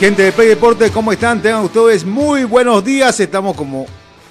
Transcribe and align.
Gente 0.00 0.22
de 0.22 0.32
Play 0.32 0.48
Deportes, 0.48 0.90
¿cómo 0.92 1.12
están? 1.12 1.42
Tengan 1.42 1.62
ustedes 1.62 2.06
muy 2.06 2.44
buenos 2.44 2.82
días. 2.82 3.20
Estamos 3.20 3.54
como 3.54 3.84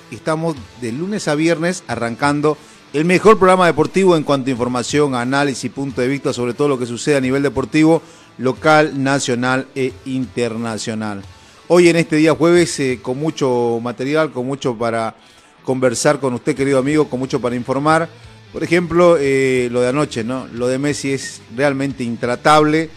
estamos 0.09 0.55
de 0.81 0.91
lunes 0.91 1.27
a 1.27 1.35
viernes 1.35 1.83
arrancando 1.85 2.57
el 2.91 3.05
mejor 3.05 3.37
programa 3.37 3.67
deportivo 3.67 4.17
en 4.17 4.23
cuanto 4.23 4.49
a 4.49 4.51
información, 4.51 5.13
análisis 5.13 5.69
punto 5.69 6.01
de 6.01 6.07
vista 6.07 6.33
sobre 6.33 6.55
todo 6.55 6.69
lo 6.69 6.79
que 6.79 6.87
sucede 6.87 7.17
a 7.17 7.21
nivel 7.21 7.43
deportivo 7.43 8.01
local, 8.39 9.03
nacional 9.03 9.67
e 9.75 9.93
internacional. 10.05 11.21
Hoy 11.67 11.87
en 11.87 11.97
este 11.97 12.15
día 12.15 12.33
jueves 12.33 12.79
eh, 12.79 12.97
con 12.99 13.19
mucho 13.19 13.79
material, 13.79 14.31
con 14.31 14.47
mucho 14.47 14.75
para 14.75 15.15
conversar 15.63 16.19
con 16.19 16.33
usted, 16.33 16.55
querido 16.55 16.79
amigo, 16.79 17.07
con 17.07 17.19
mucho 17.19 17.39
para 17.39 17.55
informar. 17.55 18.09
Por 18.51 18.63
ejemplo, 18.63 19.17
eh, 19.19 19.69
lo 19.71 19.81
de 19.81 19.89
anoche, 19.89 20.23
¿no? 20.23 20.47
Lo 20.47 20.67
de 20.67 20.79
Messi 20.79 21.11
es 21.11 21.43
realmente 21.55 22.03
intratable. 22.03 22.89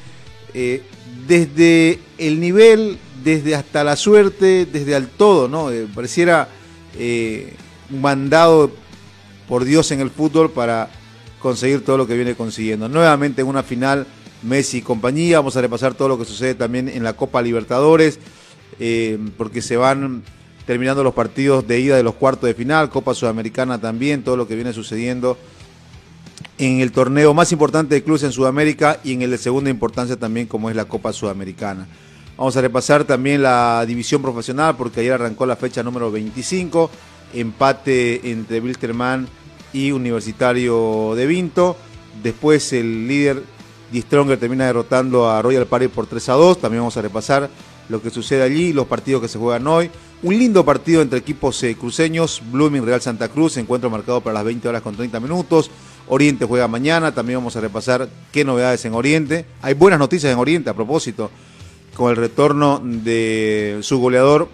Eh, 0.54 0.82
desde 1.26 1.98
el 2.18 2.40
nivel, 2.40 2.98
desde 3.22 3.54
hasta 3.54 3.84
la 3.84 3.96
suerte, 3.96 4.66
desde 4.66 4.94
al 4.94 5.08
todo, 5.08 5.48
¿no? 5.48 5.70
Eh, 5.70 5.86
pareciera 5.94 6.48
eh, 6.98 7.54
mandado 7.90 8.70
por 9.48 9.64
Dios 9.64 9.90
en 9.90 10.00
el 10.00 10.10
fútbol 10.10 10.50
para 10.50 10.90
conseguir 11.40 11.84
todo 11.84 11.96
lo 11.98 12.06
que 12.06 12.14
viene 12.14 12.34
consiguiendo. 12.34 12.88
Nuevamente 12.88 13.42
en 13.42 13.48
una 13.48 13.62
final, 13.62 14.06
Messi 14.42 14.78
y 14.78 14.82
compañía, 14.82 15.38
vamos 15.38 15.56
a 15.56 15.60
repasar 15.60 15.94
todo 15.94 16.08
lo 16.08 16.18
que 16.18 16.24
sucede 16.24 16.54
también 16.54 16.88
en 16.88 17.02
la 17.02 17.14
Copa 17.14 17.42
Libertadores, 17.42 18.18
eh, 18.80 19.18
porque 19.36 19.62
se 19.62 19.76
van 19.76 20.22
terminando 20.66 21.02
los 21.02 21.14
partidos 21.14 21.66
de 21.66 21.80
ida 21.80 21.96
de 21.96 22.02
los 22.02 22.14
cuartos 22.14 22.46
de 22.46 22.54
final, 22.54 22.88
Copa 22.90 23.14
Sudamericana 23.14 23.80
también, 23.80 24.22
todo 24.22 24.36
lo 24.36 24.46
que 24.46 24.54
viene 24.54 24.72
sucediendo 24.72 25.36
en 26.66 26.80
el 26.80 26.92
torneo 26.92 27.34
más 27.34 27.50
importante 27.50 27.96
de 27.96 28.04
clubes 28.04 28.22
en 28.22 28.30
Sudamérica 28.30 29.00
y 29.02 29.12
en 29.12 29.22
el 29.22 29.32
de 29.32 29.38
segunda 29.38 29.68
importancia 29.68 30.16
también 30.16 30.46
como 30.46 30.70
es 30.70 30.76
la 30.76 30.84
Copa 30.84 31.12
Sudamericana. 31.12 31.88
Vamos 32.36 32.56
a 32.56 32.60
repasar 32.60 33.02
también 33.02 33.42
la 33.42 33.84
división 33.84 34.22
profesional 34.22 34.76
porque 34.76 35.00
ayer 35.00 35.12
arrancó 35.12 35.44
la 35.44 35.56
fecha 35.56 35.82
número 35.82 36.12
25, 36.12 36.88
empate 37.34 38.30
entre 38.30 38.60
Wilstermann 38.60 39.26
y 39.72 39.90
Universitario 39.90 41.14
de 41.16 41.26
Vinto. 41.26 41.76
Después 42.22 42.72
el 42.72 43.08
líder 43.08 43.42
Di 43.90 44.00
Stronger 44.00 44.38
termina 44.38 44.64
derrotando 44.66 45.28
a 45.28 45.42
Royal 45.42 45.66
Party 45.66 45.88
por 45.88 46.06
3 46.06 46.28
a 46.28 46.34
2. 46.34 46.60
También 46.60 46.82
vamos 46.82 46.96
a 46.96 47.02
repasar 47.02 47.50
lo 47.88 48.00
que 48.00 48.10
sucede 48.10 48.42
allí, 48.42 48.72
los 48.72 48.86
partidos 48.86 49.20
que 49.20 49.28
se 49.28 49.38
juegan 49.38 49.66
hoy. 49.66 49.90
Un 50.22 50.38
lindo 50.38 50.64
partido 50.64 51.02
entre 51.02 51.18
equipos 51.18 51.60
eh, 51.64 51.74
cruceños, 51.74 52.40
Blooming 52.52 52.86
Real 52.86 53.02
Santa 53.02 53.28
Cruz, 53.28 53.56
encuentro 53.56 53.90
marcado 53.90 54.20
para 54.20 54.34
las 54.34 54.44
20 54.44 54.68
horas 54.68 54.82
con 54.82 54.94
30 54.94 55.18
minutos. 55.18 55.68
Oriente 56.12 56.44
juega 56.44 56.68
mañana, 56.68 57.14
también 57.14 57.38
vamos 57.38 57.56
a 57.56 57.62
repasar 57.62 58.06
qué 58.32 58.44
novedades 58.44 58.84
en 58.84 58.92
Oriente. 58.92 59.46
Hay 59.62 59.72
buenas 59.72 59.98
noticias 59.98 60.30
en 60.30 60.38
Oriente 60.38 60.68
a 60.68 60.74
propósito, 60.74 61.30
con 61.94 62.10
el 62.10 62.18
retorno 62.18 62.82
de 62.84 63.78
su 63.80 63.98
goleador 63.98 64.50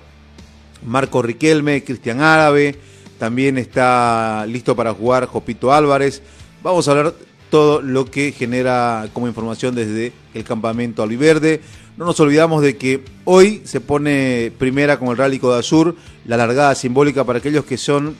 Marco 0.86 1.20
Riquelme, 1.20 1.82
Cristian 1.82 2.20
Árabe, 2.20 2.76
también 3.18 3.58
está 3.58 4.46
listo 4.46 4.76
para 4.76 4.94
jugar 4.94 5.26
Jopito 5.26 5.72
Álvarez. 5.72 6.22
Vamos 6.62 6.86
a 6.86 6.92
hablar 6.92 7.14
todo 7.50 7.82
lo 7.82 8.04
que 8.04 8.30
genera 8.30 9.08
como 9.12 9.26
información 9.26 9.74
desde 9.74 10.12
el 10.34 10.44
campamento 10.44 11.02
albiverde. 11.02 11.60
No 11.96 12.04
nos 12.04 12.20
olvidamos 12.20 12.62
de 12.62 12.76
que 12.76 13.02
hoy 13.24 13.62
se 13.64 13.80
pone 13.80 14.52
primera 14.58 15.00
con 15.00 15.08
el 15.08 15.16
Rally 15.16 15.40
Azur, 15.58 15.96
la 16.24 16.36
largada 16.36 16.76
simbólica 16.76 17.24
para 17.24 17.40
aquellos 17.40 17.64
que 17.64 17.76
son 17.76 18.14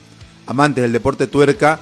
amantes 0.45 0.81
del 0.81 0.91
deporte 0.91 1.25
tuerca 1.25 1.79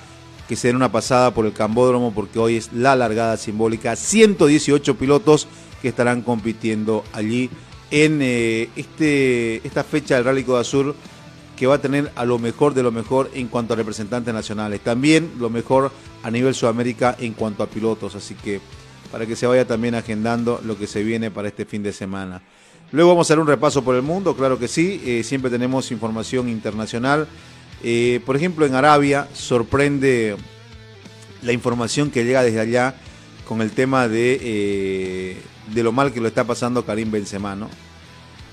que 0.47 0.55
se 0.55 0.67
den 0.67 0.77
una 0.77 0.91
pasada 0.91 1.33
por 1.33 1.45
el 1.45 1.53
Cambódromo 1.53 2.13
porque 2.13 2.39
hoy 2.39 2.55
es 2.55 2.71
la 2.73 2.95
largada 2.95 3.37
simbólica. 3.37 3.95
118 3.95 4.95
pilotos 4.95 5.47
que 5.81 5.89
estarán 5.89 6.21
compitiendo 6.21 7.03
allí 7.13 7.49
en 7.91 8.19
eh, 8.21 8.69
este, 8.75 9.65
esta 9.67 9.83
fecha 9.83 10.15
del 10.15 10.25
Rally 10.25 10.43
de 10.43 10.57
Azul 10.57 10.95
que 11.55 11.67
va 11.67 11.75
a 11.75 11.81
tener 11.81 12.11
a 12.15 12.23
lo 12.23 12.37
mejor 12.37 12.73
de 12.73 12.83
lo 12.83 12.91
mejor 12.91 13.31
en 13.33 13.47
cuanto 13.47 13.73
a 13.73 13.77
representantes 13.77 14.33
nacionales. 14.33 14.79
También 14.81 15.33
lo 15.39 15.49
mejor 15.49 15.91
a 16.23 16.31
nivel 16.31 16.53
Sudamérica 16.53 17.15
en 17.19 17.33
cuanto 17.33 17.63
a 17.63 17.67
pilotos. 17.67 18.15
Así 18.15 18.35
que 18.35 18.61
para 19.11 19.25
que 19.25 19.35
se 19.35 19.47
vaya 19.47 19.65
también 19.65 19.95
agendando 19.95 20.61
lo 20.63 20.77
que 20.77 20.87
se 20.87 21.03
viene 21.03 21.31
para 21.31 21.47
este 21.47 21.65
fin 21.65 21.81
de 21.81 21.93
semana. 21.93 22.41
Luego 22.91 23.09
vamos 23.09 23.25
a 23.25 23.33
hacer 23.33 23.39
un 23.39 23.47
repaso 23.47 23.83
por 23.83 23.95
el 23.95 24.01
mundo, 24.01 24.35
claro 24.35 24.57
que 24.59 24.67
sí. 24.67 25.01
Eh, 25.05 25.23
siempre 25.23 25.51
tenemos 25.51 25.91
información 25.91 26.47
internacional. 26.47 27.27
Eh, 27.83 28.21
por 28.25 28.35
ejemplo, 28.35 28.65
en 28.65 28.75
Arabia 28.75 29.27
sorprende 29.33 30.35
la 31.43 31.51
información 31.51 32.09
que 32.09 32.25
llega 32.25 32.43
desde 32.43 32.59
allá 32.59 32.95
con 33.45 33.61
el 33.61 33.71
tema 33.71 34.07
de, 34.07 34.39
eh, 34.41 35.37
de 35.73 35.83
lo 35.83 35.91
mal 35.91 36.11
que 36.11 36.19
lo 36.19 36.27
está 36.27 36.43
pasando 36.45 36.85
Karim 36.85 37.11
Benzema. 37.11 37.55
¿no? 37.55 37.69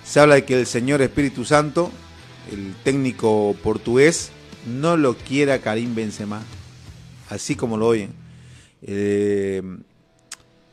Se 0.05 0.21
habla 0.21 0.37
de 0.37 0.45
que 0.45 0.59
el 0.59 0.67
Señor 0.67 1.01
Espíritu 1.03 1.45
Santo, 1.45 1.91
el 2.53 2.75
técnico 2.85 3.57
portugués, 3.63 4.31
no 4.67 4.97
lo 4.97 5.17
quiere 5.17 5.53
a 5.53 5.61
Karim 5.61 5.95
Benzema, 5.95 6.43
así 7.31 7.57
como 7.57 7.77
lo 7.77 7.89
oyen. 7.89 8.13
Eh, 8.83 9.63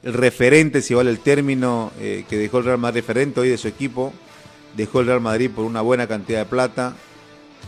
el 0.03 0.13
referente, 0.13 0.81
si 0.81 0.93
vale 0.93 1.11
el 1.11 1.19
término, 1.19 1.91
que 1.99 2.37
dejó 2.37 2.57
el 2.57 2.65
Real 2.65 2.79
Madrid 2.79 3.01
referente 3.01 3.39
hoy 3.39 3.49
de 3.49 3.57
su 3.59 3.67
equipo, 3.67 4.13
dejó 4.75 5.01
el 5.01 5.05
Real 5.05 5.21
Madrid 5.21 5.51
por 5.51 5.63
una 5.63 5.81
buena 5.81 6.07
cantidad 6.07 6.39
de 6.39 6.45
plata, 6.45 6.95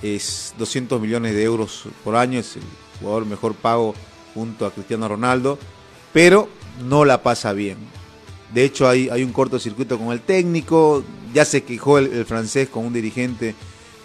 es 0.04 0.54
200 0.58 1.02
millones 1.02 1.34
de 1.34 1.44
euros 1.44 1.86
por 2.04 2.16
año, 2.16 2.40
es 2.40 2.58
el 2.58 2.64
jugador 3.00 3.26
mejor 3.26 3.56
pago 3.56 3.96
junto 4.34 4.66
a 4.66 4.72
Cristiano 4.72 5.08
Ronaldo, 5.08 5.58
pero 6.12 6.50
no 6.86 7.06
la 7.06 7.24
pasa 7.24 7.54
bien. 7.54 7.78
De 8.54 8.66
hecho, 8.66 8.88
hay, 8.88 9.10
hay 9.10 9.24
un 9.24 9.32
cortocircuito 9.32 9.98
con 9.98 10.12
el 10.12 10.22
técnico, 10.22 11.04
ya 11.34 11.46
se 11.46 11.64
quejó 11.64 11.98
el, 11.98 12.26
francés 12.26 12.70
con 12.70 12.86
un 12.86 12.94
dirigente 12.94 13.56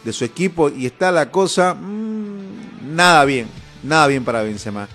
de 0.04 0.12
su 0.12 0.24
equipo 0.24 0.70
y 0.70 0.86
está 0.86 1.12
la 1.12 1.30
cosa 1.30 1.74
mmm, 1.74 2.94
nada 2.94 3.24
bien, 3.24 3.48
nada 3.82 4.06
bien 4.06 4.24
para 4.24 4.42
Benzema. 4.42 4.88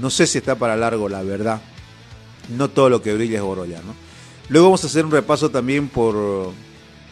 No 0.00 0.10
sé 0.10 0.26
si 0.26 0.38
está 0.38 0.54
para 0.54 0.76
largo, 0.76 1.08
la 1.08 1.22
verdad. 1.22 1.60
No 2.48 2.68
todo 2.68 2.88
lo 2.88 3.02
que 3.02 3.14
brilla 3.14 3.38
es 3.38 3.42
oro 3.42 3.64
ya, 3.64 3.78
¿no? 3.82 3.94
Luego 4.48 4.68
vamos 4.68 4.84
a 4.84 4.86
hacer 4.86 5.04
un 5.04 5.10
repaso 5.10 5.50
también 5.50 5.88
por 5.88 6.52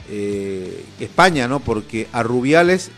eh, 0.09 0.85
España, 0.99 1.49
¿no? 1.49 1.61
Porque 1.61 2.09
a 2.13 2.23
Rubiales 2.23 2.91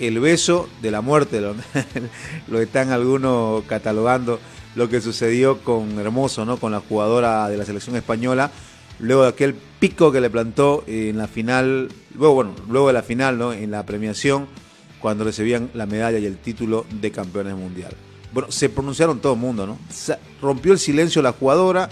el 0.00 0.20
beso 0.20 0.68
de 0.82 0.90
la 0.90 1.00
muerte, 1.00 1.40
lo, 2.48 2.60
están 2.60 2.90
algunos 2.90 3.64
catalogando 3.64 4.40
lo 4.74 4.88
que 4.88 5.00
sucedió 5.00 5.58
con 5.58 5.98
Hermoso, 5.98 6.44
¿no? 6.44 6.58
con 6.58 6.72
la 6.72 6.80
jugadora 6.80 7.48
de 7.48 7.56
la 7.56 7.64
selección 7.64 7.96
española, 7.96 8.50
luego 9.00 9.22
de 9.22 9.28
aquel 9.28 9.54
pico 9.54 10.12
que 10.12 10.20
le 10.20 10.30
plantó 10.30 10.84
en 10.86 11.18
la 11.18 11.26
final, 11.26 11.88
luego, 12.14 12.34
bueno, 12.34 12.54
luego 12.68 12.88
de 12.88 12.92
la 12.92 13.02
final, 13.02 13.38
¿no? 13.38 13.52
en 13.52 13.70
la 13.70 13.84
premiación, 13.84 14.46
cuando 15.00 15.24
recibían 15.24 15.70
la 15.74 15.86
medalla 15.86 16.18
y 16.18 16.26
el 16.26 16.38
título 16.38 16.86
de 17.00 17.10
campeones 17.10 17.54
mundial. 17.54 17.92
Bueno, 18.32 18.50
se 18.50 18.68
pronunciaron 18.68 19.20
todo 19.20 19.34
el 19.34 19.38
mundo, 19.38 19.66
¿no? 19.66 19.78
rompió 20.42 20.72
el 20.72 20.78
silencio 20.78 21.22
la 21.22 21.32
jugadora, 21.32 21.88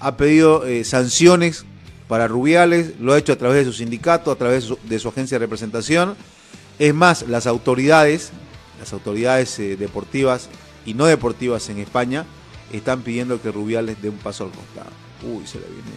ha 0.00 0.16
pedido 0.16 0.64
eh, 0.64 0.84
sanciones 0.84 1.64
para 2.06 2.28
Rubiales, 2.28 2.94
lo 3.00 3.12
ha 3.12 3.18
hecho 3.18 3.32
a 3.32 3.36
través 3.36 3.66
de 3.66 3.72
su 3.72 3.78
sindicato, 3.78 4.30
a 4.30 4.36
través 4.36 4.72
de 4.84 4.98
su 4.98 5.08
agencia 5.08 5.38
de 5.38 5.44
representación 5.44 6.16
es 6.78 6.94
más, 6.94 7.22
las 7.28 7.46
autoridades, 7.46 8.30
las 8.78 8.92
autoridades 8.92 9.58
eh, 9.58 9.76
deportivas 9.76 10.48
y 10.86 10.94
no 10.94 11.06
deportivas 11.06 11.68
en 11.68 11.78
España 11.78 12.24
están 12.72 13.02
pidiendo 13.02 13.40
que 13.40 13.50
Rubiales 13.50 14.00
dé 14.00 14.08
un 14.08 14.18
paso 14.18 14.44
al 14.44 14.50
costado. 14.50 14.90
Uy, 15.22 15.46
se 15.46 15.58
le 15.58 15.66
viene, 15.66 15.90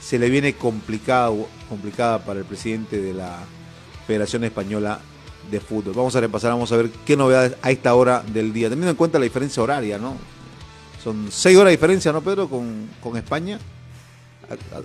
se 0.00 0.18
le 0.18 0.30
viene 0.30 0.54
complicado, 0.54 1.46
complicada 1.68 2.24
para 2.24 2.40
el 2.40 2.46
presidente 2.46 3.00
de 3.00 3.14
la 3.14 3.38
Federación 4.06 4.44
Española 4.44 5.00
de 5.50 5.60
Fútbol. 5.60 5.94
Vamos 5.94 6.16
a 6.16 6.20
repasar, 6.20 6.50
vamos 6.50 6.72
a 6.72 6.76
ver 6.76 6.90
qué 7.06 7.16
novedades 7.16 7.56
a 7.62 7.70
esta 7.70 7.94
hora 7.94 8.22
del 8.22 8.52
día, 8.52 8.68
teniendo 8.68 8.90
en 8.90 8.96
cuenta 8.96 9.18
la 9.18 9.24
diferencia 9.24 9.62
horaria, 9.62 9.98
¿no? 9.98 10.16
Son 11.02 11.28
seis 11.30 11.56
horas 11.56 11.70
de 11.70 11.76
diferencia, 11.76 12.12
¿no, 12.12 12.20
Pedro? 12.20 12.48
Con, 12.48 12.88
con 13.00 13.16
España. 13.16 13.58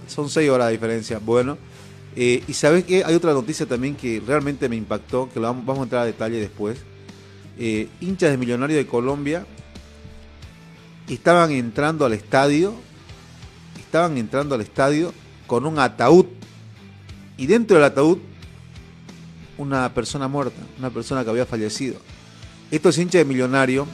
Son 0.08 0.30
seis 0.30 0.50
horas 0.50 0.68
de 0.68 0.74
diferencia. 0.74 1.20
Bueno, 1.20 1.58
eh, 2.16 2.44
y 2.48 2.54
sabes 2.54 2.84
que 2.84 3.04
hay 3.04 3.16
otra 3.16 3.34
noticia 3.34 3.66
también 3.66 3.96
que 3.96 4.22
realmente 4.26 4.70
me 4.70 4.76
impactó, 4.76 5.30
que 5.34 5.40
lo 5.40 5.48
vamos, 5.48 5.80
a 5.80 5.84
entrar 5.84 6.02
a 6.04 6.06
detalle 6.06 6.40
después. 6.40 6.78
Eh, 7.58 7.88
hinchas 8.02 8.32
de 8.32 8.38
Millonarios 8.38 8.78
de 8.78 8.88
Colombia 8.88 9.46
estaban 11.08 11.52
entrando 11.52 12.06
al 12.06 12.14
estadio, 12.14 12.74
estaban 13.80 14.18
entrando 14.18 14.56
al 14.56 14.62
estadio 14.62 15.14
con 15.48 15.66
un 15.66 15.80
ataúd 15.80 16.26
y 17.38 17.48
dentro 17.48 17.78
del 17.78 17.86
ataúd 17.86 18.20
una 19.58 19.94
persona 19.94 20.28
muerta, 20.28 20.62
una 20.80 20.90
persona 20.90 21.24
que 21.24 21.30
había 21.30 21.46
fallecido. 21.46 21.96
Estos 22.72 22.98
hinchas 22.98 23.20
de 23.20 23.26
millonario 23.26 23.88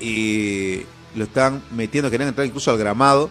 eh, 0.00 0.84
lo 1.14 1.24
están 1.24 1.62
metiendo, 1.74 2.10
querían 2.10 2.28
entrar 2.28 2.46
incluso 2.46 2.70
al 2.70 2.78
gramado 2.78 3.30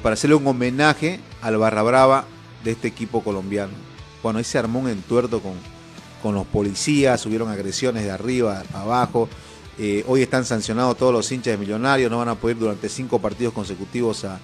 para 0.00 0.12
hacerle 0.12 0.36
un 0.36 0.46
homenaje 0.46 1.18
al 1.40 1.56
barra 1.56 1.82
brava 1.82 2.24
de 2.64 2.72
este 2.72 2.88
equipo 2.88 3.22
colombiano. 3.22 3.72
Bueno, 4.22 4.38
ahí 4.38 4.44
se 4.44 4.58
armó 4.58 4.80
un 4.80 4.88
entuerto 4.88 5.40
con, 5.40 5.54
con 6.22 6.34
los 6.34 6.46
policías, 6.46 7.26
hubieron 7.26 7.50
agresiones 7.50 8.04
de 8.04 8.10
arriba 8.10 8.62
a 8.72 8.82
abajo. 8.82 9.28
Eh, 9.78 10.04
hoy 10.06 10.22
están 10.22 10.44
sancionados 10.44 10.96
todos 10.96 11.12
los 11.12 11.30
hinchas 11.32 11.52
de 11.52 11.58
Millonarios, 11.58 12.10
no 12.10 12.18
van 12.18 12.28
a 12.28 12.34
poder 12.34 12.58
durante 12.58 12.88
cinco 12.88 13.18
partidos 13.18 13.52
consecutivos 13.52 14.24
a, 14.24 14.38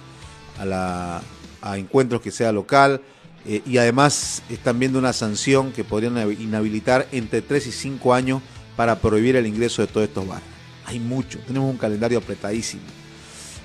a, 1.61 1.77
encuentros 1.77 2.21
que 2.21 2.31
sea 2.31 2.51
local. 2.51 3.01
Eh, 3.45 3.61
y 3.65 3.77
además 3.77 4.43
están 4.49 4.77
viendo 4.79 4.99
una 4.99 5.13
sanción 5.13 5.71
que 5.71 5.85
podrían 5.85 6.17
inhabilitar 6.41 7.07
entre 7.13 7.41
3 7.41 7.67
y 7.67 7.71
5 7.71 8.13
años 8.13 8.41
para 8.75 8.99
prohibir 8.99 9.37
el 9.37 9.47
ingreso 9.47 9.81
de 9.81 9.87
todos 9.87 10.07
estos 10.07 10.27
bares. 10.27 10.43
Hay 10.85 10.99
mucho, 10.99 11.39
tenemos 11.47 11.69
un 11.69 11.77
calendario 11.77 12.17
apretadísimo, 12.17 12.83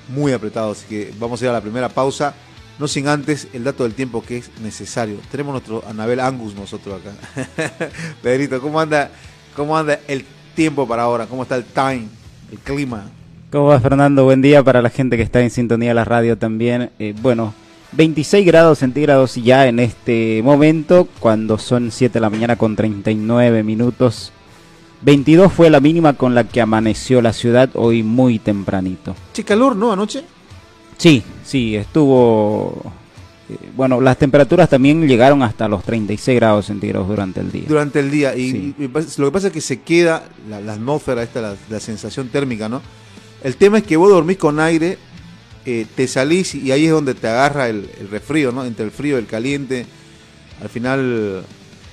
muy 0.08 0.32
apretado, 0.32 0.72
así 0.72 0.86
que 0.86 1.12
vamos 1.18 1.40
a 1.40 1.44
ir 1.44 1.50
a 1.50 1.54
la 1.54 1.60
primera 1.60 1.88
pausa. 1.88 2.34
No 2.79 2.88
sin 2.88 3.06
antes 3.06 3.49
el 3.53 3.65
dato 3.65 3.85
del 3.85 3.94
tiempo 3.94 4.23
que 4.23 4.38
es 4.38 4.50
necesario. 4.61 5.19
Tenemos 5.31 5.53
nuestro 5.53 5.85
Anabel 5.88 6.21
Angus 6.21 6.55
nosotros 6.55 7.00
acá. 7.00 7.88
Pedrito, 8.23 8.61
¿cómo 8.61 8.81
anda, 8.81 9.11
¿cómo 9.55 9.76
anda 9.76 10.00
el 10.09 10.25
tiempo 10.55 10.87
para 10.87 11.05
ahora? 11.05 11.26
¿Cómo 11.26 11.43
está 11.44 11.56
el 11.56 11.65
time, 11.65 12.09
el 12.50 12.59
clima? 12.59 13.05
¿Cómo 13.53 13.67
va 13.67 13.79
Fernando? 13.79 14.25
Buen 14.25 14.43
día 14.43 14.65
para 14.65 14.82
la 14.82 14.91
gente 14.91 15.17
que 15.17 15.23
está 15.23 15.41
en 15.41 15.50
sintonía 15.50 15.91
de 15.91 15.94
la 15.94 16.05
radio 16.05 16.37
también. 16.37 16.91
Eh, 16.99 17.15
bueno, 17.23 17.55
26 17.93 18.44
grados 18.44 18.81
centígrados 18.81 19.37
ya 19.37 19.69
en 19.69 19.79
este 19.79 20.43
momento, 20.43 21.06
cuando 21.21 21.59
son 21.59 21.93
7 21.93 22.15
de 22.15 22.21
la 22.21 22.31
mañana 22.31 22.56
con 22.56 22.75
39 22.75 23.62
minutos. 23.62 24.32
22 25.03 25.53
fue 25.53 25.71
la 25.71 25.79
mínima 25.79 26.15
con 26.15 26.35
la 26.35 26.44
que 26.44 26.61
amaneció 26.61 27.23
la 27.23 27.32
ciudad 27.32 27.71
hoy 27.75 28.03
muy 28.03 28.41
tempranito. 28.41 29.15
¿Qué 29.32 29.44
calor, 29.44 29.76
no? 29.76 29.93
Anoche. 29.93 30.25
Sí, 31.04 31.22
sí, 31.44 31.76
estuvo... 31.76 32.82
Eh, 33.50 33.58
bueno, 33.76 34.00
las 34.00 34.16
temperaturas 34.16 34.70
también 34.70 35.06
llegaron 35.06 35.42
hasta 35.42 35.68
los 35.68 35.84
36 35.84 36.34
grados 36.34 36.64
centígrados 36.64 37.06
durante 37.06 37.40
el 37.40 37.52
día. 37.52 37.64
Durante 37.68 38.00
el 38.00 38.10
día. 38.10 38.34
Y, 38.34 38.74
lo 39.18 39.26
que 39.26 39.30
pasa 39.30 39.48
es 39.48 39.52
que 39.52 39.60
se 39.60 39.82
queda 39.82 40.24
la, 40.48 40.72
atmósfera, 40.72 41.22
esta, 41.22 41.56
la, 41.68 41.80
sensación 41.80 42.28
térmica, 42.28 42.70
¿no? 42.70 42.80
El 43.42 43.56
tema 43.56 43.76
es 43.76 43.84
que 43.84 43.98
vos 43.98 44.08
dormís 44.08 44.38
con 44.38 44.58
aire, 44.58 44.96
eh, 45.66 45.84
te 45.94 46.08
salís 46.08 46.54
y 46.54 46.72
ahí 46.72 46.86
es 46.86 46.92
donde 46.92 47.12
te 47.12 47.28
agarra 47.28 47.68
el, 47.68 47.86
el 48.00 48.08
resfrío, 48.08 48.50
¿no? 48.50 48.64
Entre 48.64 48.86
el 48.86 48.90
frío 48.90 49.16
y 49.16 49.18
el 49.18 49.26
caliente. 49.26 49.84
Al 50.62 50.70
final 50.70 51.44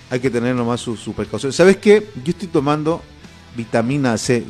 hay 0.09 0.21
que 0.21 0.29
tener 0.29 0.55
nomás 0.55 0.79
su, 0.79 0.95
su 0.95 1.11
precaución. 1.11 1.51
¿Sabes 1.51 1.75
qué? 1.75 2.07
Yo 2.23 2.31
estoy 2.31 2.47
tomando 2.47 3.01
vitamina 3.57 4.17
C. 4.17 4.45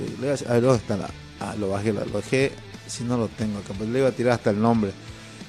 A 0.48 0.54
ver, 0.54 0.62
¿dónde 0.62 0.78
está 0.78 0.98
la? 0.98 1.10
Ah, 1.40 1.56
lo 1.60 1.70
bajé, 1.70 1.94
lo 1.94 2.06
bajé 2.14 2.52
si 2.92 3.04
no 3.04 3.18
lo 3.18 3.28
tengo 3.30 3.60
acá, 3.60 3.74
pues 3.78 3.90
le 3.90 4.00
iba 4.00 4.10
a 4.10 4.12
tirar 4.12 4.34
hasta 4.34 4.50
el 4.50 4.62
nombre. 4.62 4.92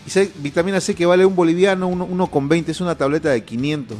Y 0.06 0.28
vitamina 0.40 0.80
C 0.80 0.94
que 0.94 1.06
vale 1.06 1.26
un 1.26 1.34
boliviano, 1.36 1.90
1,20, 1.90 2.68
es 2.68 2.80
una 2.80 2.96
tableta 2.96 3.30
de 3.30 3.44
500 3.44 3.96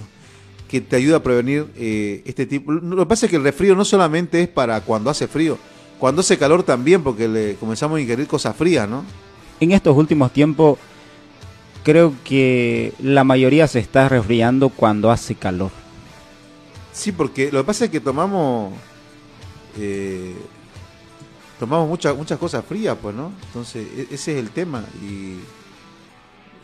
que 0.69 0.81
te 0.81 0.97
ayuda 0.97 1.19
a 1.19 1.23
prevenir 1.23 1.67
eh, 1.77 2.23
este 2.25 2.47
tipo. 2.47 2.73
Lo 2.73 2.97
que 2.97 3.07
pasa 3.07 3.27
es 3.27 3.31
que 3.31 3.37
el 3.37 3.45
resfrío 3.45 3.75
no 3.75 3.85
solamente 3.85 4.43
es 4.43 4.49
para 4.49 4.81
cuando 4.81 5.11
hace 5.11 5.29
frío, 5.29 5.59
cuando 5.99 6.21
hace 6.21 6.39
calor 6.39 6.63
también, 6.63 7.03
porque 7.03 7.29
le 7.29 7.57
comenzamos 7.57 7.99
a 7.99 8.01
ingerir 8.01 8.27
cosas 8.27 8.57
frías, 8.57 8.89
¿no? 8.89 9.05
En 9.61 9.73
estos 9.73 9.97
últimos 9.97 10.33
tiempos, 10.33 10.79
creo 11.85 12.15
que 12.25 12.93
la 13.01 13.23
mayoría 13.23 13.69
se 13.69 13.81
está 13.81 14.09
resfriando 14.09 14.71
cuando 14.71 15.11
hace 15.11 15.35
calor. 15.35 15.71
Sí, 16.93 17.13
porque 17.13 17.53
lo 17.53 17.61
que 17.61 17.67
pasa 17.67 17.85
es 17.85 17.91
que 17.91 18.01
tomamos 18.01 18.73
eh, 19.79 20.35
tomamos 21.63 21.89
muchas 21.89 22.17
muchas 22.17 22.41
cosas 22.41 22.65
frías, 22.65 22.97
pues, 23.01 23.15
¿no? 23.15 23.33
Entonces, 23.47 23.87
e-, 23.97 24.09
ese 24.13 24.33
es 24.33 24.39
el 24.39 24.51
tema 24.51 24.85
y, 25.01 25.37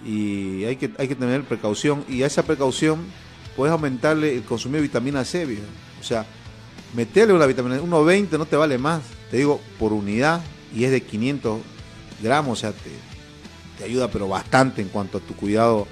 y 0.05 0.65
hay, 0.65 0.75
que, 0.75 0.91
hay 0.99 1.07
que 1.07 1.15
tener 1.15 1.45
precaución 1.45 2.05
y 2.09 2.25
a 2.25 2.27
esa 2.27 2.43
precaución 2.43 3.07
puedes 3.57 3.71
aumentarle 3.71 4.35
el 4.35 4.43
consumo 4.43 4.75
de 4.75 4.81
vitamina 4.81 5.25
C, 5.25 5.47
o 6.01 6.03
sea, 6.03 6.27
meterle 6.97 7.33
una 7.33 7.47
vitamina 7.47 7.77
C, 7.77 7.83
1,20 7.83 8.39
no 8.39 8.47
te 8.47 8.57
vale 8.57 8.77
más, 8.77 9.03
te 9.31 9.37
digo, 9.37 9.61
por 9.79 9.93
unidad 9.93 10.41
y 10.75 10.83
es 10.83 10.91
de 10.91 11.01
500 11.01 11.61
gramos, 12.21 12.59
o 12.59 12.61
sea, 12.61 12.73
te, 12.73 12.91
te 13.79 13.85
ayuda 13.85 14.09
pero 14.09 14.27
bastante 14.27 14.83
en 14.83 14.89
cuanto 14.89 15.19
a 15.19 15.21
tu 15.21 15.37
cuidado 15.37 15.87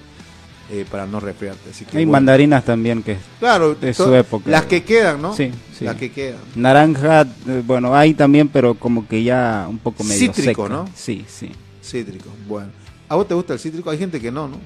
eh, 0.70 0.84
para 0.90 1.06
no 1.06 1.20
resfriarte. 1.20 1.70
Hay 1.96 2.06
mandarinas 2.06 2.64
también 2.64 3.02
que 3.02 3.16
claro, 3.38 3.74
de 3.74 3.94
su 3.94 4.12
época. 4.14 4.50
Las 4.50 4.64
que 4.64 4.82
quedan, 4.82 5.22
¿no? 5.22 5.34
Sí, 5.34 5.52
Las 5.80 5.96
que 5.96 6.10
quedan. 6.10 6.40
Naranja, 6.56 7.22
eh, 7.22 7.62
bueno, 7.64 7.94
hay 7.94 8.14
también, 8.14 8.48
pero 8.48 8.74
como 8.74 9.06
que 9.06 9.22
ya 9.22 9.66
un 9.68 9.78
poco 9.78 10.02
medio 10.02 10.32
Cítrico, 10.32 10.68
¿no? 10.68 10.88
Sí, 10.94 11.24
sí. 11.28 11.52
Cítrico, 11.82 12.30
bueno. 12.48 12.70
¿A 13.08 13.14
vos 13.14 13.28
te 13.28 13.34
gusta 13.34 13.52
el 13.52 13.60
cítrico? 13.60 13.90
Hay 13.90 13.98
gente 13.98 14.20
que 14.20 14.32
no, 14.32 14.48
¿no? 14.48 14.58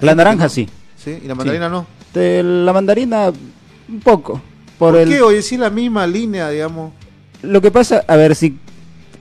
La 0.00 0.16
naranja 0.16 0.48
sí. 0.48 0.68
¿Sí? 0.96 1.18
¿Y 1.22 1.28
la 1.28 1.36
mandarina 1.36 1.68
no? 1.68 1.86
la 2.14 2.72
mandarina, 2.72 3.32
un 3.88 4.00
poco. 4.00 4.40
¿Por, 4.78 5.04
qué? 5.04 5.22
Oye, 5.22 5.42
sí 5.42 5.56
la 5.56 5.70
misma 5.70 6.06
línea, 6.06 6.50
digamos. 6.50 6.92
Lo 7.42 7.60
que 7.60 7.70
pasa, 7.70 8.04
a 8.08 8.16
ver, 8.16 8.34
si 8.34 8.58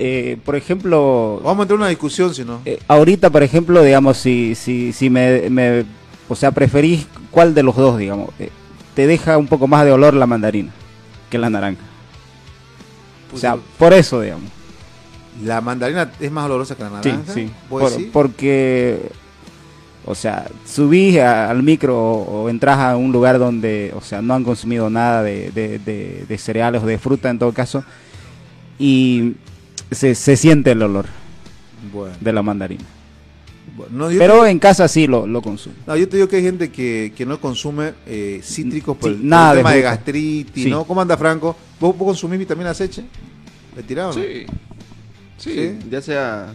eh, 0.06 0.38
por 0.44 0.58
ejemplo... 0.58 1.40
Vamos 1.46 1.60
a 1.60 1.62
entrar 1.62 1.78
en 1.78 1.82
una 1.84 1.88
discusión, 1.88 2.36
si 2.36 2.44
no. 2.44 2.60
Eh, 2.66 2.78
ahorita, 2.90 3.30
por 3.30 3.42
ejemplo, 3.42 3.82
digamos, 3.82 4.18
si, 4.18 4.54
si, 4.54 4.92
si 4.92 5.10
me, 5.10 5.86
O 6.28 6.36
sea, 6.36 6.52
preferís 6.52 7.08
cuál 7.32 7.54
de 7.54 7.64
los 7.64 7.78
dos, 7.78 7.98
digamos. 7.98 8.32
Eh, 8.38 8.50
te 8.96 9.08
deja 9.08 9.38
un 9.38 9.48
poco 9.48 9.66
más 9.66 9.86
de 9.86 9.94
olor 9.94 10.14
la 10.14 10.28
mandarina 10.28 10.74
que 11.30 11.38
la 11.38 11.50
naranja. 11.50 11.82
o 13.34 13.38
sea, 13.38 13.56
por 13.78 13.94
eso, 13.94 14.20
digamos. 14.20 14.52
¿La 15.42 15.62
mandarina 15.62 16.12
es 16.20 16.32
más 16.34 16.48
olorosa 16.48 16.76
que 16.76 16.84
la 16.84 16.90
naranja? 16.90 17.34
Sí, 17.34 17.50
sí. 17.70 18.10
porque, 18.12 19.10
o 20.06 20.16
sea, 20.16 20.50
subís 20.66 21.18
al 21.18 21.64
micro 21.64 21.98
o, 21.98 22.50
entras 22.50 22.78
a 22.78 22.98
un 22.98 23.14
lugar 23.14 23.40
donde, 23.40 23.94
o 23.96 24.02
sea, 24.02 24.22
no 24.22 24.34
han 24.34 24.44
consumido 24.44 24.90
nada 24.90 25.24
de, 25.24 25.50
de, 25.52 25.80
de 26.28 26.38
cereales 26.38 26.84
o 26.84 26.88
de 26.88 26.98
fruta 26.98 27.30
en 27.30 27.40
todo 27.40 27.54
caso. 27.54 27.86
Y 28.78 29.36
se, 29.92 30.16
se 30.16 30.38
siente 30.38 30.72
el 30.72 30.82
olor 30.82 31.06
de 32.20 32.34
la 32.34 32.42
mandarina. 32.42 32.84
Pero 34.18 34.46
en 34.46 34.60
casa 34.60 34.88
sí 34.88 35.08
lo, 35.08 35.26
lo 35.26 35.42
consumo. 35.42 35.76
No, 35.88 35.96
yo 35.96 36.08
te 36.08 36.18
digo 36.18 36.28
que 36.28 36.36
hay 36.36 36.44
gente 36.44 36.72
que, 36.72 37.12
que 37.16 37.26
no 37.26 37.40
consume 37.40 37.94
eh, 38.06 38.40
cítricos 38.44 38.96
por, 38.98 39.10
el, 39.12 39.22
tema 39.22 39.74
de, 39.74 39.82
gastritis, 39.82 40.68
¿no? 40.68 40.84
¿Cómo 40.84 41.02
anda 41.02 41.18
Franco? 41.18 41.56
¿Vos, 41.80 41.96
consumís 41.96 42.40
vitamina 42.40 42.74
C? 42.74 42.90
¿Le 43.76 43.84
tiraban? 43.84 44.14
Sí. 44.14 44.46
sí. 45.38 45.80
ya 45.90 46.02
sea 46.02 46.54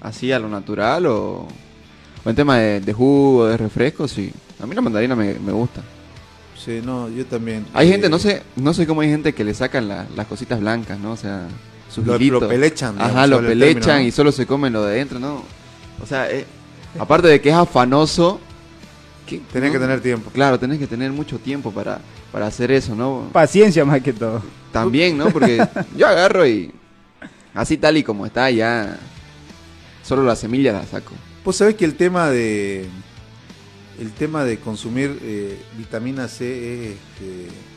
así 0.00 0.32
a 0.32 0.38
lo 0.38 0.48
natural 0.48 1.06
o, 1.06 1.46
o 2.24 2.30
en 2.30 2.34
tema 2.34 2.58
de, 2.58 2.92
jugo, 2.92 3.46
de 3.46 3.56
refresco, 3.56 4.08
sí. 4.08 4.32
A 4.60 4.66
mí 4.66 4.74
la 4.74 4.80
mandarina 4.80 5.14
me, 5.14 5.34
me 5.34 5.52
gusta. 5.52 5.82
Sí, 6.56 6.80
no, 6.84 7.08
yo 7.08 7.24
también. 7.26 7.66
Hay 7.72 7.88
gente, 7.88 8.08
no 8.08 8.18
sé, 8.18 8.42
no 8.56 8.74
sé 8.74 8.86
cómo 8.86 9.00
hay 9.00 9.08
gente 9.08 9.32
que 9.32 9.44
le 9.44 9.54
sacan 9.54 9.88
las 9.88 10.26
cositas 10.28 10.60
blancas, 10.60 10.98
¿no? 10.98 11.12
O 11.12 11.16
sea, 11.16 11.48
lo, 11.96 12.48
pelechan. 12.48 13.00
Ajá, 13.00 13.26
lo 13.26 13.40
pelechan 13.40 14.02
y 14.02 14.10
solo 14.10 14.32
se 14.32 14.46
comen 14.46 14.72
lo 14.72 14.84
de 14.84 14.94
adentro, 14.94 15.18
¿no? 15.18 15.44
O 16.02 16.06
sea, 16.06 16.30
eh, 16.30 16.46
aparte 16.98 17.28
de 17.28 17.40
que 17.40 17.50
es 17.50 17.54
afanoso... 17.54 18.40
tenés 19.52 19.72
que 19.72 19.78
tener 19.78 20.00
tiempo. 20.00 20.30
Claro, 20.30 20.58
tenés 20.58 20.78
que 20.78 20.86
tener 20.86 21.10
mucho 21.12 21.38
tiempo 21.38 21.70
para, 21.70 22.00
para 22.30 22.46
hacer 22.46 22.70
eso, 22.70 22.94
¿no? 22.94 23.28
Paciencia 23.32 23.84
más 23.84 24.00
que 24.00 24.12
todo. 24.12 24.42
También, 24.72 25.18
¿no? 25.18 25.30
Porque 25.30 25.66
yo 25.96 26.06
agarro 26.06 26.46
y 26.46 26.72
así 27.54 27.76
tal 27.76 27.96
y 27.96 28.02
como 28.02 28.26
está 28.26 28.50
ya... 28.50 28.98
Solo 30.02 30.24
la 30.24 30.34
semilla 30.34 30.72
la 30.72 30.84
saco. 30.84 31.12
Pues 31.44 31.56
sabés 31.56 31.76
que 31.76 31.84
el 31.84 31.94
tema 31.94 32.30
de... 32.30 32.88
El 34.00 34.10
tema 34.12 34.44
de 34.44 34.58
consumir 34.58 35.18
eh, 35.22 35.60
vitamina 35.76 36.26
C 36.26 36.90
es... 36.90 36.90
Este, 36.92 37.71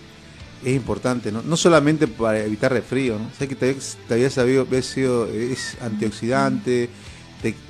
es 0.65 0.75
importante, 0.75 1.31
¿no? 1.31 1.43
No 1.43 1.55
solamente 1.57 2.07
para 2.07 2.43
evitar 2.43 2.73
resfrío, 2.73 3.19
¿no? 3.19 3.29
Sé 3.37 3.47
que 3.47 3.55
te, 3.55 3.75
había 4.09 4.31
sabido, 4.31 4.65
es 4.71 5.77
antioxidante, 5.79 6.89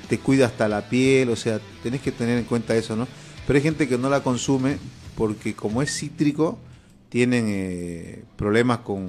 te, 0.08 0.18
cuida 0.18 0.46
hasta 0.46 0.66
la 0.66 0.88
piel, 0.88 1.28
o 1.28 1.36
sea, 1.36 1.60
tenés 1.82 2.00
que 2.00 2.10
tener 2.10 2.38
en 2.38 2.44
cuenta 2.44 2.74
eso, 2.74 2.96
¿no? 2.96 3.06
Pero 3.46 3.58
hay 3.58 3.62
gente 3.62 3.86
que 3.86 3.98
no 3.98 4.08
la 4.08 4.22
consume 4.22 4.78
porque 5.14 5.54
como 5.54 5.82
es 5.82 5.94
cítrico, 5.94 6.58
tienen 7.10 7.46
eh, 7.48 8.24
problemas 8.36 8.78
con 8.78 9.08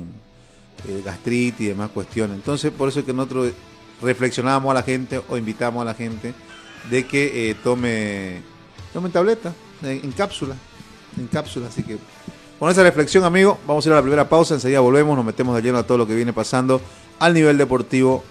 eh, 0.87 1.01
gastritis 1.05 1.61
y 1.61 1.65
demás 1.67 1.89
cuestiones. 1.91 2.35
Entonces, 2.35 2.71
por 2.71 2.89
eso 2.89 2.99
es 2.99 3.05
que 3.05 3.13
nosotros 3.13 3.53
reflexionamos 4.01 4.69
a 4.69 4.73
la 4.73 4.83
gente 4.83 5.21
o 5.29 5.37
invitamos 5.37 5.81
a 5.81 5.85
la 5.85 5.93
gente 5.93 6.33
de 6.89 7.05
que 7.05 7.49
eh, 7.49 7.55
tome, 7.63 8.41
tome 8.91 9.09
tableta, 9.09 9.53
en 9.81 10.11
cápsula, 10.11 10.55
en 11.17 11.27
cápsula, 11.27 11.67
así 11.67 11.83
que 11.83 11.97
con 12.59 12.71
esa 12.71 12.83
reflexión, 12.83 13.23
amigo, 13.23 13.59
vamos 13.67 13.85
a 13.85 13.89
ir 13.89 13.93
a 13.93 13.97
la 13.97 14.01
primera 14.01 14.29
pausa, 14.29 14.55
enseguida 14.55 14.79
volvemos, 14.79 15.15
nos 15.15 15.25
metemos 15.25 15.55
de 15.55 15.61
lleno 15.61 15.77
a 15.77 15.83
todo 15.83 15.97
lo 15.97 16.07
que 16.07 16.15
viene 16.15 16.33
pasando 16.33 16.81
al 17.19 17.33
nivel 17.33 17.57
deportivo 17.57 18.23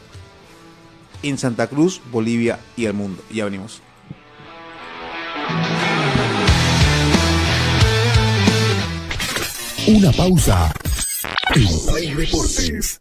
en 1.22 1.38
Santa 1.38 1.66
Cruz, 1.66 2.00
Bolivia 2.10 2.58
y 2.76 2.86
el 2.86 2.94
mundo. 2.94 3.22
Ya 3.30 3.44
venimos. 3.44 3.82
Una 9.86 10.10
pausa. 10.12 10.72
Deportes. 11.54 13.00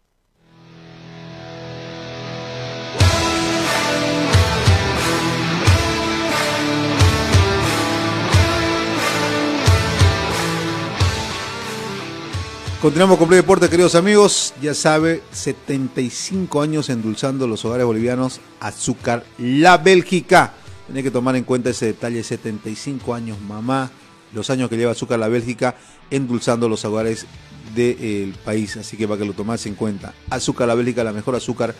Continuamos 12.81 13.19
con 13.19 13.27
Play 13.27 13.41
Deportes, 13.41 13.69
queridos 13.69 13.93
amigos. 13.93 14.55
Ya 14.59 14.73
sabe, 14.73 15.21
75 15.33 16.63
años 16.63 16.89
endulzando 16.89 17.45
los 17.45 17.63
hogares 17.63 17.85
bolivianos. 17.85 18.41
Azúcar 18.59 19.23
La 19.37 19.77
Bélgica. 19.77 20.53
Tiene 20.87 21.03
que 21.03 21.11
tomar 21.11 21.35
en 21.35 21.43
cuenta 21.43 21.69
ese 21.69 21.85
detalle, 21.85 22.23
75 22.23 23.13
años, 23.13 23.39
mamá, 23.39 23.91
los 24.33 24.49
años 24.49 24.67
que 24.67 24.77
lleva 24.77 24.93
Azúcar 24.93 25.19
La 25.19 25.27
Bélgica 25.27 25.75
endulzando 26.09 26.67
los 26.67 26.83
hogares 26.83 27.27
del 27.75 28.33
país. 28.43 28.75
Así 28.77 28.97
que 28.97 29.07
para 29.07 29.19
que 29.19 29.25
lo 29.25 29.33
tomas 29.33 29.63
en 29.67 29.75
cuenta. 29.75 30.15
Azúcar 30.31 30.67
La 30.67 30.73
Bélgica, 30.73 31.03
la 31.03 31.13
mejor 31.13 31.35
azúcar 31.35 31.75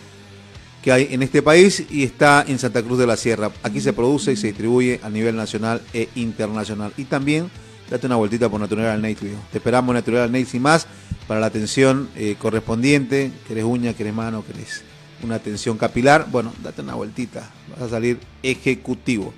que 0.82 0.92
hay 0.92 1.08
en 1.10 1.24
este 1.24 1.42
país 1.42 1.84
y 1.90 2.04
está 2.04 2.44
en 2.46 2.60
Santa 2.60 2.80
Cruz 2.80 3.00
de 3.00 3.08
la 3.08 3.16
Sierra. 3.16 3.50
Aquí 3.64 3.80
se 3.80 3.92
produce 3.92 4.30
y 4.30 4.36
se 4.36 4.46
distribuye 4.46 5.00
a 5.02 5.10
nivel 5.10 5.34
nacional 5.34 5.82
e 5.92 6.08
internacional. 6.14 6.92
Y 6.96 7.06
también 7.06 7.50
date 7.92 8.06
una 8.06 8.16
vueltita 8.16 8.48
por 8.48 8.58
Natural 8.58 9.00
Nate, 9.02 9.26
viejo. 9.26 9.40
Te 9.50 9.58
esperamos 9.58 9.94
Natural 9.94 10.32
Nate 10.32 10.56
y 10.56 10.60
más 10.60 10.86
para 11.28 11.40
la 11.40 11.46
atención 11.46 12.08
eh, 12.16 12.36
correspondiente. 12.38 13.30
Querés 13.46 13.64
uña, 13.64 13.92
querés 13.92 14.14
mano, 14.14 14.42
querés 14.46 14.82
una 15.22 15.34
atención 15.34 15.76
capilar. 15.76 16.26
Bueno, 16.30 16.54
date 16.62 16.80
una 16.80 16.94
vueltita. 16.94 17.50
Vas 17.70 17.82
a 17.82 17.88
salir 17.90 18.18
ejecutivo. 18.42 19.34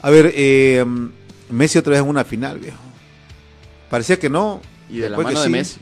A 0.00 0.08
ver, 0.08 0.32
eh, 0.34 0.82
Messi 1.50 1.78
otra 1.78 1.92
vez 1.92 2.00
en 2.00 2.08
una 2.08 2.24
final, 2.24 2.58
viejo. 2.58 2.78
Parecía 3.90 4.18
que 4.18 4.30
no. 4.30 4.62
Y 4.88 4.98
de 4.98 5.10
la 5.10 5.18
mano 5.18 5.28
de 5.28 5.36
sí. 5.36 5.50
Messi. 5.50 5.80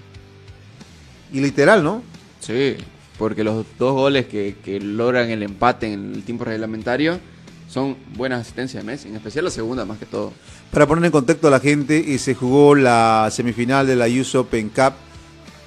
Y 1.33 1.41
literal, 1.41 1.85
¿no? 1.85 2.03
Sí, 2.41 2.77
porque 3.17 3.45
los 3.45 3.65
dos 3.79 3.93
goles 3.93 4.27
que, 4.27 4.57
que 4.65 4.81
logran 4.81 5.31
el 5.31 5.45
empate 5.45 5.93
en 5.93 6.15
el 6.17 6.25
tiempo 6.25 6.45
reglamentario 6.45 7.21
son 7.69 7.97
buenas 8.17 8.41
asistencias 8.41 8.83
de 8.83 8.91
Messi, 8.91 9.09
en 9.09 9.17
especial 9.17 9.45
la 9.45 9.51
segunda 9.51 9.85
más 9.85 9.99
que 9.99 10.07
todo. 10.07 10.33
Para 10.73 10.87
poner 10.87 11.05
en 11.05 11.13
contexto 11.13 11.49
a 11.49 11.51
la 11.51 11.61
gente, 11.61 12.15
eh, 12.15 12.19
se 12.19 12.35
jugó 12.35 12.75
la 12.75 13.29
semifinal 13.31 13.87
de 13.87 13.97
la 13.97 14.07
US 14.07 14.35
Open 14.35 14.71
Cup 14.71 14.95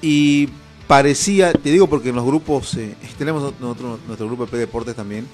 y 0.01 0.49
parecía, 0.87 1.53
te 1.53 1.71
digo 1.71 1.87
porque 1.87 2.09
en 2.09 2.15
los 2.15 2.25
grupos, 2.25 2.75
eh, 2.75 2.95
tenemos 3.17 3.53
nosotros, 3.59 3.99
nuestro 4.07 4.27
grupo 4.27 4.45
de 4.45 4.51
P 4.51 4.57
Deportes 4.57 4.95
también, 4.95 5.27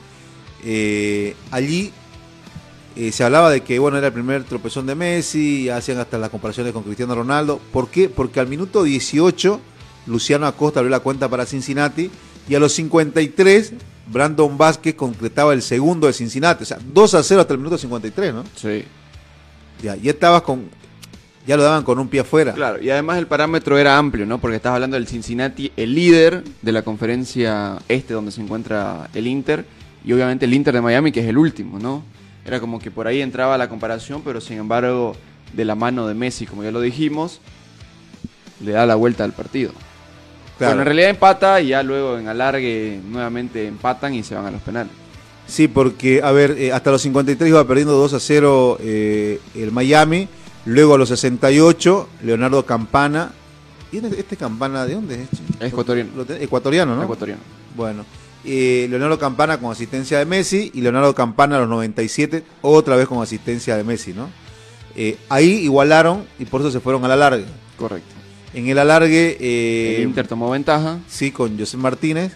eh, 0.64 1.36
allí 1.52 1.92
eh, 2.96 3.12
se 3.12 3.24
hablaba 3.24 3.52
de 3.52 3.62
que 3.62 3.78
bueno 3.78 4.00
era 4.00 4.08
el 4.08 4.14
primer 4.14 4.44
tropezón 4.44 4.88
de 4.88 4.96
Messi, 4.96 5.70
hacían 5.70 6.00
hasta 6.00 6.18
las 6.18 6.32
comparaciones 6.32 6.74
con 6.74 6.82
Cristiano 6.82 7.14
Ronaldo. 7.14 7.62
¿Por 7.72 7.90
qué? 7.90 8.10
Porque 8.10 8.40
al 8.40 8.48
minuto 8.48 8.84
18 8.84 9.62
Luciano 10.08 10.48
Acosta 10.48 10.80
abrió 10.80 10.90
la 10.90 11.02
cuenta 11.02 11.30
para 11.30 11.46
Cincinnati 11.46 12.10
y 12.50 12.56
a 12.56 12.60
los 12.60 12.74
53 12.74 13.74
Brandon 14.12 14.58
Vázquez 14.58 14.96
concretaba 14.96 15.54
el 15.54 15.62
segundo 15.62 16.08
de 16.08 16.14
Cincinnati. 16.14 16.64
O 16.64 16.66
sea, 16.66 16.80
2 16.82 17.14
a 17.14 17.24
0 17.24 17.42
hasta 17.42 17.54
el 17.54 17.60
minuto 17.60 17.78
53, 17.78 18.34
¿no? 18.34 18.44
Sí. 18.56 18.84
Ya, 19.82 19.96
ya 19.96 20.12
estabas 20.12 20.42
con. 20.42 20.70
Ya 21.46 21.56
lo 21.56 21.64
daban 21.64 21.84
con 21.84 21.98
un 21.98 22.10
pie 22.10 22.22
afuera. 22.22 22.54
Claro, 22.54 22.82
y 22.82 22.90
además 22.90 23.18
el 23.20 23.28
parámetro 23.28 23.78
era 23.78 23.98
amplio, 23.98 24.26
¿no? 24.26 24.38
Porque 24.38 24.58
estás 24.58 24.74
hablando 24.74 24.96
del 24.96 25.08
Cincinnati, 25.08 25.72
el 25.78 25.96
líder 25.96 26.44
de 26.62 26.72
la 26.74 26.82
conferencia 26.82 27.78
este 27.88 28.14
donde 28.14 28.32
se 28.32 28.42
encuentra 28.42 29.10
el 29.14 29.28
Inter, 29.28 29.66
y 30.04 30.12
obviamente 30.12 30.44
el 30.44 30.54
Inter 30.54 30.74
de 30.74 30.82
Miami, 30.82 31.14
que 31.14 31.22
es 31.22 31.28
el 31.28 31.38
último, 31.38 31.80
¿no? 31.80 32.04
Era 32.44 32.60
como 32.60 32.80
que 32.80 32.92
por 32.92 33.08
ahí 33.08 33.22
entraba 33.22 33.58
la 33.58 33.70
comparación, 33.70 34.24
pero 34.26 34.42
sin 34.42 34.58
embargo, 34.58 35.16
de 35.54 35.64
la 35.64 35.76
mano 35.76 36.06
de 36.08 36.16
Messi, 36.16 36.46
como 36.46 36.64
ya 36.64 36.72
lo 36.72 36.82
dijimos, 36.82 37.40
le 38.62 38.72
da 38.72 38.86
la 38.86 38.96
vuelta 38.96 39.24
al 39.24 39.32
partido. 39.32 39.72
Claro. 40.58 40.72
Bueno, 40.72 40.82
en 40.82 40.86
realidad 40.86 41.10
empata 41.10 41.62
y 41.62 41.68
ya 41.68 41.84
luego 41.84 42.18
en 42.18 42.28
alargue 42.28 43.00
nuevamente 43.08 43.68
empatan 43.68 44.14
y 44.14 44.24
se 44.24 44.36
van 44.36 44.46
a 44.48 44.52
los 44.52 44.62
penales. 44.62 44.92
Sí, 45.48 45.68
porque, 45.68 46.22
a 46.22 46.32
ver, 46.32 46.52
eh, 46.58 46.74
hasta 46.74 46.92
los 46.92 47.02
53 47.02 47.50
iba 47.50 47.66
perdiendo 47.66 47.94
2 47.94 48.14
a 48.14 48.20
0 48.20 48.78
eh, 48.82 49.40
el 49.56 49.72
Miami. 49.72 50.28
Luego 50.66 50.96
a 50.96 50.98
los 50.98 51.08
68, 51.10 52.10
Leonardo 52.24 52.66
Campana. 52.66 53.32
¿Y 53.92 53.98
este, 53.98 54.20
este 54.20 54.36
Campana 54.36 54.86
de 54.86 54.96
dónde 54.96 55.16
es? 55.24 55.30
Es 55.62 55.72
ecuatoriano. 55.72 56.10
Ecuatoriano, 56.40 56.96
¿no? 56.96 57.04
Ecuatoriano. 57.04 57.42
Bueno. 57.76 58.06
eh, 58.44 58.88
Leonardo 58.90 59.18
Campana 59.18 59.58
con 59.60 59.72
asistencia 59.72 60.20
de 60.20 60.26
Messi 60.26 60.72
y 60.74 60.82
Leonardo 60.82 61.16
Campana 61.16 61.56
a 61.56 61.60
los 61.60 61.70
97, 61.70 62.44
otra 62.62 62.98
vez 62.98 63.08
con 63.08 63.22
asistencia 63.24 63.78
de 63.78 63.84
Messi, 63.86 64.14
¿no? 64.14 64.30
Ahí 65.30 65.52
igualaron 65.64 66.26
y 66.40 66.46
por 66.46 66.60
eso 66.62 66.72
se 66.72 66.80
fueron 66.80 67.06
a 67.06 67.08
la 67.08 67.16
larga. 67.16 67.46
Correcto. 67.78 68.17
En 68.58 68.68
el 68.68 68.80
alargue. 68.80 69.38
eh, 69.40 69.98
el 69.98 70.04
Inter 70.04 70.28
tomó 70.28 70.50
ventaja. 70.50 71.00
Sí, 71.08 71.30
con 71.32 71.58
José 71.60 71.78
Martínez. 71.78 72.34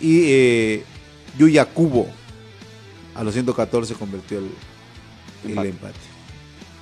Y 0.00 0.22
eh, 0.26 0.82
Yuya 1.38 1.64
Cubo. 1.64 2.08
A 3.14 3.22
los 3.22 3.34
114 3.34 3.94
convirtió 3.94 4.38
el, 4.38 4.50
el 5.52 5.66
Empate. 5.66 5.94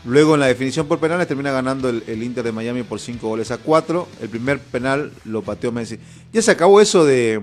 Luego 0.07 0.35
en 0.35 0.41
la 0.41 0.47
definición 0.47 0.87
por 0.87 0.99
penales 1.01 1.29
termina 1.29 1.51
ganando 1.51 1.91
el, 1.91 2.03
el 2.07 2.23
Inter 2.23 2.45
de 2.45 2.53
Miami 2.53 2.83
por 2.83 2.99
5 2.99 3.29
goles 3.29 3.51
a 3.51 3.59
4. 3.59 4.09
El 4.23 4.29
primer 4.31 4.59
penal 4.59 5.13
lo 5.27 5.43
pateó 5.43 5.71
Messi. 5.71 5.99
Ya 6.33 6.41
se 6.41 6.51
acabó 6.53 6.81
eso 6.81 7.05
de 7.05 7.43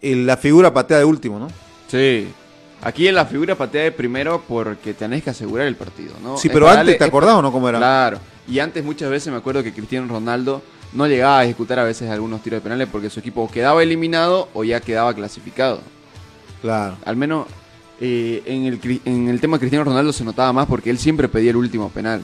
eh, 0.00 0.16
la 0.16 0.36
figura 0.36 0.74
patea 0.74 0.98
de 0.98 1.04
último, 1.04 1.38
¿no? 1.38 1.48
Sí. 1.88 2.26
Aquí 2.82 3.06
en 3.06 3.14
la 3.14 3.26
figura 3.26 3.54
patea 3.54 3.84
de 3.84 3.92
primero 3.92 4.42
porque 4.46 4.92
tenés 4.92 5.22
que 5.22 5.30
asegurar 5.30 5.66
el 5.68 5.76
partido, 5.76 6.14
¿no? 6.22 6.36
Sí, 6.36 6.48
pero 6.48 6.66
antes, 6.68 6.78
darle- 6.78 6.98
¿te 6.98 7.04
acordás 7.04 7.36
o 7.36 7.42
no 7.42 7.52
cómo 7.52 7.68
era? 7.68 7.78
Claro. 7.78 8.18
Y 8.48 8.58
antes 8.58 8.84
muchas 8.84 9.08
veces 9.08 9.32
me 9.32 9.38
acuerdo 9.38 9.62
que 9.62 9.72
Cristiano 9.72 10.08
Ronaldo 10.08 10.62
no 10.92 11.06
llegaba 11.06 11.38
a 11.38 11.44
ejecutar 11.44 11.78
a 11.78 11.84
veces 11.84 12.10
algunos 12.10 12.42
tiros 12.42 12.58
de 12.58 12.62
penales 12.62 12.88
porque 12.90 13.08
su 13.08 13.20
equipo 13.20 13.42
o 13.42 13.50
quedaba 13.50 13.82
eliminado 13.82 14.48
o 14.52 14.64
ya 14.64 14.80
quedaba 14.80 15.14
clasificado. 15.14 15.80
Claro. 16.60 16.96
Al 17.04 17.16
menos 17.16 17.46
eh, 18.00 18.42
en, 18.46 18.64
el, 18.66 19.00
en 19.04 19.28
el 19.28 19.40
tema 19.40 19.56
de 19.56 19.60
Cristiano 19.60 19.84
Ronaldo 19.84 20.12
se 20.12 20.24
notaba 20.24 20.52
más 20.52 20.66
porque 20.66 20.90
él 20.90 20.98
siempre 20.98 21.28
pedía 21.28 21.50
el 21.50 21.56
último 21.56 21.88
penal. 21.88 22.20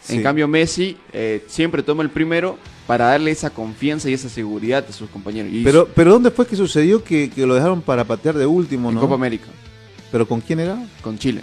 Sí. 0.00 0.14
En 0.14 0.22
cambio 0.22 0.46
Messi 0.46 0.96
eh, 1.12 1.44
siempre 1.48 1.82
toma 1.82 2.04
el 2.04 2.10
primero 2.10 2.56
para 2.86 3.06
darle 3.06 3.32
esa 3.32 3.50
confianza 3.50 4.08
y 4.08 4.14
esa 4.14 4.28
seguridad 4.28 4.84
a 4.88 4.92
sus 4.92 5.10
compañeros. 5.10 5.52
Y 5.52 5.64
Pero, 5.64 5.88
pero 5.92 6.12
¿dónde 6.12 6.30
fue 6.30 6.46
que 6.46 6.54
sucedió 6.54 7.02
que, 7.02 7.28
que 7.30 7.44
lo 7.46 7.56
dejaron 7.56 7.82
para 7.82 8.04
patear 8.04 8.36
de 8.36 8.46
último, 8.46 8.88
en 8.90 8.94
no? 8.94 9.00
Copa 9.00 9.16
América 9.16 9.46
¿Pero 10.10 10.26
con 10.26 10.40
quién 10.40 10.60
era? 10.60 10.78
con 11.02 11.18
Chile. 11.18 11.42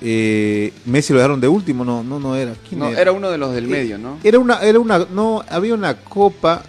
Eh, 0.00 0.72
Messi 0.84 1.12
lo 1.12 1.18
dejaron 1.18 1.40
de 1.40 1.48
último, 1.48 1.84
no, 1.84 2.02
no, 2.02 2.18
no 2.20 2.36
era. 2.36 2.54
¿Quién 2.68 2.80
No, 2.80 2.88
era? 2.88 3.00
era 3.00 3.12
uno 3.12 3.30
de 3.30 3.38
los 3.38 3.54
del 3.54 3.64
Eh, 3.64 3.68
medio, 3.68 3.98
¿no? 3.98 4.18
Era 4.22 4.38
una, 4.38 4.60
era 4.60 4.78
una, 4.78 4.98
no, 5.10 5.42
había 5.48 5.74
una 5.74 5.96
copa. 5.96 6.62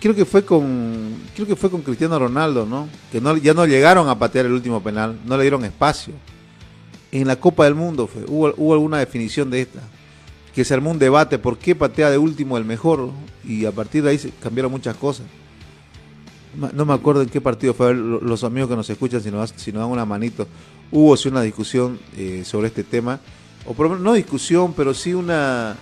Creo 0.00 0.14
que 0.14 0.24
fue 0.24 0.44
con, 0.44 1.14
creo 1.34 1.46
que 1.46 1.56
fue 1.56 1.70
con 1.70 1.82
Cristiano 1.82 2.18
Ronaldo, 2.18 2.64
¿no? 2.66 2.88
Que 3.12 3.20
no, 3.20 3.36
ya 3.36 3.52
no 3.54 3.66
llegaron 3.66 4.08
a 4.08 4.18
patear 4.18 4.46
el 4.46 4.52
último 4.52 4.82
penal, 4.82 5.18
no 5.26 5.36
le 5.36 5.42
dieron 5.42 5.64
espacio. 5.64 6.14
En 7.12 7.26
la 7.26 7.36
Copa 7.36 7.64
del 7.64 7.74
Mundo 7.74 8.06
fue, 8.06 8.24
hubo, 8.26 8.54
hubo 8.56 8.72
alguna 8.72 8.98
definición 8.98 9.50
de 9.50 9.60
esta. 9.62 9.80
que 10.54 10.64
se 10.64 10.74
armó 10.74 10.90
un 10.90 10.98
debate 10.98 11.38
por 11.38 11.58
qué 11.58 11.74
patea 11.76 12.10
de 12.10 12.18
último 12.18 12.56
el 12.56 12.64
mejor 12.64 13.10
y 13.44 13.66
a 13.66 13.72
partir 13.72 14.02
de 14.02 14.10
ahí 14.10 14.18
se 14.18 14.30
cambiaron 14.30 14.72
muchas 14.72 14.96
cosas. 14.96 15.26
No 16.72 16.84
me 16.84 16.94
acuerdo 16.94 17.22
en 17.22 17.28
qué 17.28 17.40
partido 17.40 17.74
fue, 17.74 17.86
a 17.86 17.88
ver, 17.90 17.98
lo- 17.98 18.20
los 18.20 18.42
amigos 18.44 18.68
que 18.68 18.76
nos 18.76 18.90
escuchan, 18.90 19.20
si 19.22 19.30
nos, 19.30 19.52
si 19.56 19.72
nos 19.72 19.82
dan 19.82 19.90
una 19.90 20.04
manito, 20.04 20.46
hubo 20.90 21.16
sí 21.16 21.28
una 21.28 21.42
discusión 21.42 21.98
eh, 22.16 22.42
sobre 22.44 22.66
este 22.68 22.82
tema, 22.82 23.20
o 23.66 23.72
por 23.74 23.84
lo 23.84 23.90
menos 23.90 24.04
no 24.04 24.12
discusión, 24.14 24.72
pero 24.76 24.92
sí 24.92 25.14
una 25.14 25.76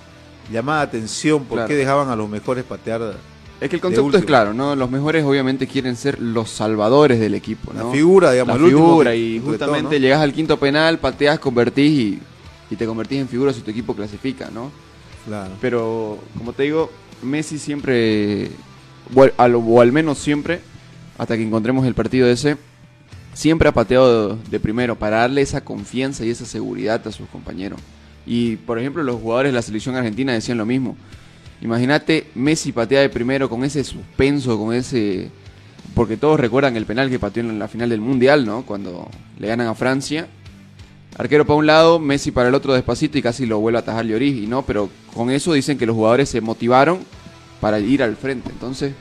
llamada 0.52 0.82
atención 0.82 1.44
por 1.44 1.56
Claro. 1.56 1.68
qué 1.68 1.74
dejaban 1.74 2.08
a 2.10 2.16
los 2.16 2.28
mejores 2.28 2.64
patear 2.64 3.16
Es 3.60 3.68
que 3.70 3.76
el 3.76 3.82
concepto 3.82 4.18
es 4.18 4.24
claro, 4.24 4.52
¿no? 4.54 4.76
Los 4.76 4.90
mejores 4.90 5.24
obviamente 5.24 5.66
quieren 5.66 5.96
ser 5.96 6.20
los 6.20 6.50
salvadores 6.50 7.18
del 7.18 7.34
equipo, 7.34 7.72
la 7.72 7.90
figura, 7.90 8.30
digamos, 8.32 8.60
la 8.60 8.66
figura 8.68 9.10
que 9.12 9.16
y 9.18 9.40
justamente 9.40 9.96
¿no? 9.96 10.00
llegas 10.02 10.20
al 10.20 10.32
quinto 10.32 10.58
penal, 10.58 10.98
pateas, 10.98 11.38
convertís 11.38 11.90
y, 11.90 12.18
y 12.70 12.76
te 12.76 12.84
convertís 12.86 13.20
en 13.20 13.28
figura 13.28 13.52
si 13.52 13.60
tu 13.62 13.70
equipo 13.70 13.94
clasifica, 13.96 14.50
¿no? 14.52 14.70
Claro. 15.26 15.50
Pero, 15.60 16.18
como 16.36 16.52
te 16.52 16.64
digo, 16.64 16.90
Messi 17.22 17.58
siempre, 17.58 18.50
o 19.14 19.80
al, 19.80 19.92
menos 19.92 20.18
siempre, 20.18 20.60
hasta 21.16 21.36
que 21.36 21.42
encontremos 21.42 21.86
el 21.86 21.94
partido 21.94 22.28
ese, 22.28 22.56
siempre 23.34 23.68
ha 23.68 23.72
pateado 23.72 24.36
de, 24.36 24.50
de 24.50 24.60
primero 24.60 24.96
para 24.96 25.18
darle 25.18 25.42
esa 25.42 25.62
confianza 25.62 26.24
y 26.24 26.30
esa 26.30 26.44
seguridad 26.44 27.06
a 27.06 27.12
sus 27.12 27.28
compañeros. 27.28 27.80
Y, 28.26 28.56
por 28.56 28.78
ejemplo, 28.78 29.02
los 29.02 29.20
jugadores 29.20 29.52
de 29.52 29.56
la 29.56 29.62
selección 29.62 29.96
argentina 29.96 30.32
decían 30.32 30.58
lo 30.58 30.66
mismo. 30.66 30.96
Imagínate 31.60 32.26
Messi 32.34 32.72
patea 32.72 33.00
de 33.00 33.08
primero 33.08 33.48
con 33.48 33.64
ese 33.64 33.82
suspenso, 33.84 34.58
con 34.58 34.74
ese... 34.74 35.30
Porque 35.94 36.16
todos 36.16 36.38
recuerdan 36.38 36.76
el 36.76 36.84
penal 36.84 37.08
que 37.08 37.18
pateó 37.18 37.42
en 37.42 37.58
la 37.58 37.66
final 37.66 37.88
del 37.88 38.00
Mundial, 38.00 38.44
¿no? 38.44 38.62
Cuando 38.64 39.08
le 39.38 39.48
ganan 39.48 39.66
a 39.66 39.74
Francia. 39.74 40.28
Arquero 41.16 41.46
para 41.46 41.58
un 41.58 41.66
lado, 41.66 41.98
Messi 41.98 42.30
para 42.30 42.48
el 42.48 42.54
otro 42.54 42.74
despacito 42.74 43.18
y 43.18 43.22
casi 43.22 43.46
lo 43.46 43.58
vuelve 43.58 43.78
a 43.78 43.80
atajar 43.80 44.04
Lloris, 44.04 44.36
y 44.36 44.46
no, 44.46 44.62
pero 44.62 44.88
con 45.14 45.30
eso 45.30 45.52
dicen 45.52 45.78
que 45.78 45.86
los 45.86 45.96
jugadores 45.96 46.28
se 46.28 46.40
motivaron 46.40 46.98
para 47.60 47.78
ir 47.80 48.02
al 48.02 48.16
frente. 48.16 48.50
Entonces, 48.50 48.94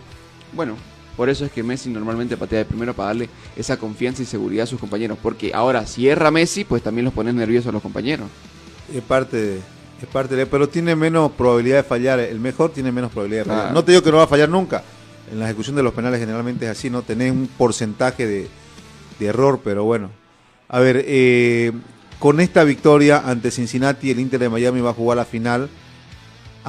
bueno, 0.53 0.75
por 1.15 1.29
eso 1.29 1.45
es 1.45 1.51
que 1.51 1.63
Messi 1.63 1.89
normalmente 1.89 2.37
patea 2.37 2.59
de 2.59 2.65
primero 2.65 2.93
para 2.93 3.07
darle 3.07 3.29
esa 3.55 3.77
confianza 3.77 4.21
y 4.21 4.25
seguridad 4.25 4.63
a 4.63 4.67
sus 4.67 4.79
compañeros. 4.79 5.17
Porque 5.21 5.51
ahora, 5.53 5.85
si 5.87 6.07
erra 6.07 6.31
Messi, 6.31 6.63
pues 6.63 6.83
también 6.83 7.05
los 7.05 7.13
pones 7.13 7.33
nerviosos 7.33 7.69
a 7.69 7.71
los 7.71 7.81
compañeros. 7.81 8.27
Es 8.93 9.01
parte 9.01 9.37
de, 9.37 9.57
es 9.57 10.07
parte 10.11 10.35
de, 10.35 10.45
pero 10.45 10.69
tiene 10.69 10.95
menos 10.95 11.31
probabilidad 11.31 11.77
de 11.77 11.83
fallar. 11.83 12.19
El 12.19 12.39
mejor 12.39 12.71
tiene 12.71 12.91
menos 12.91 13.11
probabilidad 13.11 13.41
de 13.41 13.45
fallar. 13.45 13.61
Claro. 13.63 13.73
No 13.73 13.83
te 13.83 13.91
digo 13.91 14.03
que 14.03 14.11
no 14.11 14.17
va 14.17 14.23
a 14.23 14.27
fallar 14.27 14.49
nunca. 14.49 14.83
En 15.31 15.39
la 15.39 15.45
ejecución 15.45 15.75
de 15.75 15.83
los 15.83 15.93
penales 15.93 16.19
generalmente 16.19 16.65
es 16.65 16.71
así, 16.71 16.89
no 16.89 17.01
tenés 17.01 17.31
un 17.31 17.49
porcentaje 17.57 18.25
de, 18.25 18.47
de 19.19 19.25
error, 19.25 19.59
pero 19.63 19.83
bueno. 19.83 20.09
A 20.69 20.79
ver, 20.79 21.03
eh, 21.05 21.73
con 22.19 22.39
esta 22.39 22.63
victoria 22.63 23.23
ante 23.25 23.51
Cincinnati, 23.51 24.11
el 24.11 24.19
Inter 24.19 24.39
de 24.39 24.49
Miami 24.49 24.81
va 24.81 24.91
a 24.91 24.93
jugar 24.93 25.17
la 25.17 25.25
final 25.25 25.69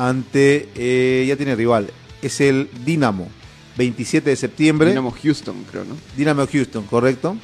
ante, 0.06 0.68
eh, 0.76 1.24
ya 1.26 1.36
tiene 1.36 1.54
rival, 1.56 1.90
es 2.22 2.40
el 2.40 2.68
Dinamo, 2.84 3.28
27 3.76 4.30
de 4.30 4.36
septiembre. 4.36 4.88
Dinamo 4.90 5.10
Houston, 5.10 5.64
creo, 5.70 5.84
¿no? 5.84 5.96
Dinamo 6.16 6.46
Houston, 6.46 6.84
correcto. 6.84 7.36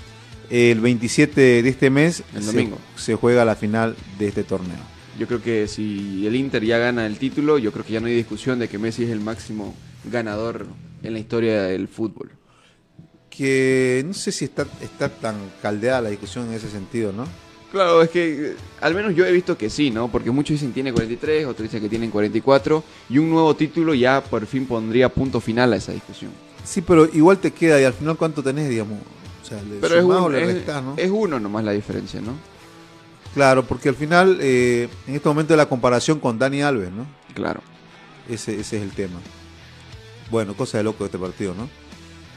El 0.50 0.80
27 0.80 1.62
de 1.62 1.68
este 1.68 1.90
mes 1.90 2.22
El 2.34 2.42
se- 2.42 2.52
domingo. 2.52 2.78
se 2.96 3.14
juega 3.16 3.44
la 3.44 3.56
final 3.56 3.96
de 4.18 4.28
este 4.28 4.44
torneo. 4.44 4.78
Yo 5.18 5.26
creo 5.26 5.42
que 5.42 5.66
si 5.68 6.26
el 6.26 6.36
Inter 6.36 6.64
ya 6.64 6.78
gana 6.78 7.06
el 7.06 7.18
título, 7.18 7.58
yo 7.58 7.72
creo 7.72 7.84
que 7.84 7.92
ya 7.94 8.00
no 8.00 8.06
hay 8.06 8.14
discusión 8.14 8.58
de 8.58 8.68
que 8.68 8.78
Messi 8.78 9.04
es 9.04 9.10
el 9.10 9.20
máximo 9.20 9.74
ganador 10.10 10.66
en 11.02 11.12
la 11.12 11.18
historia 11.18 11.62
del 11.62 11.88
fútbol. 11.88 12.30
que 13.30 14.04
no 14.06 14.14
sé 14.14 14.30
si 14.30 14.44
está, 14.44 14.64
está 14.80 15.08
tan 15.08 15.34
caldeada 15.60 16.02
la 16.02 16.10
discusión 16.10 16.46
en 16.48 16.52
ese 16.54 16.70
sentido, 16.70 17.12
¿no? 17.12 17.26
Claro, 17.74 18.02
es 18.02 18.10
que 18.10 18.50
eh, 18.52 18.56
al 18.80 18.94
menos 18.94 19.16
yo 19.16 19.26
he 19.26 19.32
visto 19.32 19.58
que 19.58 19.68
sí, 19.68 19.90
¿no? 19.90 20.06
Porque 20.06 20.30
muchos 20.30 20.50
dicen 20.54 20.72
tiene 20.72 20.92
43, 20.92 21.44
otros 21.44 21.64
dicen 21.64 21.82
que 21.82 21.88
tienen 21.88 22.08
44, 22.08 22.84
y 23.10 23.18
un 23.18 23.30
nuevo 23.30 23.56
título 23.56 23.94
ya 23.94 24.22
por 24.22 24.46
fin 24.46 24.64
pondría 24.64 25.08
punto 25.08 25.40
final 25.40 25.72
a 25.72 25.76
esa 25.76 25.90
discusión. 25.90 26.30
Sí, 26.62 26.82
pero 26.82 27.04
igual 27.12 27.38
te 27.38 27.50
queda 27.50 27.80
y 27.80 27.84
al 27.84 27.92
final 27.92 28.16
cuánto 28.16 28.44
tenés, 28.44 28.68
digamos. 28.68 29.00
O 29.42 29.44
sea, 29.44 29.60
le 29.60 29.80
Pero 29.80 29.96
es, 29.96 30.02
sumás 30.02 30.18
un- 30.18 30.24
o 30.24 30.28
le 30.28 30.40
es- 30.42 30.54
restás, 30.54 30.84
¿no? 30.84 30.94
es 30.96 31.10
uno 31.10 31.40
nomás 31.40 31.64
la 31.64 31.72
diferencia, 31.72 32.20
¿no? 32.20 32.34
Claro, 33.34 33.64
porque 33.64 33.88
al 33.88 33.96
final, 33.96 34.38
eh, 34.40 34.88
en 35.08 35.16
este 35.16 35.28
momento 35.28 35.52
de 35.52 35.56
la 35.56 35.66
comparación 35.66 36.20
con 36.20 36.38
Dani 36.38 36.62
Alves, 36.62 36.92
¿no? 36.92 37.06
Claro. 37.34 37.60
Ese, 38.28 38.52
ese 38.60 38.76
es 38.76 38.82
el 38.84 38.92
tema. 38.92 39.18
Bueno, 40.30 40.54
cosa 40.54 40.78
de 40.78 40.84
loco 40.84 41.02
de 41.02 41.06
este 41.06 41.18
partido, 41.18 41.54
¿no? 41.54 41.68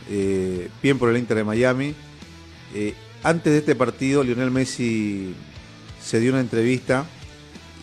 Eh, 0.09 0.67
bien 0.81 0.97
por 0.97 1.09
el 1.11 1.17
Inter 1.17 1.37
de 1.37 1.43
Miami. 1.43 1.93
Eh, 2.73 2.95
antes 3.23 3.51
de 3.53 3.59
este 3.59 3.75
partido, 3.75 4.23
Lionel 4.23 4.51
Messi 4.51 5.33
se 6.01 6.19
dio 6.19 6.31
una 6.31 6.41
entrevista 6.41 7.05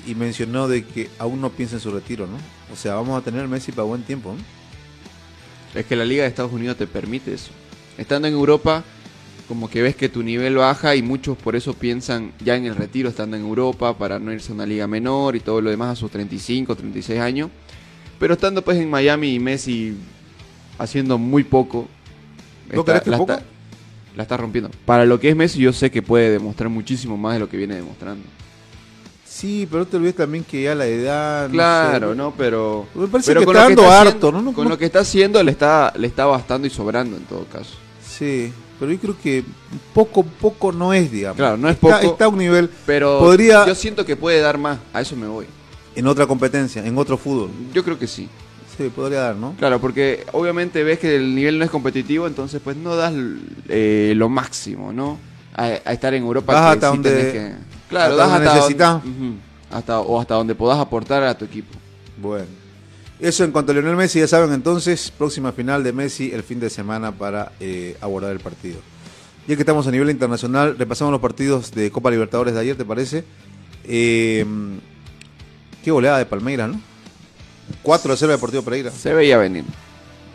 y 0.07 0.15
mencionó 0.15 0.69
de 0.69 0.85
que 0.85 1.11
aún 1.19 1.41
no 1.41 1.51
piensa 1.51 1.77
en 1.77 1.81
su 1.81 1.91
retiro, 1.91 2.27
¿no? 2.27 2.37
O 2.73 2.77
sea, 2.77 2.95
vamos 2.95 3.21
a 3.21 3.25
tener 3.25 3.49
Messi 3.49 3.73
para 3.73 3.85
buen 3.85 4.03
tiempo, 4.03 4.35
¿no? 4.35 5.79
Es 5.79 5.87
que 5.87 5.97
la 5.97 6.05
Liga 6.05 6.23
de 6.23 6.29
Estados 6.29 6.53
Unidos 6.53 6.77
te 6.77 6.87
permite 6.87 7.35
eso. 7.35 7.51
Estando 7.99 8.29
en 8.29 8.35
Europa, 8.35 8.85
como 9.49 9.69
que 9.69 9.83
ves 9.83 9.97
que 9.97 10.09
tu 10.09 10.23
nivel 10.23 10.57
baja 10.57 10.95
y 10.95 11.03
muchos 11.03 11.37
por 11.37 11.57
eso 11.57 11.75
piensan 11.75 12.33
ya 12.43 12.57
en 12.57 12.65
el 12.67 12.77
retiro 12.77 13.09
estando 13.09 13.37
en 13.37 13.43
Europa 13.43 13.97
para 13.97 14.19
no 14.19 14.33
irse 14.33 14.53
a 14.53 14.55
una 14.55 14.67
liga 14.67 14.87
menor 14.87 15.37
y 15.37 15.41
todo 15.41 15.61
lo 15.61 15.71
demás 15.71 15.91
a 15.91 15.97
sus 15.97 16.11
35, 16.11 16.77
36 16.77 17.21
años. 17.21 17.51
Pero 18.19 18.35
estando 18.35 18.63
pues 18.63 18.79
en 18.79 18.89
Miami 18.89 19.35
y 19.35 19.39
Messi 19.41 19.97
haciendo 20.79 21.19
muy 21.19 21.45
poco, 21.45 21.89
¿No 22.73 22.85
crees 22.85 23.03
que 23.03 23.11
poco? 23.11 23.33
está, 23.33 23.45
la 24.17 24.23
está 24.23 24.37
rompiendo. 24.37 24.71
Para 24.87 25.05
lo 25.05 25.19
que 25.21 25.29
es 25.31 25.37
Messi 25.37 25.59
yo 25.61 25.73
sé 25.73 25.91
que 25.91 26.03
puede 26.03 26.31
demostrar 26.31 26.69
muchísimo 26.71 27.17
más 27.17 27.35
de 27.35 27.41
lo 27.41 27.49
que 27.49 27.57
viene 27.57 27.75
demostrando. 27.75 28.25
Sí, 29.27 29.67
pero 29.71 29.85
te 29.87 29.97
olvides 29.97 30.15
también 30.15 30.45
que 30.45 30.63
ya 30.63 30.75
la 30.77 30.87
edad... 30.87 31.49
no 31.49 31.53
Claro, 31.55 32.11
sé, 32.11 32.17
¿no? 32.17 32.33
Pero, 32.37 32.87
Me 32.95 33.09
parece 33.09 33.31
pero 33.33 33.41
que 33.41 33.47
está 33.47 33.53
lo 33.53 33.59
dando 33.69 33.83
está 33.83 34.01
harto, 34.01 34.29
haciendo- 34.29 34.43
¿no? 34.43 34.53
Con 34.55 34.69
lo 34.69 34.79
que 34.79 34.85
está 34.85 35.01
haciendo 35.01 35.43
le 35.43 35.51
está, 35.51 35.93
le 35.97 36.07
está 36.07 36.25
bastando 36.27 36.67
y 36.67 36.71
sobrando 36.71 37.17
en 37.17 37.25
todo 37.25 37.45
caso. 37.47 37.75
Sí, 38.09 38.53
pero 38.79 38.93
yo 38.93 38.99
creo 39.01 39.17
que 39.21 39.45
poco, 39.93 40.23
poco 40.23 40.71
no 40.71 40.93
es, 40.95 41.11
digamos. 41.11 41.37
Claro, 41.37 41.57
no 41.57 41.69
es 41.69 41.75
Está- 41.75 41.99
poco. 42.01 42.13
Está 42.13 42.25
a 42.27 42.29
un 42.29 42.39
nivel 42.39 42.71
Pero 42.87 43.19
Podría- 43.19 43.67
yo 43.67 43.75
siento 43.75 44.05
que 44.07 44.15
puede 44.15 44.41
dar 44.41 44.57
más, 44.57 44.79
a 44.93 45.01
eso 45.01 45.17
me 45.17 45.27
voy. 45.27 45.47
en 45.97 46.07
otra 46.07 46.27
competencia, 46.27 46.85
en 46.87 46.97
otro 46.97 47.17
fútbol. 47.19 47.51
Yo 47.73 47.83
creo 47.85 47.99
que 47.99 48.07
sí. 48.07 48.29
Sí, 48.77 48.91
podría 48.95 49.21
dar, 49.21 49.37
¿no? 49.37 49.55
Claro, 49.59 49.81
porque 49.81 50.25
obviamente 50.33 50.83
ves 50.83 50.99
que 50.99 51.15
el 51.17 51.35
nivel 51.35 51.59
no 51.59 51.65
es 51.65 51.71
competitivo, 51.71 52.27
entonces 52.27 52.61
pues 52.63 52.77
no 52.77 52.97
das 52.97 53.13
eh, 53.69 54.13
lo 54.17 54.29
máximo, 54.29 54.93
¿no? 54.93 55.19
A, 55.55 55.65
a 55.85 55.93
estar 55.93 56.13
en 56.15 56.25
Europa. 56.25 56.73
Hasta 56.73 56.91
sí 56.91 56.97
donde- 56.97 57.33
que- 57.33 57.53
Claro, 57.89 58.15
hasta 58.15 58.17
das 58.17 58.31
donde 58.33 58.47
hasta 58.49 58.59
necesitas. 58.61 59.03
donde- 59.05 59.27
ujú, 59.29 59.37
hasta, 59.71 60.01
o 60.01 60.21
hasta 60.21 60.35
donde 60.35 60.55
podás 60.57 60.79
aportar 60.79 61.23
a 61.23 61.37
tu 61.39 61.45
equipo. 61.45 61.73
Bueno. 62.21 62.47
Eso 63.21 63.45
en 63.45 63.53
cuanto 63.53 63.71
a 63.71 63.75
Lionel 63.77 63.95
Messi, 63.97 64.19
ya 64.19 64.27
saben 64.27 64.53
entonces, 64.53 65.13
próxima 65.17 65.53
final 65.53 65.85
de 65.85 65.93
Messi 65.93 66.33
el 66.33 66.43
fin 66.43 66.59
de 66.59 66.69
semana 66.69 67.13
para 67.13 67.53
eh, 67.61 67.97
abordar 68.01 68.33
el 68.33 68.41
partido. 68.41 68.79
Ya 69.47 69.55
que 69.55 69.63
estamos 69.63 69.87
a 69.87 69.91
nivel 69.93 70.11
internacional, 70.11 70.77
repasamos 70.77 71.13
los 71.13 71.21
partidos 71.21 71.71
de 71.71 71.91
Copa 71.93 72.11
Libertadores 72.11 72.55
de 72.55 72.61
ayer, 72.61 72.77
¿te 72.77 72.85
parece? 72.85 73.25
Eh, 73.85 74.45
qué 75.85 75.91
goleada 75.93 76.19
de 76.19 76.27
Palmeiras, 76.27 76.71
¿no? 76.71 76.81
4 77.83 78.13
a 78.13 78.17
0 78.17 78.29
de 78.31 78.37
Deportivo 78.37 78.63
Pereira. 78.63 78.91
Se 78.91 79.13
veía 79.15 79.39
venir. 79.39 79.65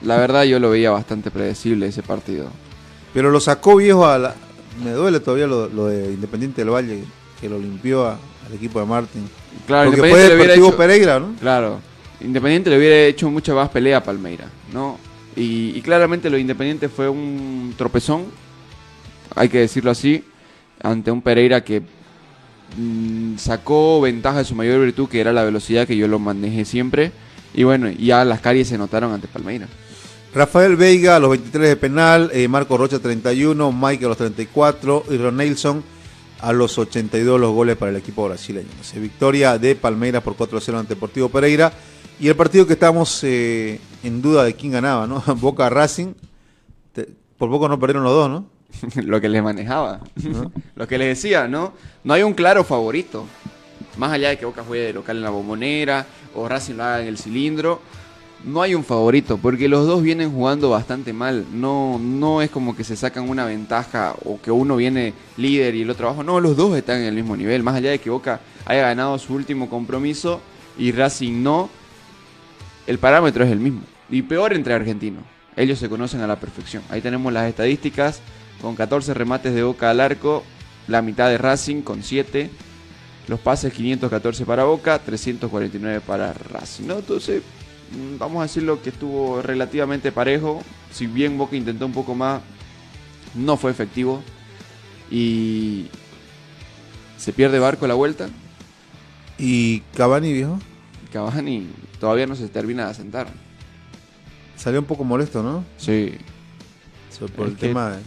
La 0.02 0.18
verdad 0.18 0.44
yo 0.44 0.60
lo 0.60 0.70
veía 0.70 0.92
bastante 0.92 1.30
predecible 1.32 1.88
ese 1.88 2.04
partido. 2.04 2.50
Pero 3.14 3.32
lo 3.32 3.40
sacó 3.40 3.76
viejo 3.78 4.06
a 4.06 4.18
la... 4.18 4.36
Me 4.84 4.92
duele 4.92 5.20
todavía 5.20 5.48
lo, 5.48 5.68
lo 5.68 5.88
de 5.88 6.14
Independiente 6.14 6.62
del 6.64 6.74
Valle, 6.74 7.04
que 7.42 7.50
lo 7.50 7.58
limpió 7.60 8.06
a- 8.08 8.14
al 8.48 8.54
equipo 8.54 8.80
de 8.80 8.86
Martín. 8.86 9.28
Claro, 9.68 9.90
Porque 9.90 10.00
fue 10.02 10.10
Independiente 10.10 10.30
le 10.30 10.36
hubiera 10.36 10.54
Deportivo 10.54 10.68
hecho- 10.68 10.78
Pereira, 10.78 11.20
¿no? 11.20 11.36
Claro, 11.40 11.80
Independiente 12.22 12.70
le 12.70 12.78
hubiera 12.78 12.96
hecho 13.08 13.30
mucha 13.30 13.54
más 13.54 13.70
pelea 13.70 13.98
a 13.98 14.04
Palmeira, 14.04 14.46
¿no? 14.74 14.98
Y, 15.36 15.72
y 15.76 15.82
claramente 15.82 16.30
lo 16.30 16.36
de 16.36 16.42
Independiente 16.42 16.88
fue 16.90 17.10
un 17.10 17.74
tropezón, 17.78 18.26
hay 19.36 19.50
que 19.50 19.60
decirlo 19.60 19.92
así, 19.92 20.24
ante 20.82 21.12
un 21.12 21.22
Pereira 21.22 21.64
que 21.64 21.82
mm, 22.78 23.38
sacó 23.38 24.02
ventaja 24.02 24.40
de 24.40 24.46
su 24.46 24.56
mayor 24.56 24.82
virtud, 24.82 25.10
que 25.10 25.22
era 25.22 25.34
la 25.34 25.44
velocidad 25.44 25.88
que 25.88 25.98
yo 25.98 26.08
lo 26.08 26.20
manejé 26.20 26.66
siempre. 26.66 27.12
Y 27.54 27.64
bueno, 27.64 27.90
ya 27.90 28.24
las 28.26 28.42
caries 28.42 28.68
se 28.68 28.78
notaron 28.78 29.12
ante 29.12 29.28
Palmeira. 29.28 29.68
Rafael 30.34 30.76
Veiga 30.76 31.16
a 31.16 31.20
los 31.20 31.32
23 31.32 31.70
de 31.70 31.76
penal, 31.76 32.30
eh, 32.34 32.48
Marco 32.48 32.78
Rocha 32.78 33.00
31, 33.00 33.72
Mike 33.72 34.06
a 34.06 34.10
los 34.10 34.18
34 34.18 35.06
y 35.10 35.18
Ron 35.18 35.38
Nelson 35.38 35.84
a 36.42 36.54
los 36.54 36.78
82 36.78 37.40
los 37.40 37.54
goles 37.54 37.76
para 37.78 37.92
el 37.92 37.98
equipo 37.98 38.26
brasileño. 38.28 38.68
Victoria 38.96 39.58
de 39.58 39.76
Palmeiras 39.76 40.24
por 40.24 40.36
4-0 40.36 40.80
ante 40.80 40.96
Deportivo 40.96 41.30
Pereira. 41.30 41.74
Y 42.20 42.28
el 42.28 42.36
partido 42.36 42.68
que 42.68 42.74
estamos 42.74 43.24
eh, 43.24 43.80
en 44.04 44.22
duda 44.22 44.44
de 44.44 44.54
quién 44.54 44.74
ganaba, 44.74 45.08
¿no? 45.08 45.24
Boca 45.38 45.70
Racing. 45.70 46.14
Por 47.38 47.50
poco 47.50 47.70
no 47.70 47.80
perdieron 47.80 48.04
los 48.04 48.14
dos, 48.14 48.30
¿no? 48.30 48.59
lo 48.96 49.20
que 49.22 49.30
les 49.30 49.44
manejaba, 49.44 50.02
lo 50.76 50.88
que 50.88 50.98
les 50.98 51.08
decía, 51.10 51.48
¿no? 51.48 51.74
No 52.04 52.14
hay 52.14 52.24
un 52.24 52.34
claro 52.34 52.64
favorito. 52.64 53.26
Más 53.98 54.12
allá 54.12 54.30
de 54.30 54.38
que 54.38 54.46
Boca 54.46 54.64
juegue 54.66 54.86
de 54.86 54.94
local 54.94 55.18
en 55.18 55.24
la 55.24 55.30
bombonera 55.30 56.06
o 56.36 56.48
Racing 56.48 56.76
lo 56.76 56.84
haga 56.84 57.02
en 57.02 57.08
el 57.08 57.18
cilindro, 57.18 57.82
no 58.46 58.62
hay 58.62 58.74
un 58.74 58.86
favorito 58.86 59.38
porque 59.38 59.68
los 59.68 59.86
dos 59.86 60.02
vienen 60.02 60.32
jugando 60.32 60.70
bastante 60.70 61.12
mal. 61.12 61.46
No, 61.52 62.00
no 62.00 62.42
es 62.42 62.50
como 62.50 62.76
que 62.76 62.84
se 62.84 62.96
sacan 62.96 63.30
una 63.30 63.46
ventaja 63.46 64.16
o 64.24 64.40
que 64.40 64.52
uno 64.52 64.78
viene 64.78 65.14
líder 65.38 65.76
y 65.76 65.82
el 65.82 65.90
otro 65.90 66.08
abajo. 66.08 66.24
No, 66.24 66.40
los 66.40 66.56
dos 66.56 66.78
están 66.78 67.00
en 67.00 67.08
el 67.08 67.16
mismo 67.16 67.36
nivel. 67.36 67.64
Más 67.64 67.76
allá 67.76 67.92
de 67.92 68.00
que 68.00 68.10
Boca 68.10 68.40
haya 68.66 68.82
ganado 68.82 69.18
su 69.20 69.34
último 69.34 69.70
compromiso 69.70 70.40
y 70.78 70.92
Racing 70.92 71.44
no, 71.44 71.70
el 72.88 72.98
parámetro 73.00 73.44
es 73.44 73.52
el 73.52 73.60
mismo. 73.60 73.82
Y 74.10 74.22
peor 74.22 74.54
entre 74.54 74.74
argentinos. 74.74 75.24
Ellos 75.56 75.78
se 75.78 75.90
conocen 75.90 76.22
a 76.22 76.28
la 76.28 76.40
perfección. 76.40 76.84
Ahí 76.90 77.02
tenemos 77.02 77.34
las 77.34 77.50
estadísticas 77.50 78.22
con 78.62 78.76
14 78.76 79.14
remates 79.14 79.54
de 79.54 79.64
Boca 79.64 79.90
al 79.90 80.00
arco, 80.02 80.44
la 80.88 81.02
mitad 81.02 81.30
de 81.30 81.38
Racing 81.38 81.82
con 81.82 82.04
7. 82.04 82.50
Los 83.28 83.40
pases 83.40 83.74
514 83.74 84.46
para 84.46 84.64
Boca, 84.64 85.00
349 85.00 86.02
para 86.02 86.34
Racing. 86.34 86.86
¿no? 86.88 86.98
Entonces, 86.98 87.44
mm, 87.92 88.18
vamos 88.18 88.40
a 88.40 88.44
decirlo 88.44 88.82
que 88.82 88.90
estuvo 88.90 89.42
relativamente 89.42 90.12
parejo. 90.12 90.64
Si 90.92 91.06
bien 91.08 91.38
Boca 91.38 91.56
intentó 91.56 91.86
un 91.86 91.92
poco 91.94 92.16
más, 92.16 92.42
no 93.36 93.56
fue 93.56 93.70
efectivo. 93.72 94.24
Y 95.12 95.88
se 97.18 97.32
pierde 97.34 97.60
Barco 97.60 97.86
a 97.86 97.88
la 97.88 97.94
vuelta. 97.94 98.30
¿Y 99.38 99.82
Cavani, 99.96 100.34
viejo? 100.34 100.60
Cavani 101.14 101.68
todavía 102.00 102.26
no 102.28 102.36
se 102.36 102.48
termina 102.50 102.86
de 102.86 102.92
asentar. 102.92 103.28
Salió 104.56 104.80
un 104.80 104.86
poco 104.86 105.04
molesto, 105.04 105.42
¿no? 105.44 105.64
Sí, 105.78 106.14
So- 107.12 107.28
Por 107.28 107.48
Es 107.48 107.54
el 107.54 107.58
que- 107.60 107.68
tema, 107.68 107.90
de- 107.92 108.00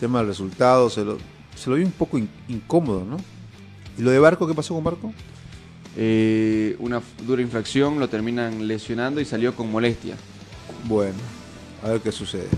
tema 0.00 0.18
del 0.18 0.28
resultado, 0.28 0.90
se 0.90 1.04
lo, 1.04 1.18
se 1.56 1.70
lo 1.70 1.76
vi 1.76 1.84
un 1.84 1.92
poco 1.92 2.18
in- 2.18 2.28
incómodo, 2.48 3.04
¿no? 3.04 3.16
¿Y 3.98 4.02
lo 4.02 4.10
de 4.10 4.18
Barco? 4.18 4.46
¿Qué 4.46 4.54
pasó 4.54 4.74
con 4.74 4.84
Barco? 4.84 5.12
Eh, 5.96 6.76
una 6.80 7.00
dura 7.26 7.40
infracción, 7.40 8.00
lo 8.00 8.08
terminan 8.08 8.66
lesionando 8.66 9.20
y 9.20 9.24
salió 9.24 9.54
con 9.54 9.70
molestia. 9.70 10.16
Bueno, 10.84 11.14
a 11.82 11.90
ver 11.90 12.00
qué 12.00 12.10
sucede. 12.10 12.48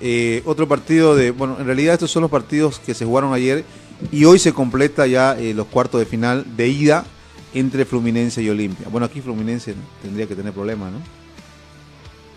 Eh, 0.00 0.42
otro 0.46 0.66
partido 0.66 1.14
de. 1.14 1.30
Bueno, 1.30 1.56
en 1.60 1.66
realidad 1.66 1.94
estos 1.94 2.10
son 2.10 2.22
los 2.22 2.30
partidos 2.30 2.78
que 2.78 2.94
se 2.94 3.04
jugaron 3.04 3.34
ayer 3.34 3.64
y 4.10 4.24
hoy 4.24 4.38
se 4.38 4.54
completa 4.54 5.06
ya 5.06 5.38
eh, 5.38 5.52
los 5.52 5.66
cuartos 5.66 6.00
de 6.00 6.06
final 6.06 6.46
de 6.56 6.68
ida 6.68 7.04
entre 7.52 7.84
Fluminense 7.84 8.42
y 8.42 8.48
Olimpia. 8.48 8.88
Bueno, 8.90 9.04
aquí 9.04 9.20
Fluminense 9.20 9.74
tendría 10.00 10.26
que 10.26 10.34
tener 10.34 10.54
problemas, 10.54 10.90
¿no? 10.92 10.98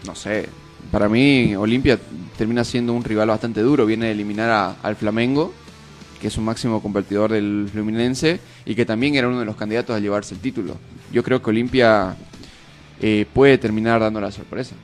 No 0.06 0.14
sé, 0.16 0.50
para 0.94 1.10
mí 1.10 1.56
Olimpia 1.56 1.98
termina 2.38 2.64
siendo 2.64 2.94
un 2.94 3.04
rival 3.04 3.28
bastante 3.30 3.62
duro. 3.62 3.84
Viene 3.88 4.06
a 4.06 4.12
eliminar 4.12 4.52
a- 4.52 4.76
al 4.84 4.96
Flamengo, 4.96 5.52
que 6.22 6.28
es 6.28 6.38
un 6.38 6.46
máximo 6.46 6.84
competidor 6.84 7.32
del 7.32 7.68
Fluminense 7.74 8.40
y 8.64 8.76
que 8.76 8.86
también 8.86 9.16
era 9.16 9.28
uno 9.28 9.40
de 9.40 9.46
los 9.46 9.56
candidatos 9.56 9.96
a 9.96 10.00
llevarse 10.00 10.36
el 10.36 10.40
título. 10.42 10.78
Yo 11.12 11.24
creo 11.24 11.42
que 11.42 11.50
Olimpia 11.50 12.16
eh, 13.02 13.26
puede 13.34 13.58
terminar 13.58 14.00
dando 14.02 14.22
la 14.22 14.32
sorpresa. 14.32 14.76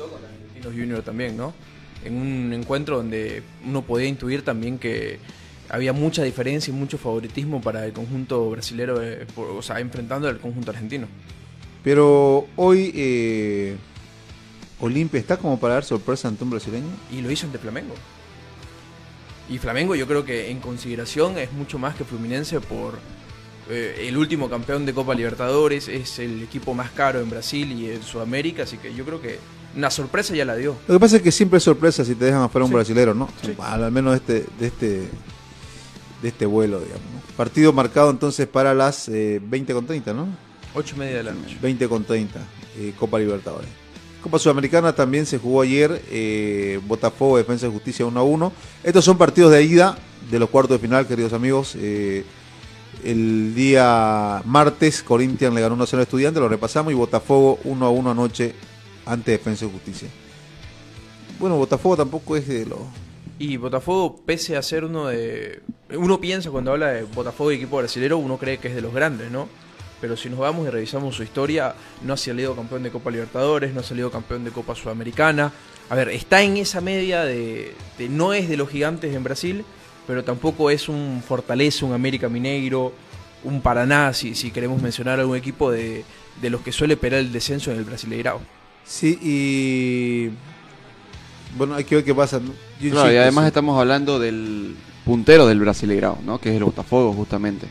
Argentinos 0.00 0.72
Junior 0.72 1.02
también, 1.02 1.36
¿no? 1.36 1.52
En 2.04 2.16
un 2.16 2.52
encuentro 2.52 2.98
donde 2.98 3.42
uno 3.66 3.82
podía 3.82 4.06
intuir 4.06 4.42
también 4.42 4.78
que 4.78 5.18
había 5.68 5.92
mucha 5.92 6.22
diferencia 6.22 6.72
y 6.72 6.76
mucho 6.76 6.96
favoritismo 6.96 7.60
para 7.60 7.84
el 7.84 7.92
conjunto 7.92 8.48
brasilero, 8.50 9.02
eh, 9.02 9.26
por- 9.34 9.48
o 9.50 9.62
sea, 9.62 9.80
enfrentando 9.80 10.28
al 10.28 10.38
conjunto 10.38 10.70
argentino. 10.70 11.08
Pero 11.82 12.46
hoy 12.56 12.92
eh, 12.94 13.76
Olimpia 14.80 15.20
está 15.20 15.36
como 15.36 15.58
para 15.58 15.74
dar 15.74 15.84
sorpresa 15.84 16.28
ante 16.28 16.44
un 16.44 16.50
brasileño. 16.50 16.88
Y 17.12 17.20
lo 17.20 17.30
hizo 17.30 17.46
ante 17.46 17.58
Flamengo. 17.58 17.94
Y 19.48 19.58
Flamengo 19.58 19.94
yo 19.94 20.06
creo 20.06 20.24
que 20.24 20.50
en 20.50 20.60
consideración 20.60 21.38
es 21.38 21.52
mucho 21.52 21.78
más 21.78 21.94
que 21.94 22.04
Fluminense 22.04 22.60
por 22.60 22.94
eh, 23.68 24.06
el 24.08 24.16
último 24.16 24.48
campeón 24.48 24.86
de 24.86 24.94
Copa 24.94 25.14
Libertadores, 25.14 25.88
es 25.88 26.18
el 26.18 26.42
equipo 26.42 26.74
más 26.74 26.90
caro 26.90 27.20
en 27.20 27.30
Brasil 27.30 27.70
y 27.72 27.90
en 27.90 28.02
Sudamérica, 28.02 28.62
así 28.64 28.78
que 28.78 28.94
yo 28.94 29.04
creo 29.04 29.20
que 29.20 29.38
una 29.76 29.90
sorpresa 29.90 30.34
ya 30.34 30.44
la 30.44 30.56
dio. 30.56 30.76
Lo 30.88 30.94
que 30.94 31.00
pasa 31.00 31.16
es 31.16 31.22
que 31.22 31.32
siempre 31.32 31.58
es 31.58 31.62
sorpresa 31.64 32.04
si 32.04 32.14
te 32.14 32.26
dejan 32.26 32.42
afuera 32.42 32.64
un 32.64 32.70
Sí. 32.70 32.74
brasilero, 32.74 33.14
¿no? 33.14 33.28
Sí. 33.42 33.54
Al, 33.58 33.90
menos 33.92 34.12
de 34.12 34.16
este, 34.18 34.46
de 34.58 34.66
este, 34.66 34.88
de 36.22 36.28
este 36.28 36.46
vuelo, 36.46 36.78
digamos. 36.80 37.02
¿no? 37.02 37.36
Partido 37.36 37.72
marcado 37.72 38.10
entonces 38.10 38.46
para 38.46 38.72
las 38.72 39.08
eh, 39.08 39.40
20 39.44 39.74
con 39.74 39.86
30, 39.86 40.12
¿no? 40.14 40.28
Ocho 40.74 40.94
y 40.96 40.98
media 41.00 41.16
de 41.18 41.22
la 41.24 41.32
noche. 41.32 41.56
20 41.60 41.88
con 41.88 42.04
30, 42.04 42.40
eh, 42.78 42.94
Copa 42.98 43.18
Libertadores. 43.18 43.68
Copa 44.24 44.38
Sudamericana 44.38 44.94
también 44.94 45.26
se 45.26 45.36
jugó 45.36 45.60
ayer, 45.60 46.00
eh, 46.10 46.80
Botafogo, 46.86 47.36
Defensa 47.36 47.66
y 47.66 47.70
Justicia 47.70 48.06
1 48.06 48.18
a 48.18 48.22
1. 48.22 48.52
Estos 48.82 49.04
son 49.04 49.18
partidos 49.18 49.52
de 49.52 49.62
ida 49.62 49.98
de 50.30 50.38
los 50.38 50.48
cuartos 50.48 50.80
de 50.80 50.86
final, 50.86 51.06
queridos 51.06 51.34
amigos. 51.34 51.76
Eh, 51.78 52.24
el 53.04 53.54
día 53.54 54.40
martes, 54.46 55.02
Corinthians 55.02 55.54
le 55.54 55.60
ganó 55.60 55.74
1 55.74 55.84
a 55.84 55.86
0 55.86 55.98
al 56.00 56.02
Estudiante, 56.04 56.40
lo 56.40 56.48
repasamos, 56.48 56.90
y 56.90 56.96
Botafogo 56.96 57.58
1 57.64 57.84
a 57.84 57.90
1 57.90 58.10
anoche 58.12 58.54
ante 59.04 59.32
Defensa 59.32 59.66
y 59.66 59.70
Justicia. 59.70 60.08
Bueno, 61.38 61.58
Botafogo 61.58 61.98
tampoco 61.98 62.34
es 62.34 62.48
de 62.48 62.64
los... 62.64 62.78
Y 63.38 63.58
Botafogo, 63.58 64.22
pese 64.24 64.56
a 64.56 64.62
ser 64.62 64.86
uno 64.86 65.08
de... 65.08 65.60
Uno 65.94 66.18
piensa 66.18 66.50
cuando 66.50 66.72
habla 66.72 66.92
de 66.92 67.02
Botafogo 67.02 67.52
y 67.52 67.56
equipo 67.56 67.76
brasilero, 67.76 68.16
uno 68.16 68.38
cree 68.38 68.56
que 68.56 68.68
es 68.68 68.74
de 68.74 68.80
los 68.80 68.94
grandes, 68.94 69.30
¿no? 69.30 69.50
Pero 70.00 70.16
si 70.16 70.28
nos 70.28 70.38
vamos 70.38 70.66
y 70.66 70.70
revisamos 70.70 71.16
su 71.16 71.22
historia, 71.22 71.74
no 72.02 72.14
ha 72.14 72.16
salido 72.16 72.54
campeón 72.54 72.82
de 72.82 72.90
Copa 72.90 73.10
Libertadores, 73.10 73.72
no 73.72 73.80
ha 73.80 73.84
salido 73.84 74.10
campeón 74.10 74.44
de 74.44 74.50
Copa 74.50 74.74
Sudamericana. 74.74 75.52
A 75.88 75.94
ver, 75.94 76.08
está 76.08 76.42
en 76.42 76.56
esa 76.56 76.80
media 76.80 77.24
de, 77.24 77.74
de 77.98 78.08
no 78.08 78.32
es 78.32 78.48
de 78.48 78.56
los 78.56 78.68
gigantes 78.68 79.14
en 79.14 79.24
Brasil, 79.24 79.64
pero 80.06 80.24
tampoco 80.24 80.70
es 80.70 80.88
un 80.88 81.22
Fortaleza, 81.26 81.86
un 81.86 81.92
América 81.92 82.28
Mineiro, 82.28 82.92
un 83.44 83.60
Paraná, 83.60 84.12
si, 84.12 84.34
si 84.34 84.50
queremos 84.50 84.82
mencionar 84.82 85.20
algún 85.20 85.36
equipo 85.36 85.70
de, 85.70 86.04
de 86.40 86.50
los 86.50 86.60
que 86.62 86.72
suele 86.72 86.96
pelear 86.96 87.22
el 87.22 87.32
descenso 87.32 87.70
en 87.70 87.78
el 87.78 87.84
Brasileirao. 87.84 88.40
Sí, 88.84 89.18
y... 89.22 90.30
Bueno, 91.56 91.74
hay 91.74 91.84
que 91.84 91.94
ver 91.96 92.04
qué 92.04 92.14
pasa. 92.14 92.40
¿no? 92.40 92.52
Yo 92.80 93.10
y 93.10 93.16
además 93.16 93.44
sí. 93.44 93.48
estamos 93.48 93.78
hablando 93.78 94.18
del 94.18 94.74
puntero 95.04 95.46
del 95.46 95.60
Brasileirao, 95.60 96.18
¿no? 96.24 96.38
Que 96.38 96.50
es 96.50 96.56
el 96.56 96.64
Botafogo, 96.64 97.12
justamente. 97.12 97.66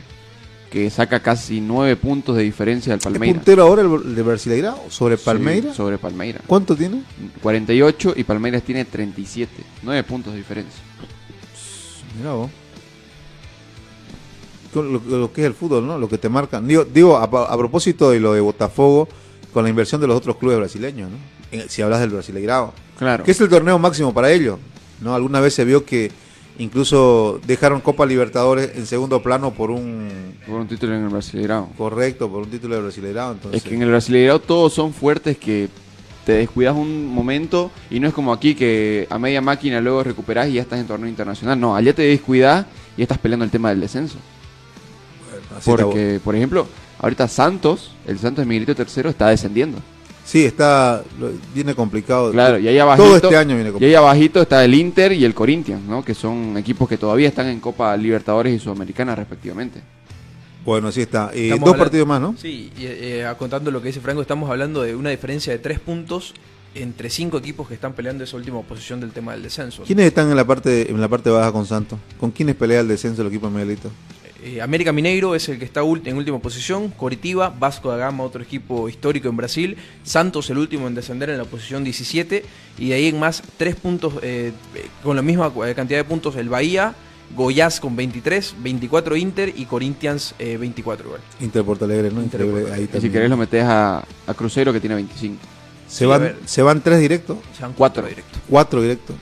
Que 0.74 0.90
saca 0.90 1.20
casi 1.20 1.60
nueve 1.60 1.94
puntos 1.94 2.34
de 2.36 2.42
diferencia 2.42 2.92
al 2.92 2.98
¿Es 2.98 3.04
Palmeiras. 3.04 3.36
puntero 3.36 3.62
ahora 3.62 3.82
el, 3.82 4.12
de 4.16 4.22
Brasileirao 4.22 4.86
sobre 4.90 5.16
Sí, 5.16 5.22
Palmeiras? 5.24 5.76
sobre 5.76 5.98
Palmeiras. 5.98 6.42
¿Cuánto 6.48 6.74
tiene? 6.74 7.00
48 7.44 8.14
y 8.16 8.24
Palmeiras 8.24 8.60
tiene 8.64 8.84
37. 8.84 9.52
9 9.84 10.02
puntos 10.02 10.32
de 10.32 10.38
diferencia. 10.40 10.82
Mira 12.18 12.32
vos. 12.32 12.50
Lo, 14.74 14.82
lo 14.82 15.32
que 15.32 15.42
es 15.42 15.46
el 15.46 15.54
fútbol, 15.54 15.86
¿no? 15.86 15.96
Lo 15.96 16.08
que 16.08 16.18
te 16.18 16.28
marcan. 16.28 16.66
Digo, 16.66 16.84
digo 16.84 17.16
a, 17.18 17.22
a 17.22 17.56
propósito 17.56 18.10
de 18.10 18.18
lo 18.18 18.32
de 18.32 18.40
Botafogo, 18.40 19.08
con 19.52 19.62
la 19.62 19.70
inversión 19.70 20.00
de 20.00 20.08
los 20.08 20.16
otros 20.16 20.36
clubes 20.38 20.58
brasileños, 20.58 21.08
¿no? 21.08 21.60
Si 21.68 21.82
hablas 21.82 22.00
del 22.00 22.10
Brasileirao. 22.10 22.74
Claro. 22.98 23.22
Que 23.22 23.30
es 23.30 23.40
el 23.40 23.48
torneo 23.48 23.78
máximo 23.78 24.12
para 24.12 24.32
ellos, 24.32 24.58
¿no? 25.00 25.14
Alguna 25.14 25.38
vez 25.38 25.54
se 25.54 25.64
vio 25.64 25.84
que 25.84 26.10
incluso 26.58 27.40
dejaron 27.46 27.80
Copa 27.80 28.06
Libertadores 28.06 28.72
en 28.76 28.86
segundo 28.86 29.22
plano 29.22 29.52
por 29.52 29.70
un 29.70 30.34
Por 30.46 30.60
un 30.60 30.68
título 30.68 30.94
en 30.94 31.04
el 31.04 31.08
Brasileirao. 31.08 31.70
correcto, 31.76 32.28
por 32.30 32.42
un 32.42 32.50
título 32.50 32.76
de 32.76 32.82
Brasileirao. 32.82 33.32
Entonces, 33.32 33.62
Es 33.62 33.68
que 33.68 33.74
en 33.74 33.82
el 33.82 33.88
Brasileirao 33.88 34.40
todos 34.40 34.72
son 34.72 34.92
fuertes 34.92 35.36
que 35.38 35.68
te 36.24 36.32
descuidas 36.32 36.74
un 36.74 37.06
momento 37.06 37.70
y 37.90 38.00
no 38.00 38.08
es 38.08 38.14
como 38.14 38.32
aquí 38.32 38.54
que 38.54 39.06
a 39.10 39.18
media 39.18 39.40
máquina 39.42 39.80
luego 39.80 40.02
recuperás 40.02 40.48
y 40.48 40.54
ya 40.54 40.62
estás 40.62 40.80
en 40.80 40.86
torneo 40.86 41.08
internacional. 41.08 41.60
No, 41.60 41.76
allá 41.76 41.92
te 41.92 42.02
descuidas 42.02 42.66
y 42.96 43.02
estás 43.02 43.18
peleando 43.18 43.44
el 43.44 43.50
tema 43.50 43.70
del 43.70 43.80
descenso. 43.80 44.16
Porque, 45.64 46.20
por 46.24 46.34
ejemplo, 46.34 46.66
ahorita 46.98 47.28
Santos, 47.28 47.92
el 48.06 48.18
Santos 48.18 48.44
de 48.44 48.48
Miguelito 48.48 48.74
tercero 48.74 49.10
está 49.10 49.28
descendiendo. 49.28 49.78
Sí, 50.24 50.44
está. 50.44 51.02
lo- 51.20 51.30
Viene 51.54 51.74
complicado. 51.74 52.32
Claro, 52.32 52.58
y 52.58 52.66
ahí 52.66 52.78
abajito, 52.78 53.04
Todo 53.06 53.16
este 53.16 53.36
año 53.36 53.54
viene 53.54 53.68
y 53.68 53.72
complicado. 53.72 53.88
ahí 53.90 53.94
abajito 53.94 54.42
está 54.42 54.64
el 54.64 54.74
Inter 54.74 55.12
y 55.12 55.24
el 55.24 55.34
Corinthians, 55.34 55.82
¿no? 55.82 56.04
Que 56.04 56.14
son 56.14 56.56
equipos 56.56 56.88
que 56.88 56.96
todavía 56.96 57.28
están 57.28 57.46
en 57.48 57.60
Copa 57.60 57.96
Libertadores 57.96 58.54
y 58.54 58.58
Sudamericana 58.58 59.14
respectivamente. 59.14 59.80
Bueno, 60.64 60.88
así 60.88 61.02
está. 61.02 61.30
Eh, 61.34 61.50
dos 61.50 61.58
hablando- 61.60 61.78
partidos 61.78 62.08
más, 62.08 62.20
¿no? 62.22 62.34
Sí, 62.40 62.72
y, 62.78 62.84
eh, 62.86 63.26
contando 63.38 63.70
lo 63.70 63.82
que 63.82 63.88
dice 63.88 64.00
Franco, 64.00 64.22
estamos 64.22 64.48
hablando 64.48 64.82
de 64.82 64.96
una 64.96 65.10
diferencia 65.10 65.52
de 65.52 65.58
tres 65.58 65.78
puntos 65.78 66.32
entre 66.74 67.10
cinco 67.10 67.36
equipos 67.38 67.68
que 67.68 67.74
están 67.74 67.92
peleando 67.92 68.24
esa 68.24 68.36
última 68.38 68.60
posición 68.62 68.98
del 69.00 69.10
tema 69.12 69.32
del 69.32 69.42
descenso. 69.42 69.82
¿Quiénes 69.84 70.06
están 70.06 70.30
en 70.30 70.36
la 70.36 70.44
parte 70.46 70.90
en 70.90 70.98
la 71.00 71.06
parte 71.08 71.28
baja 71.28 71.52
con 71.52 71.66
Santos? 71.66 71.98
¿Con 72.18 72.30
quiénes 72.30 72.56
pelea 72.56 72.80
el 72.80 72.88
descenso 72.88 73.18
del 73.22 73.30
equipo 73.30 73.46
de 73.48 73.52
Miguelito? 73.52 73.90
Eh, 74.46 74.60
América 74.60 74.92
Mineiro 74.92 75.34
es 75.34 75.48
el 75.48 75.58
que 75.58 75.64
está 75.64 75.80
en 75.80 76.16
última 76.18 76.38
posición, 76.38 76.90
Coritiba, 76.90 77.48
Vasco 77.48 77.88
da 77.90 77.96
Gama, 77.96 78.24
otro 78.24 78.42
equipo 78.42 78.90
histórico 78.90 79.30
en 79.30 79.38
Brasil, 79.38 79.78
Santos 80.02 80.50
el 80.50 80.58
último 80.58 80.86
en 80.86 80.94
descender 80.94 81.30
en 81.30 81.38
la 81.38 81.44
posición 81.46 81.82
17, 81.82 82.44
y 82.76 82.88
de 82.90 82.94
ahí 82.94 83.06
en 83.06 83.18
más 83.18 83.42
tres 83.56 83.74
puntos, 83.74 84.12
eh, 84.20 84.52
con 85.02 85.16
la 85.16 85.22
misma 85.22 85.50
eh, 85.66 85.74
cantidad 85.74 85.98
de 85.98 86.04
puntos 86.04 86.36
el 86.36 86.50
Bahía, 86.50 86.94
Goiás 87.34 87.80
con 87.80 87.96
23, 87.96 88.56
24 88.62 89.16
Inter 89.16 89.50
y 89.56 89.64
Corinthians 89.64 90.34
eh, 90.38 90.58
24 90.58 91.06
igual. 91.06 91.20
Inter 91.40 91.64
Porto 91.64 91.86
Alegre, 91.86 92.10
¿no? 92.10 92.22
Inter 92.22 92.44
Porto 92.44 92.70
ahí 92.74 92.82
Y 92.82 92.84
si 92.84 92.88
también. 92.92 93.12
querés 93.14 93.30
lo 93.30 93.36
metes 93.38 93.64
a, 93.64 94.04
a 94.26 94.34
Cruzeiro 94.34 94.74
que 94.74 94.80
tiene 94.80 94.94
25. 94.96 95.38
se, 95.88 95.98
Sí, 96.00 96.04
van, 96.04 96.34
se 96.44 96.60
van 96.60 96.82
tres 96.82 97.00
directos, 97.00 97.38
O 97.38 97.56
sea, 97.56 97.68
Cuatro. 97.68 97.76
cuatro 97.78 98.08
directos. 98.08 98.40
cuatro 98.46 98.82
directos. 98.82 99.16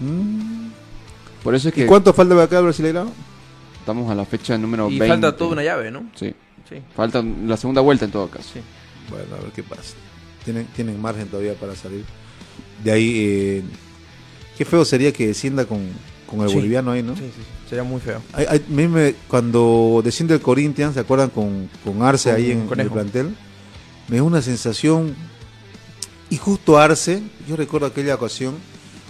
Mm. 0.00 0.68
Por 1.44 1.54
eso 1.54 1.68
es 1.68 1.74
¿Y 1.76 1.80
que 1.82 1.86
cuánto 1.86 2.14
falta 2.14 2.34
para 2.34 2.44
acá 2.46 2.58
el 2.58 2.64
Brasileirao? 2.64 3.12
Estamos 3.88 4.10
a 4.10 4.14
la 4.14 4.24
fecha 4.26 4.58
número 4.58 4.90
Y 4.90 4.98
20. 4.98 5.08
falta 5.08 5.36
toda 5.36 5.52
una 5.52 5.62
llave, 5.64 5.90
¿no? 5.90 6.04
Sí, 6.14 6.34
Sí. 6.68 6.76
falta 6.94 7.22
la 7.22 7.56
segunda 7.56 7.80
vuelta 7.80 8.04
en 8.04 8.10
todo 8.10 8.28
caso. 8.28 8.50
Sí. 8.52 8.60
Bueno, 9.08 9.34
a 9.36 9.42
ver 9.42 9.52
qué 9.52 9.62
pasa. 9.62 9.94
Tienen, 10.44 10.66
tienen 10.76 11.00
margen 11.00 11.26
todavía 11.28 11.54
para 11.54 11.74
salir. 11.74 12.04
De 12.84 12.92
ahí, 12.92 13.12
eh, 13.16 13.62
qué 14.58 14.64
feo 14.66 14.84
sería 14.84 15.10
que 15.12 15.26
descienda 15.28 15.64
con, 15.64 15.80
con 16.26 16.42
el 16.42 16.48
Sí. 16.50 16.54
boliviano 16.56 16.90
ahí, 16.90 17.02
¿no? 17.02 17.14
Sí, 17.16 17.22
sí, 17.22 17.30
sí. 17.36 17.42
Sería 17.70 17.82
muy 17.84 18.00
feo. 18.00 18.20
Ay, 18.34 18.44
ay, 18.48 18.62
a 18.66 18.70
mí 18.72 18.86
me- 18.88 19.14
cuando 19.28 20.02
desciende 20.04 20.34
el 20.34 20.40
Corinthians, 20.42 20.92
¿se 20.94 21.00
acuerdan 21.00 21.30
con, 21.30 21.70
con 21.82 22.02
Arce 22.02 22.28
Con 22.30 22.36
ahí 22.38 22.50
en, 22.50 22.68
en 22.70 22.80
el 22.80 22.90
plantel? 22.90 23.34
Me 24.08 24.16
dio 24.16 24.24
una 24.26 24.42
sensación. 24.42 25.14
Y 26.30 26.36
justo 26.36 26.78
Arce, 26.78 27.22
yo 27.48 27.56
recuerdo 27.56 27.86
aquella 27.86 28.14
ocasión, 28.16 28.54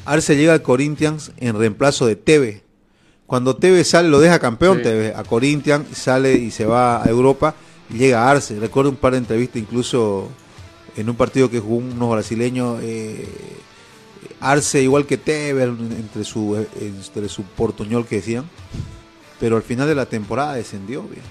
Arce 0.04 0.36
llega 0.36 0.52
al 0.52 0.62
Corinthians 0.62 1.32
en 1.38 1.58
reemplazo 1.58 2.06
de 2.06 2.14
Teve. 2.14 2.62
Cuando 3.28 3.54
Teve 3.54 3.84
sale, 3.84 4.08
lo 4.08 4.18
deja 4.18 4.40
campeón 4.40 4.78
Sí. 4.78 4.82
Teve 4.84 5.14
a 5.14 5.22
Corinthians, 5.22 5.86
sale 5.96 6.32
y 6.34 6.50
se 6.50 6.64
va 6.64 7.04
a 7.04 7.08
Europa 7.08 7.54
llega 7.96 8.28
Arce. 8.28 8.58
Recuerdo 8.58 8.90
un 8.90 8.96
par 8.96 9.12
de 9.12 9.18
entrevistas, 9.18 9.62
incluso 9.62 10.28
en 10.96 11.08
un 11.08 11.14
partido 11.14 11.48
que 11.50 11.60
jugó 11.60 11.76
unos 11.76 12.10
brasileños. 12.10 12.80
eh, 12.82 13.28
Arce 14.40 14.82
igual 14.82 15.04
que 15.06 15.18
Teve 15.18 15.62
entre 15.64 16.24
su 16.24 16.56
entre 16.80 17.28
su 17.28 17.42
portuñol 17.44 18.06
que 18.06 18.16
decían 18.16 18.44
pero 19.40 19.56
al 19.56 19.62
final 19.62 19.86
de 19.86 19.94
la 19.94 20.06
temporada 20.06 20.54
descendió 20.54 21.02
bien. 21.02 21.22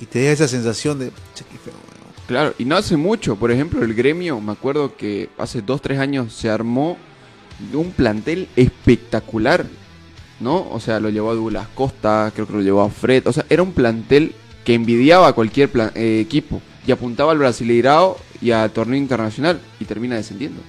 y 0.00 0.06
te 0.06 0.18
deja 0.18 0.32
esa 0.32 0.48
sensación 0.48 0.98
de 0.98 1.06
"Che, 1.34 1.44
qué 1.50 1.56
feo, 1.58 1.72
weón". 1.72 2.14
Claro, 2.26 2.54
y 2.58 2.64
no 2.64 2.76
hace 2.76 2.96
mucho, 2.96 3.36
por 3.36 3.50
ejemplo, 3.52 3.82
el 3.82 3.94
gremio, 3.94 4.40
me 4.40 4.52
acuerdo 4.52 4.96
que 4.96 5.28
hace 5.38 5.62
dos, 5.62 5.80
tres 5.80 5.98
años 5.98 6.32
se 6.34 6.50
armó 6.50 6.96
un 7.72 7.92
plantel 7.92 8.48
espectacular, 8.56 9.66
¿no? 10.44 10.68
O 10.70 10.78
sea, 10.78 11.00
lo 11.00 11.08
llevó 11.10 11.30
a 11.30 11.34
Douglas 11.34 11.66
Costa, 11.74 12.30
creo 12.34 12.46
que 12.46 12.52
lo 12.52 12.60
llevó 12.62 12.82
a 12.82 12.90
Fred, 12.90 13.26
o 13.26 13.32
sea, 13.32 13.44
era 13.48 13.62
un 13.62 13.72
plantel 13.72 14.32
que 14.64 14.74
envidiaba 14.74 15.26
a 15.28 15.32
cualquier 15.32 15.70
plan- 15.70 15.90
eh, 15.94 16.20
equipo 16.20 16.60
y 16.86 16.92
apuntaba 16.92 17.32
al 17.32 17.38
Brasileirao 17.38 18.16
y 18.40 18.50
al 18.52 18.70
torneo 18.70 18.96
internacional 18.98 19.60
y 19.80 19.84
termina 19.86 20.16
descendiendo. 20.16 20.60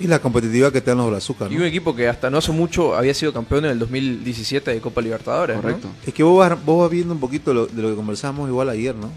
y 0.00 0.06
la 0.08 0.18
competitividad 0.20 0.72
que 0.72 0.80
te 0.80 0.90
dan 0.90 0.98
los 0.98 1.10
Brazucas 1.10 1.52
Y 1.52 1.56
un 1.56 1.62
equipo 1.64 1.94
que 1.94 2.08
hasta 2.08 2.28
no 2.28 2.38
hace 2.38 2.50
mucho 2.50 2.96
había 2.96 3.14
sido 3.14 3.32
campeón 3.32 3.66
en 3.66 3.72
el 3.72 3.78
2017 3.78 4.72
de 4.72 4.80
Copa 4.80 5.00
Libertadores. 5.00 5.54
¿no? 5.56 5.62
Correcto. 5.62 5.88
es 6.04 6.12
que 6.14 6.22
vos 6.24 6.38
vas, 6.38 6.64
vos 6.64 6.80
vas 6.80 6.90
viendo 6.90 7.14
un 7.14 7.20
poquito 7.20 7.52
lo- 7.54 7.66
de 7.66 7.82
lo 7.82 7.90
que 7.90 7.94
conversamos 7.94 8.48
igual 8.48 8.68
ayer 8.70 8.96
no 8.96 9.10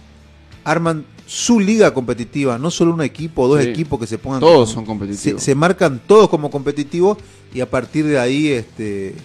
arman 0.63 1.05
su 1.25 1.59
liga 1.59 1.91
competitiva 1.93 2.59
no 2.59 2.69
solo 2.69 2.93
un 2.93 3.01
equipo 3.01 3.43
o 3.43 3.47
dos 3.47 3.63
Sí. 3.63 3.69
equipos 3.69 3.99
que 3.99 4.05
se 4.05 4.17
pongan 4.19 4.41
Todos 4.41 4.69
como- 4.69 4.73
son 4.73 4.83
se, 4.83 4.87
competitivos. 4.87 5.41
se 5.43 5.55
marcan 5.55 5.99
todos 6.05 6.29
como 6.29 6.51
competitivos 6.51 7.17
y 7.53 7.61
a 7.61 7.69
partir 7.69 8.05
de 8.05 8.19
ahí 8.19 8.49
este 8.49 9.15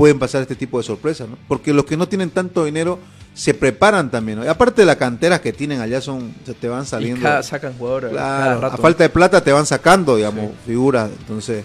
pueden 0.00 0.18
pasar 0.18 0.40
este 0.40 0.56
tipo 0.56 0.78
de 0.78 0.84
sorpresas 0.84 1.28
¿no? 1.28 1.36
porque 1.46 1.74
los 1.74 1.84
que 1.84 1.94
no 1.94 2.08
tienen 2.08 2.30
tanto 2.30 2.64
dinero 2.64 2.98
se 3.34 3.52
preparan 3.52 4.10
también 4.10 4.38
¿no? 4.38 4.44
y 4.46 4.48
aparte 4.48 4.80
de 4.80 4.86
las 4.86 4.96
canteras 4.96 5.40
que 5.42 5.52
tienen 5.52 5.78
allá 5.82 6.00
son 6.00 6.34
se 6.46 6.54
te 6.54 6.68
van 6.70 6.84
Y 6.84 6.86
saliendo 6.86 7.20
cada, 7.22 7.42
sacan 7.42 7.74
jugadores 7.76 8.10
cada 8.14 8.44
Claro, 8.44 8.60
rato. 8.62 8.74
a 8.76 8.78
falta 8.78 9.04
de 9.04 9.10
plata 9.10 9.44
te 9.44 9.52
van 9.52 9.66
sacando, 9.66 10.16
digamos, 10.16 10.52
figuras. 10.64 11.10
Entonces, 11.20 11.64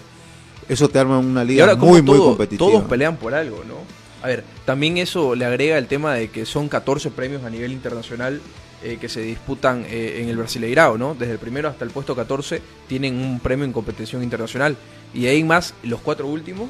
eso 0.68 0.86
te 0.90 0.98
arma 0.98 1.18
una 1.18 1.44
Y 1.44 1.46
liga 1.48 1.64
ahora 1.64 1.76
muy, 1.76 2.02
muy 2.02 2.18
competitiva. 2.18 2.70
todos 2.70 2.84
pelean 2.84 3.16
por 3.16 3.32
algo, 3.32 3.64
¿no? 3.66 3.76
A 4.22 4.26
ver, 4.28 4.44
también 4.66 4.98
eso 4.98 5.34
le 5.34 5.46
agrega 5.46 5.78
el 5.78 5.86
tema 5.86 6.12
de 6.14 6.28
que 6.28 6.44
son 6.44 6.68
14 6.68 7.10
premios 7.12 7.42
a 7.42 7.48
nivel 7.48 7.72
internacional 7.72 8.42
eh, 8.82 8.98
que 9.00 9.08
se 9.08 9.20
disputan 9.22 9.86
eh, 9.88 10.20
en 10.22 10.28
el 10.28 10.36
Brasileirao, 10.36 10.98
¿no? 10.98 11.14
Desde 11.14 11.32
el 11.32 11.38
primero 11.38 11.68
hasta 11.70 11.84
el 11.86 11.90
puesto 11.90 12.14
14 12.14 12.60
tienen 12.86 13.16
un 13.16 13.40
premio 13.40 13.64
en 13.64 13.72
competición 13.72 14.22
internacional. 14.22 14.76
Y 15.14 15.26
ahí 15.26 15.42
más, 15.42 15.72
los 15.82 16.00
cuatro 16.00 16.26
últimos 16.26 16.68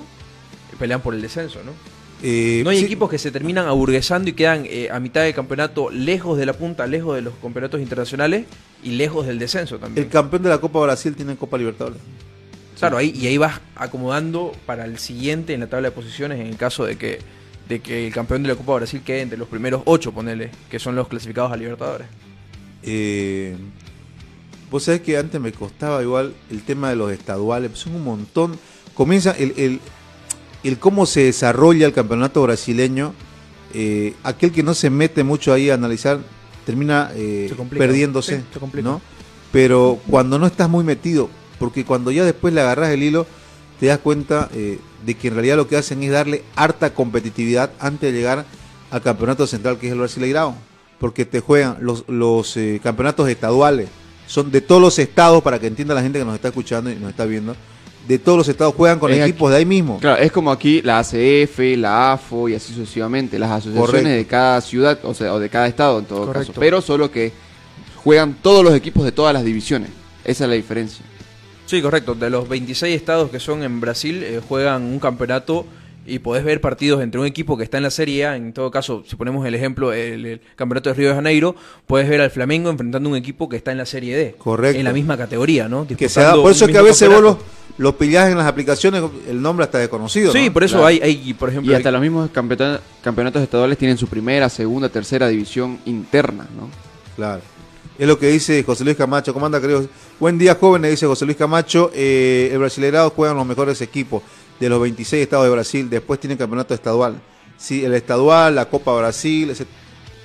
pelean 0.77 1.01
por 1.01 1.15
el 1.15 1.23
descenso, 1.23 1.61
¿no? 1.65 1.73
Eh, 2.23 2.63
No 2.65 2.71
hay 2.71 2.79
sí, 2.79 2.85
equipos 2.87 3.11
que 3.11 3.19
se 3.19 3.31
terminan 3.31 3.67
aburguesando 3.67 4.31
y 4.31 4.33
quedan 4.33 4.65
eh, 4.67 4.89
a 4.91 5.01
mitad 5.01 5.23
del 5.23 5.35
campeonato 5.35 5.91
lejos 5.91 6.39
de 6.39 6.47
la 6.47 6.55
punta, 6.55 6.87
lejos 6.87 7.15
de 7.15 7.23
los 7.23 7.35
campeonatos 7.43 7.81
internacionales 7.81 8.47
y 8.83 8.93
lejos 8.93 9.27
del 9.27 9.39
descenso 9.39 9.79
también. 9.79 10.07
El 10.07 10.11
campeón 10.11 10.43
de 10.43 10.49
la 10.49 10.59
Copa 10.59 10.81
Brasil 10.81 11.15
tiene 11.15 11.37
Copa 11.37 11.59
Libertadores. 11.59 11.99
Claro, 12.79 12.97
ahí, 12.99 13.13
y 13.15 13.27
ahí 13.27 13.39
vas 13.39 13.61
acomodando 13.75 14.53
para 14.67 14.85
el 14.85 14.99
siguiente 14.99 15.55
en 15.55 15.61
la 15.61 15.67
tabla 15.67 15.89
de 15.89 15.93
posiciones 15.95 16.41
en 16.41 16.47
el 16.47 16.57
caso 16.57 16.85
de 16.85 16.97
que, 16.97 17.21
de 17.69 17.81
que 17.81 18.07
el 18.07 18.13
campeón 18.13 18.43
de 18.43 18.51
la 18.51 18.55
Copa 18.55 18.75
Brasil 18.75 19.01
quede 19.05 19.23
entre 19.23 19.39
los 19.39 19.49
primeros 19.49 19.83
ocho, 19.87 20.13
ponele, 20.13 20.51
que 20.71 20.79
son 20.79 20.95
los 20.95 21.09
clasificados 21.09 21.53
a 21.53 21.57
Libertadores. 21.57 22.07
Eh, 22.83 23.57
Vos 24.71 24.83
sabés 24.83 25.01
que 25.01 25.17
antes 25.17 25.41
me 25.41 25.53
costaba 25.53 26.03
igual 26.03 26.35
el 26.51 26.63
tema 26.63 26.91
de 26.91 26.97
los 26.97 27.13
estaduales. 27.13 27.71
Son 27.79 27.95
un 27.95 28.03
montón. 28.03 28.59
Comienza 28.95 29.31
el, 29.31 29.55
el, 29.57 29.81
el 30.69 30.79
cómo 30.79 31.07
se 31.07 31.25
desarrolla 31.25 31.87
el 31.87 31.93
campeonato 31.93 32.43
brasileño. 32.43 33.15
eh, 33.75 34.15
aquel 34.23 34.53
que 34.53 34.63
no 34.63 34.75
se 34.75 34.91
mete 34.91 35.23
mucho 35.23 35.53
ahí 35.53 35.71
a 35.71 35.75
analizar 35.75 36.19
termina 36.65 37.11
eh, 37.15 37.53
complica. 37.57 37.85
perdiéndose. 37.85 38.43
Pero 39.53 40.01
cuando 40.09 40.39
no 40.39 40.47
estás 40.47 40.69
muy 40.69 40.85
metido, 40.85 41.29
porque 41.59 41.85
cuando 41.85 42.11
ya 42.11 42.25
después 42.25 42.53
le 42.53 42.61
agarras 42.61 42.91
el 42.91 43.03
hilo, 43.03 43.27
te 43.79 43.87
das 43.87 43.99
cuenta 43.99 44.49
eh, 44.55 44.79
de 45.05 45.15
que 45.15 45.29
en 45.29 45.35
realidad 45.35 45.57
lo 45.57 45.69
que 45.69 45.77
hacen 45.77 46.03
es 46.03 46.11
darle 46.11 46.43
harta 46.57 46.95
competitividad 46.95 47.71
antes 47.79 48.13
de 48.13 48.19
llegar 48.19 48.45
al 48.91 49.03
campeonato 49.03 49.47
central 49.47 49.79
que 49.79 49.87
es 49.87 49.93
el 49.93 49.99
Brasileirao. 49.99 50.55
Porque 50.99 51.25
te 51.25 51.41
juegan 51.41 51.77
los, 51.81 52.09
los 52.09 52.59
campeonatos 52.83 53.29
estaduales, 53.29 53.89
son 54.27 54.51
de 54.51 54.63
todos 54.63 54.81
los 54.81 54.99
estados, 54.99 55.43
para 55.43 55.59
que 55.59 55.67
entienda 55.67 55.95
la 55.95 56.03
gente 56.03 56.19
que 56.19 56.25
nos 56.25 56.35
está 56.35 56.49
escuchando 56.49 56.91
y 56.91 56.97
nos 56.97 57.11
está 57.11 57.27
viendo, 57.27 57.55
de 58.07 58.19
todos 58.19 58.39
los 58.39 58.49
estados 58.49 58.75
juegan 58.75 58.99
con 58.99 59.11
Es 59.13 59.21
aquí- 59.21 59.31
equipos 59.31 59.51
de 59.51 59.57
ahí 59.59 59.65
mismo. 59.67 59.99
Claro, 59.99 60.23
es 60.23 60.31
como 60.33 60.51
aquí 60.53 60.81
la 60.83 60.99
ACF, 61.01 61.59
la 61.77 62.13
AFO 62.13 62.49
y 62.49 62.55
así 62.55 62.73
sucesivamente, 62.73 63.39
las 63.39 63.51
asociaciones 63.51 63.87
Correcto. 63.91 64.09
de 64.09 64.27
cada 64.27 64.61
ciudad, 64.61 64.99
o 65.03 65.13
sea, 65.15 65.35
o 65.35 65.39
de 65.41 65.49
cada 65.49 65.67
estado 65.67 65.99
en 65.99 66.05
todo 66.05 66.27
Correcto. 66.27 66.53
caso, 66.53 66.61
pero 66.61 66.81
solo 66.81 67.11
que 67.11 67.33
juegan 67.97 68.37
todos 68.41 68.65
los 68.65 68.75
equipos 68.75 69.05
de 69.05 69.13
todas 69.13 69.35
las 69.35 69.45
divisiones. 69.45 69.91
Esa 70.25 70.45
es 70.45 70.51
la 70.51 70.57
diferencia. 70.57 71.05
Sí, 71.67 71.83
correcto. 71.83 72.15
De 72.15 72.31
los 72.31 72.49
26 72.49 72.95
estados 72.95 73.29
que 73.31 73.41
son 73.41 73.65
en 73.65 73.81
Brasil, 73.81 74.23
eh, 74.23 74.41
juegan 74.49 74.83
un 74.85 75.01
campeonato 75.01 75.67
y 76.07 76.19
podés 76.21 76.45
ver 76.45 76.61
partidos 76.61 77.03
entre 77.03 77.21
un 77.21 77.27
equipo 77.27 77.57
que 77.57 77.65
está 77.65 77.77
en 77.77 77.83
la 77.83 77.91
Serie 77.91 78.27
A, 78.27 78.37
en 78.37 78.53
todo 78.53 78.71
caso, 78.71 79.03
si 79.07 79.17
ponemos 79.17 79.47
el 79.47 79.55
ejemplo, 79.55 79.93
el, 79.93 80.25
el 80.27 80.41
campeonato 80.57 80.91
de 80.91 80.95
Río 80.95 81.09
de 81.11 81.15
Janeiro, 81.15 81.55
puedes 81.87 82.09
ver 82.09 82.21
al 82.21 82.31
Flamengo 82.31 82.71
enfrentando 82.71 83.09
a 83.09 83.13
un 83.13 83.17
equipo 83.19 83.49
que 83.49 83.57
está 83.57 83.73
en 83.73 83.79
la 83.79 83.87
Serie 83.87 84.17
D. 84.17 84.35
Correcto. 84.39 84.79
En 84.79 84.85
la 84.85 84.93
misma 84.93 85.17
categoría, 85.17 85.69
¿no? 85.69 85.87
Que 85.87 86.09
se 86.09 86.21
da- 86.21 86.27
Disputando 86.35 86.43
por 86.43 86.53
eso 86.53 86.65
es 86.67 86.71
que 86.71 86.79
a 86.79 86.83
veces 86.83 87.09
vos 87.09 87.21
los, 87.21 87.35
campeonato. 87.37 87.75
los 87.79 87.95
pillás 87.97 88.31
en 88.31 88.39
las 88.39 88.47
aplicaciones, 88.47 89.03
el 89.29 89.43
nombre 89.43 89.65
hasta 89.65 89.79
desconocido. 89.79 90.33
Sí, 90.33 90.47
¿no? 90.47 90.53
por 90.53 90.65
eso 90.65 90.75
Claro. 90.77 90.87
hay, 90.87 91.01
hay, 91.03 91.35
por 91.35 91.49
ejemplo, 91.51 91.73
Y 91.73 91.75
hasta 91.75 91.91
los 91.91 92.01
mismos 92.01 92.31
campeonatos 93.03 93.43
estaduales 93.43 93.79
tienen 93.79 93.97
su 93.99 94.07
primera, 94.07 94.49
segunda, 94.49 94.89
tercera 94.89 95.29
división 95.29 95.79
interna, 95.87 96.47
¿no? 96.57 96.69
Claro. 97.17 97.41
Es 97.99 98.07
lo 98.07 98.19
que 98.19 98.29
dice 98.29 98.63
José 98.63 98.85
Luis 98.85 98.97
Camacho. 98.97 99.33
¿Cómo 99.33 99.47
anda, 99.47 99.59
querido? 99.59 99.89
Buen 100.21 100.37
día, 100.37 100.55
jóvenes, 100.55 100.91
dice 100.91 101.07
José 101.07 101.25
Luis 101.25 101.37
Camacho. 101.39 101.91
Eh, 101.95 102.51
el 102.53 102.59
Brasileirado 102.59 103.09
juegan 103.09 103.39
los 103.39 103.47
mejores 103.47 103.81
equipos 103.81 104.23
de 104.61 104.69
los 104.69 104.81
26 104.81 105.23
estados 105.23 105.45
de 105.47 105.51
Brasil. 105.53 105.91
Después 105.91 106.19
tienen 106.21 106.39
campeonato 106.39 106.75
estadual. 106.75 107.21
Sí, 107.59 107.85
el 107.85 107.95
estadual, 107.95 108.55
la 108.55 108.69
Copa 108.69 108.95
Brasil. 108.97 109.51
ese- 109.51 109.67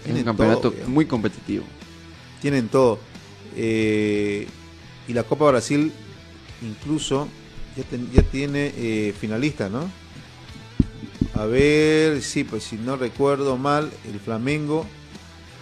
Es 0.06 0.16
un 0.16 0.24
campeonato 0.24 0.72
todo, 0.72 0.88
muy 0.88 1.06
competitivo. 1.06 1.64
Tienen 2.42 2.68
todo. 2.70 3.00
Eh, 3.56 4.48
y 5.08 5.14
la 5.14 5.24
Copa 5.24 5.50
Brasil 5.52 5.92
incluso 6.62 7.28
ya, 7.76 7.84
ten- 7.84 8.10
ya 8.12 8.22
tiene 8.24 8.74
eh, 8.78 9.14
finalista, 9.20 9.70
¿no? 9.70 9.90
A 11.34 11.46
ver, 11.46 12.22
sí, 12.22 12.44
pues 12.44 12.64
si 12.64 12.76
no 12.78 12.96
recuerdo 12.98 13.58
mal, 13.58 13.92
el 14.12 14.20
Flamengo 14.20 14.86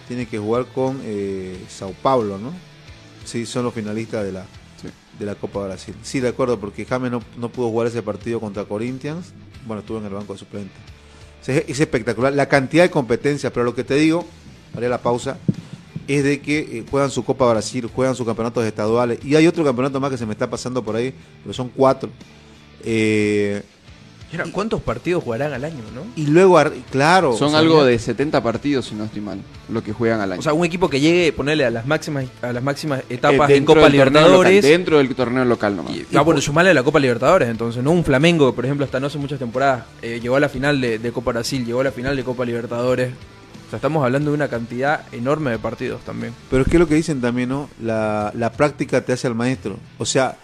tiene 0.08 0.26
que 0.26 0.38
jugar 0.38 0.66
con 0.66 1.00
eh, 1.04 1.56
Sao 1.68 1.92
Paulo, 2.02 2.38
¿no? 2.38 2.52
Sí, 3.24 3.46
son 3.46 3.64
los 3.64 3.74
finalistas 3.74 4.24
de 4.24 4.32
la. 4.32 4.46
De 5.20 5.26
la 5.26 5.36
Copa 5.36 5.64
Brasil. 5.66 5.94
Sí, 6.02 6.18
de 6.18 6.28
acuerdo, 6.28 6.58
porque 6.58 6.84
James 6.84 7.12
no, 7.12 7.22
no 7.36 7.50
pudo 7.50 7.68
jugar 7.68 7.86
ese 7.86 8.02
partido 8.02 8.40
contra 8.40 8.64
Corinthians. 8.64 9.32
Bueno, 9.66 9.80
estuvo 9.80 9.98
en 9.98 10.06
el 10.06 10.12
banco 10.12 10.32
de 10.32 10.38
suplente. 10.38 10.74
Es, 11.46 11.64
es 11.68 11.78
espectacular 11.78 12.32
la 12.32 12.48
cantidad 12.48 12.82
de 12.82 12.90
competencias, 12.90 13.52
pero 13.52 13.64
lo 13.64 13.74
que 13.74 13.84
te 13.84 13.94
digo, 13.94 14.24
haré 14.74 14.88
la 14.88 14.98
pausa, 14.98 15.38
es 16.08 16.24
de 16.24 16.40
que 16.40 16.58
eh, 16.58 16.84
juegan 16.90 17.10
su 17.10 17.24
Copa 17.24 17.48
Brasil, 17.50 17.88
juegan 17.94 18.16
sus 18.16 18.26
campeonatos 18.26 18.64
estaduales. 18.64 19.20
Y 19.24 19.36
hay 19.36 19.46
otro 19.46 19.62
campeonato 19.62 20.00
más 20.00 20.10
que 20.10 20.18
se 20.18 20.26
me 20.26 20.32
está 20.32 20.48
pasando 20.50 20.82
por 20.82 20.96
ahí, 20.96 21.14
pero 21.42 21.52
son 21.52 21.68
cuatro. 21.68 22.10
Eh, 22.82 23.62
Mira, 24.32 24.44
¿Cuántos 24.52 24.80
partidos 24.80 25.24
jugarán 25.24 25.52
al 25.52 25.64
año, 25.64 25.82
no? 25.94 26.02
y 26.14 26.26
luego, 26.28 26.56
ar- 26.56 26.72
claro. 26.90 27.32
Son 27.36 27.48
o 27.48 27.50
sea, 27.50 27.58
algo 27.58 27.84
de 27.84 27.98
70 27.98 28.42
partidos, 28.42 28.86
si 28.86 28.94
no 28.94 29.04
estoy 29.04 29.20
mal, 29.20 29.40
lo 29.68 29.82
que 29.82 29.92
juegan 29.92 30.20
al 30.20 30.32
año. 30.32 30.38
O 30.38 30.42
sea, 30.42 30.52
un 30.52 30.64
equipo 30.64 30.88
que 30.88 31.00
llegue, 31.00 31.32
ponerle 31.32 31.64
a 31.64 31.70
las 31.70 31.84
máximas 31.86 32.26
a 32.40 32.52
las 32.52 32.62
máximas 32.62 33.00
Eh, 33.00 33.14
etapas 33.14 33.50
en 33.50 33.56
dentro 33.56 33.74
Copa 33.74 33.88
Libertadores. 33.88 34.54
local, 34.64 34.70
dentro 34.70 34.98
del 34.98 35.14
torneo 35.16 35.44
local 35.44 35.76
nomás. 35.76 35.94
Y, 35.96 36.06
ah, 36.16 36.20
bueno, 36.22 36.40
sumarle 36.40 36.70
a 36.70 36.74
la 36.74 36.82
Copa 36.82 37.00
Libertadores, 37.00 37.48
entonces, 37.48 37.82
¿no? 37.82 37.90
Un 37.90 38.04
Flamengo, 38.04 38.54
por 38.54 38.64
ejemplo, 38.64 38.84
hasta 38.84 39.00
no 39.00 39.08
hace 39.08 39.18
muchas 39.18 39.38
temporadas, 39.40 39.84
eh, 40.02 40.20
llegó 40.22 40.36
a 40.36 40.40
la 40.40 40.48
final 40.48 40.80
de, 40.80 40.98
de 41.00 41.12
Copa 41.12 41.32
Brasil, 41.32 41.64
llegó 41.66 41.80
a 41.80 41.84
la 41.84 41.92
final 41.92 42.14
de 42.14 42.22
Copa 42.22 42.44
Libertadores. 42.44 43.10
O 43.66 43.70
sea, 43.70 43.76
estamos 43.78 44.04
hablando 44.04 44.30
de 44.30 44.36
una 44.36 44.48
cantidad 44.48 45.02
enorme 45.12 45.50
de 45.52 45.58
partidos 45.58 46.00
también. 46.02 46.32
Pero 46.50 46.62
es 46.62 46.68
que 46.68 46.78
lo 46.78 46.86
que 46.88 46.94
dicen 46.96 47.20
también, 47.20 47.48
¿no? 47.48 47.68
La, 47.82 48.32
la 48.36 48.50
práctica 48.52 49.00
te 49.04 49.12
hace 49.12 49.26
al 49.28 49.34
maestro. 49.36 49.76
O 49.98 50.04
sea, 50.06 50.36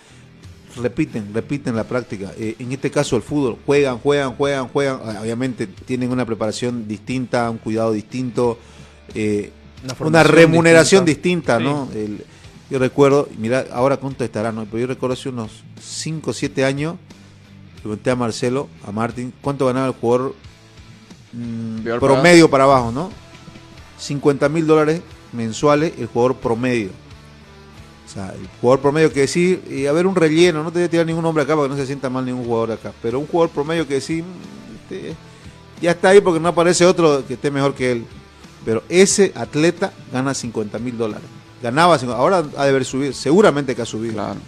repiten, 0.77 1.33
repiten 1.33 1.75
la 1.77 1.85
práctica. 1.85 2.33
Eh, 2.39 2.57
en 2.59 2.73
este 2.73 2.91
caso 2.91 3.17
el 3.17 3.23
fútbol, 3.23 3.57
juegan, 3.67 3.99
juegan, 3.99 4.35
juegan, 4.37 4.69
juegan. 4.69 5.01
Ah, 5.05 5.19
Obviamente 5.23 5.67
tienen 5.67 6.11
una 6.11 6.25
preparación 6.27 6.87
distinta, 6.89 7.49
un 7.51 7.59
cuidado 7.59 7.93
distinto, 7.93 8.59
eh, 9.15 9.51
Una 10.01 10.23
remuneración 10.23 11.05
distinta. 11.05 11.59
distinta, 11.59 11.87
¿no? 11.87 11.89
El- 11.95 12.25
yo 12.69 12.79
recuerdo, 12.81 13.29
mira, 13.39 13.65
ahora 13.73 13.97
cuánto 13.99 14.25
estará, 14.25 14.51
¿no? 14.51 14.65
Pero 14.65 14.79
yo 14.79 14.87
recuerdo 14.89 15.13
hace 15.15 15.29
unos 15.29 15.63
5 15.81 16.31
o 16.31 16.35
7 16.35 16.65
años, 16.65 16.97
pregunté 17.81 18.11
a 18.11 18.17
Marcelo, 18.17 18.69
a 18.85 18.91
Martín, 18.91 19.33
cuánto 19.41 19.67
ganaba 19.67 19.87
el 19.87 19.93
jugador 19.93 20.35
mm, 21.33 21.99
promedio 22.01 22.51
para 22.51 22.65
abajo, 22.65 22.91
¿no? 22.91 23.11
50 23.99 24.49
mil 24.49 24.67
dólares 24.67 25.01
mensuales 25.33 25.93
el 25.99 26.07
jugador 26.07 26.37
promedio. 26.39 26.91
O 28.07 28.09
sea, 28.09 28.29
el 28.29 28.49
jugador 28.61 28.81
promedio 28.81 29.13
que 29.13 29.21
decir, 29.21 29.63
y 29.69 29.87
a 29.87 29.93
ver 29.93 30.07
un 30.07 30.15
relleno, 30.15 30.63
no 30.63 30.71
te 30.71 30.79
voy 30.79 30.87
a 30.87 30.91
tirar 30.91 31.05
ningún 31.05 31.25
nombre 31.25 31.43
acá 31.43 31.57
para 31.57 31.67
que 31.67 31.75
no 31.75 31.77
se 31.77 31.87
sienta 31.87 32.09
mal 32.09 32.25
ningún 32.25 32.45
jugador 32.45 32.73
acá, 32.73 32.93
pero 33.03 33.19
un 33.19 33.27
jugador 33.27 33.51
promedio 33.51 33.87
que 33.87 33.97
mm, 33.97 34.25
este, 34.77 35.17
ya 35.81 35.91
está 35.91 36.11
ahí 36.11 36.21
porque 36.21 36.39
no 36.39 36.49
aparece 36.49 36.87
otro 36.87 37.27
que 37.27 37.35
esté 37.35 37.51
mejor 37.51 37.75
que 37.75 37.93
él. 37.93 38.05
Pero 38.65 38.83
ese 38.89 39.33
atleta 39.35 39.93
gana 40.13 40.35
50 40.35 40.79
mil 40.79 40.97
dólares. 40.97 41.27
Ganaba, 41.63 41.99
50, 41.99 42.19
ahora 42.19 42.45
ha 42.57 42.65
de 42.65 42.71
haber 42.71 42.85
subido, 42.85 43.13
seguramente 43.13 43.75
que 43.75 43.83
ha 43.83 43.87
subido. 43.87 44.15
Claro. 44.15 44.41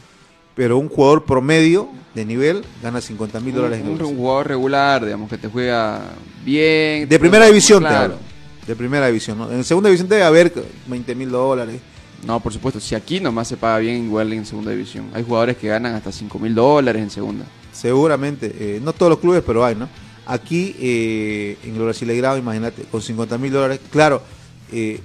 Pero 0.54 0.78
un 0.78 0.88
jugador 0.88 1.24
promedio 1.24 1.88
de 2.14 2.24
nivel 2.24 2.64
gana 2.82 3.00
50 3.00 3.40
mil 3.40 3.54
dólares 3.54 3.80
en 3.80 3.88
un, 3.88 4.02
un 4.02 4.16
jugador 4.16 4.48
regular, 4.48 5.04
digamos, 5.04 5.28
que 5.30 5.38
te 5.38 5.48
juega 5.48 6.00
bien. 6.44 7.08
De 7.08 7.18
primera 7.18 7.46
división, 7.46 7.82
te 7.82 7.88
claro. 7.88 8.04
hablo. 8.04 8.18
De 8.66 8.76
primera 8.76 9.06
división, 9.06 9.38
¿no? 9.38 9.50
En 9.50 9.64
segunda 9.64 9.88
división 9.88 10.08
debe 10.08 10.24
haber 10.24 10.52
20 10.86 11.14
mil 11.14 11.30
dólares. 11.30 11.80
No, 12.26 12.40
por 12.40 12.52
supuesto. 12.52 12.80
Si 12.80 12.94
aquí 12.94 13.20
nomás 13.20 13.48
se 13.48 13.56
paga 13.56 13.78
bien, 13.78 14.04
igual 14.04 14.32
en 14.32 14.44
segunda 14.44 14.70
división. 14.72 15.06
Hay 15.14 15.22
jugadores 15.24 15.56
que 15.56 15.68
ganan 15.68 15.94
hasta 15.94 16.12
5 16.12 16.38
mil 16.38 16.54
dólares 16.54 17.02
en 17.02 17.10
segunda. 17.10 17.44
Seguramente. 17.72 18.54
eh, 18.58 18.80
no 18.82 18.92
todos 18.92 19.10
los 19.10 19.18
clubes, 19.20 19.42
pero 19.46 19.64
hay, 19.64 19.74
¿no? 19.76 19.88
Aquí, 20.26 20.74
eh, 20.78 21.56
en 21.64 21.74
el 21.76 21.82
Brasileirado, 21.82 22.36
imagínate, 22.36 22.82
con 22.82 23.00
50 23.00 23.38
mil 23.38 23.52
dólares. 23.52 23.80
Claro, 23.90 24.20
eh, 24.72 25.00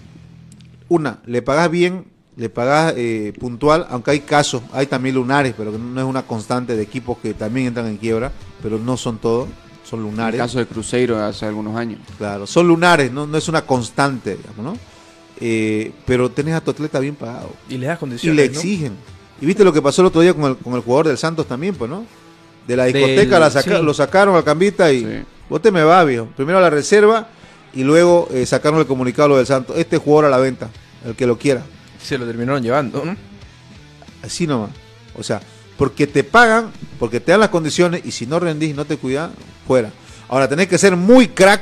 una, 0.89 1.19
le 1.26 1.41
pagás 1.41 1.71
bien, 1.71 2.06
le 2.36 2.49
pagás 2.49 2.93
eh, 2.97 3.32
puntual, 3.39 3.86
aunque 3.89 4.12
hay 4.12 4.19
casos, 4.21 4.63
hay 4.73 4.88
también 4.88 5.15
lunares, 5.15 5.54
pero 5.56 5.71
no 5.71 6.02
es 6.02 6.06
una 6.06 6.23
constante 6.23 6.76
de 6.76 6.82
equipos 6.84 7.17
que 7.19 7.34
también 7.34 7.67
entran 7.67 7.88
en 7.88 7.97
quiebra, 7.97 8.32
pero 8.62 8.80
no 8.80 8.97
son 8.97 9.17
todos, 9.17 9.47
son 9.84 9.99
En 9.99 10.06
el 10.08 10.12
lunares. 10.12 10.38
caso 10.39 10.60
de 10.60 10.65
Cruzeiro 10.65 11.23
hace 11.23 11.45
algunos 11.45 11.76
años. 11.78 11.99
Claro, 12.17 12.45
son 12.45 12.67
lunares, 12.67 13.12
no, 13.12 13.26
no 13.26 13.38
es 13.38 13.47
una 13.47 13.62
constante, 13.65 14.36
digamos, 14.36 14.73
¿no? 14.73 14.92
Eh, 15.45 15.91
pero 16.06 16.32
tenés 16.32 16.53
a 16.56 16.62
tu 16.62 16.71
atleta 16.71 16.99
bien 16.99 17.15
pagado. 17.15 17.49
Y 17.67 17.77
le 17.77 17.88
das 17.88 17.97
Y 17.97 17.99
condiciones. 17.99 18.38
le 18.38 18.49
¿no? 18.49 18.53
exigen. 18.60 18.93
Y 19.41 19.45
viste 19.45 19.63
lo 19.65 19.73
que 19.73 19.82
pasó 19.82 20.01
el 20.01 20.08
otro 20.08 20.21
día 20.21 20.34
con 20.34 20.45
el, 20.45 20.56
con 20.58 20.73
el 20.75 20.79
jugador 20.82 21.08
del 21.10 21.17
Santos 21.17 21.47
también, 21.47 21.75
pues, 21.75 21.89
¿no? 21.91 22.06
De 22.65 22.77
la 22.77 22.86
Del- 22.86 22.93
discoteca 22.93 23.39
la 23.39 23.49
saca- 23.51 23.77
sí. 23.79 23.84
lo 23.84 23.93
sacaron 23.93 24.36
al 24.38 24.43
cambista 24.45 24.89
y 24.91 25.01
Sí. 25.01 25.08
vos 25.49 25.62
te 25.62 25.69
me 25.69 25.84
va, 25.84 26.01
viejo. 26.06 26.27
Primero 26.36 26.60
a 26.60 26.62
la 26.62 26.69
reserva 26.69 27.27
y 27.73 27.84
luego 27.84 28.29
eh, 28.32 28.45
sacaron 28.45 28.79
el 28.79 28.86
comunicado 28.86 29.29
lo 29.29 29.38
del 29.38 29.45
Santos. 29.45 29.77
Este 29.77 29.97
jugador 29.97 30.25
a 30.25 30.29
la 30.29 30.38
venta, 30.38 30.69
el 31.06 31.13
que 31.15 31.27
lo 31.27 31.38
quiera. 31.38 31.62
Se 32.01 32.17
lo 32.17 32.25
terminaron 32.25 32.63
llevando, 32.63 33.03
¿no? 33.03 33.17
Así 34.21 34.47
nomás. 34.47 34.69
O 35.17 35.23
sea, 35.23 35.41
porque 35.77 36.08
te 36.08 36.23
pagan, 36.23 36.71
porque 36.99 37.19
te 37.19 37.32
dan 37.32 37.41
las 37.41 37.49
condiciones 37.49 38.01
y 38.06 38.12
si 38.12 38.25
no 38.25 38.39
rendís 38.39 38.69
y 38.69 38.73
no 38.73 38.86
te 38.86 38.95
cuidas, 38.97 39.32
fuera. 39.67 39.91
Ahora 40.29 40.47
tenés 40.47 40.67
que 40.69 40.77
ser 40.77 40.95
muy 40.95 41.27
crack 41.27 41.62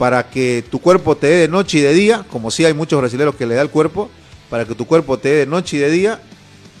para 0.00 0.30
que 0.30 0.64
tu 0.70 0.80
cuerpo 0.80 1.14
te 1.14 1.26
dé 1.26 1.36
de 1.40 1.48
noche 1.48 1.76
y 1.76 1.82
de 1.82 1.92
día, 1.92 2.24
como 2.30 2.50
si 2.50 2.64
hay 2.64 2.72
muchos 2.72 2.98
brasileños 2.98 3.34
que 3.34 3.44
le 3.44 3.54
da 3.54 3.60
el 3.60 3.68
cuerpo, 3.68 4.08
para 4.48 4.64
que 4.64 4.74
tu 4.74 4.86
cuerpo 4.86 5.18
te 5.18 5.28
dé 5.28 5.34
de 5.40 5.46
noche 5.46 5.76
y 5.76 5.80
de 5.80 5.90
día 5.90 6.22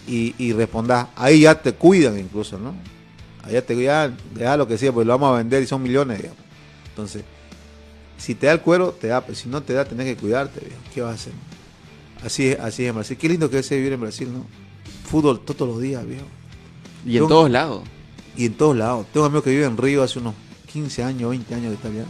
y, 0.08 0.34
y 0.38 0.54
respondás. 0.54 1.08
Ahí 1.16 1.40
ya 1.40 1.60
te 1.60 1.74
cuidan 1.74 2.18
incluso, 2.18 2.58
¿no? 2.58 2.74
Allá 3.42 3.60
te 3.60 3.76
ya, 3.76 4.10
ya 4.34 4.56
lo 4.56 4.66
que 4.66 4.78
sea, 4.78 4.90
pues 4.90 5.06
lo 5.06 5.12
vamos 5.12 5.34
a 5.34 5.36
vender 5.36 5.62
y 5.62 5.66
son 5.66 5.82
millones, 5.82 6.16
digamos. 6.16 6.42
Entonces, 6.88 7.22
si 8.16 8.34
te 8.34 8.46
da 8.46 8.54
el 8.54 8.62
cuero, 8.62 8.96
te 8.98 9.08
da, 9.08 9.20
pero 9.20 9.34
si 9.36 9.50
no 9.50 9.62
te 9.62 9.74
da, 9.74 9.84
tenés 9.84 10.06
que 10.06 10.16
cuidarte, 10.16 10.58
viejo. 10.60 10.80
¿qué 10.94 11.02
vas 11.02 11.10
a 11.10 11.14
hacer? 11.16 11.32
Así 12.24 12.48
es, 12.48 12.58
así 12.58 12.84
es 12.84 12.88
en 12.88 12.94
Brasil. 12.94 13.18
Qué 13.18 13.28
lindo 13.28 13.50
que 13.50 13.58
es 13.58 13.68
vivir 13.68 13.92
en 13.92 14.00
Brasil, 14.00 14.32
¿no? 14.32 14.46
Fútbol 15.04 15.40
todos 15.40 15.68
los 15.68 15.78
días, 15.78 16.06
viejo. 16.06 16.24
Y 17.04 17.18
en 17.18 17.28
todos 17.28 17.50
lados. 17.50 17.82
Y 18.34 18.46
en 18.46 18.54
todos 18.54 18.74
lados. 18.74 19.06
Tengo 19.12 19.26
amigos 19.26 19.44
que 19.44 19.50
viven 19.50 19.72
en 19.72 19.76
Río 19.76 20.02
hace 20.02 20.18
unos 20.20 20.34
15 20.72 21.04
años, 21.04 21.28
20 21.28 21.54
años 21.54 21.68
que 21.68 21.74
están 21.74 21.92
allá. 21.92 22.06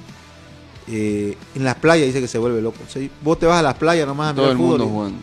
Eh, 0.92 1.37
en 1.55 1.64
las 1.64 1.76
playas 1.76 2.07
dice 2.07 2.20
que 2.20 2.26
se 2.29 2.38
vuelve 2.38 2.61
loco. 2.61 2.79
O 2.87 2.90
sea, 2.90 3.07
vos 3.22 3.38
te 3.38 3.46
vas 3.46 3.61
a 3.61 3.62
las 3.62 3.74
playas 3.74 4.07
nomás 4.07 4.33
a 4.33 4.35
Todo 4.35 4.44
mirar 4.46 4.53
el 4.53 4.59
mundo 4.59 4.76
fútbol 4.85 4.88
y- 4.88 4.92
jugando. 4.92 5.18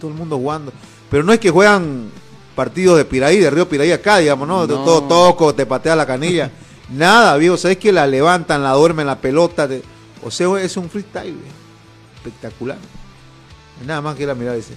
todo 0.00 0.10
el 0.10 0.16
mundo 0.16 0.36
jugando. 0.38 0.72
Pero 1.10 1.22
no 1.24 1.32
es 1.32 1.38
que 1.38 1.50
juegan 1.50 2.10
partidos 2.56 2.96
de 2.98 3.04
Piraí, 3.04 3.38
de 3.38 3.50
Río 3.50 3.68
Piraí 3.68 3.92
acá, 3.92 4.18
digamos, 4.18 4.48
¿no? 4.48 4.66
No. 4.66 4.84
Todo 4.84 5.02
toco, 5.04 5.54
te 5.54 5.66
patea 5.66 5.94
la 5.94 6.04
canilla. 6.06 6.50
Nada, 6.90 7.36
viejo. 7.36 7.56
Sabes 7.56 7.76
que 7.78 7.92
la 7.92 8.06
levantan, 8.06 8.62
la 8.62 8.72
duermen, 8.72 9.06
la 9.06 9.20
pelota. 9.20 9.68
te- 9.68 9.82
O 10.24 10.30
sea, 10.30 10.48
es 10.60 10.76
un 10.76 10.90
freestyle, 10.90 11.32
viejo. 11.34 11.56
Espectacular. 12.16 12.78
Nada 13.86 14.00
más 14.02 14.16
que 14.16 14.24
ir 14.24 14.30
a 14.30 14.34
mirar 14.34 14.56
ese. 14.56 14.74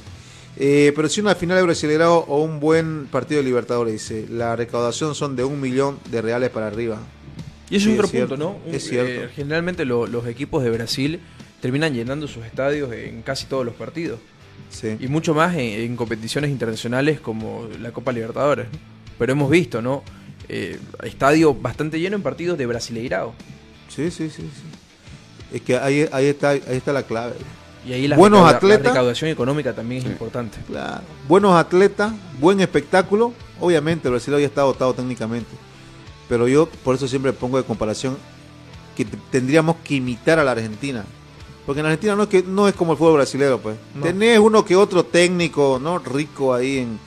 Eh, 0.58 0.92
pero 0.96 1.10
si 1.10 1.22
una 1.22 1.34
final 1.34 1.58
de 1.58 1.64
Brasileirao 1.64 2.26
o 2.28 2.44
un 2.44 2.60
buen 2.60 3.08
partido 3.10 3.40
de 3.40 3.46
Libertadores, 3.46 3.94
dice, 3.94 4.28
la 4.30 4.56
recaudación 4.56 5.16
son 5.16 5.36
de 5.36 5.44
un 5.44 5.60
millón 5.60 5.98
de 6.12 6.22
reales 6.22 6.50
para 6.52 6.68
arriba. 6.68 6.98
Y 7.72 7.80
Sí, 7.80 7.88
es 7.90 7.94
otro 7.94 8.06
es 8.06 8.12
cierto, 8.12 8.36
punto, 8.36 8.44
¿no? 8.44 8.60
Un- 8.70 8.76
es 8.76 8.84
cierto. 8.88 9.24
eh, 9.24 9.30
generalmente 9.36 9.86
lo- 9.86 10.06
los 10.06 10.28
equipos 10.28 10.64
de 10.64 10.70
Brasil 10.70 11.20
terminan 11.62 11.94
llenando 11.94 12.28
sus 12.28 12.46
estadios 12.46 12.92
en 12.94 13.22
casi 13.24 13.46
todos 13.48 13.66
los 13.66 13.74
partidos. 13.76 14.20
Sí. 14.70 14.98
Y 15.00 15.08
mucho 15.08 15.34
más 15.34 15.54
en, 15.56 15.60
en 15.82 15.96
competiciones 15.96 16.52
internacionales 16.52 17.20
como 17.20 17.68
la 17.82 17.92
Copa 17.92 18.12
Libertadores. 18.12 18.68
Pero 19.18 19.32
hemos 19.32 19.50
visto, 19.50 19.82
¿no? 19.82 20.04
Eh, 20.50 20.78
estadio 21.04 21.54
bastante 21.54 22.00
lleno 22.00 22.16
en 22.18 22.22
partidos 22.22 22.58
de 22.58 22.66
Brasileirao. 22.66 23.34
sí, 23.88 24.12
sí, 24.12 24.30
sí, 24.30 24.42
sí. 24.44 25.56
Es 25.56 25.62
que 25.62 25.76
ahí, 25.78 26.08
ahí, 26.12 26.26
está, 26.28 26.50
ahí 26.52 26.62
está 26.70 26.94
la 26.94 27.04
clave. 27.04 27.34
Y 27.88 27.94
ahí 27.94 28.08
la, 28.08 28.16
Buenos 28.16 28.40
recauda- 28.42 28.52
la 28.52 28.58
atletas. 28.58 28.88
recaudación 28.94 29.30
económica 29.32 29.74
también 29.74 30.02
es 30.02 30.08
importante. 30.08 30.58
Claro. 30.68 31.02
Buenos 31.28 31.54
atletas, 31.56 32.14
buen 32.40 32.60
espectáculo. 32.62 33.34
Obviamente, 33.60 34.08
Brasil 34.10 34.34
hoy 34.34 34.44
está 34.44 34.62
dotado 34.62 34.94
técnicamente. 34.94 35.50
Pero 36.32 36.48
yo 36.48 36.66
por 36.66 36.96
eso 36.96 37.10
siempre 37.10 37.34
pongo 37.34 37.58
de 37.58 37.66
comparación 37.66 38.18
que 38.96 39.06
tendríamos 39.30 39.76
que 39.84 39.96
imitar 39.96 40.40
a 40.40 40.46
la 40.46 40.52
Argentina. 40.52 41.04
Porque 41.66 41.82
en 41.82 41.88
Argentina 41.88 42.16
no 42.16 42.24
es, 42.24 42.30
que, 42.30 42.42
no 42.42 42.70
es 42.70 42.74
como 42.74 42.94
el 42.94 42.98
fútbol 42.98 43.16
brasileño, 43.16 43.58
pues. 43.58 43.76
No. 43.94 44.04
Tenés 44.04 44.40
uno 44.40 44.64
que 44.64 44.78
otro 44.78 45.04
técnico, 45.04 45.78
¿no? 45.84 46.00
Rico 46.00 46.54
ahí 46.54 46.78
en, 46.78 47.00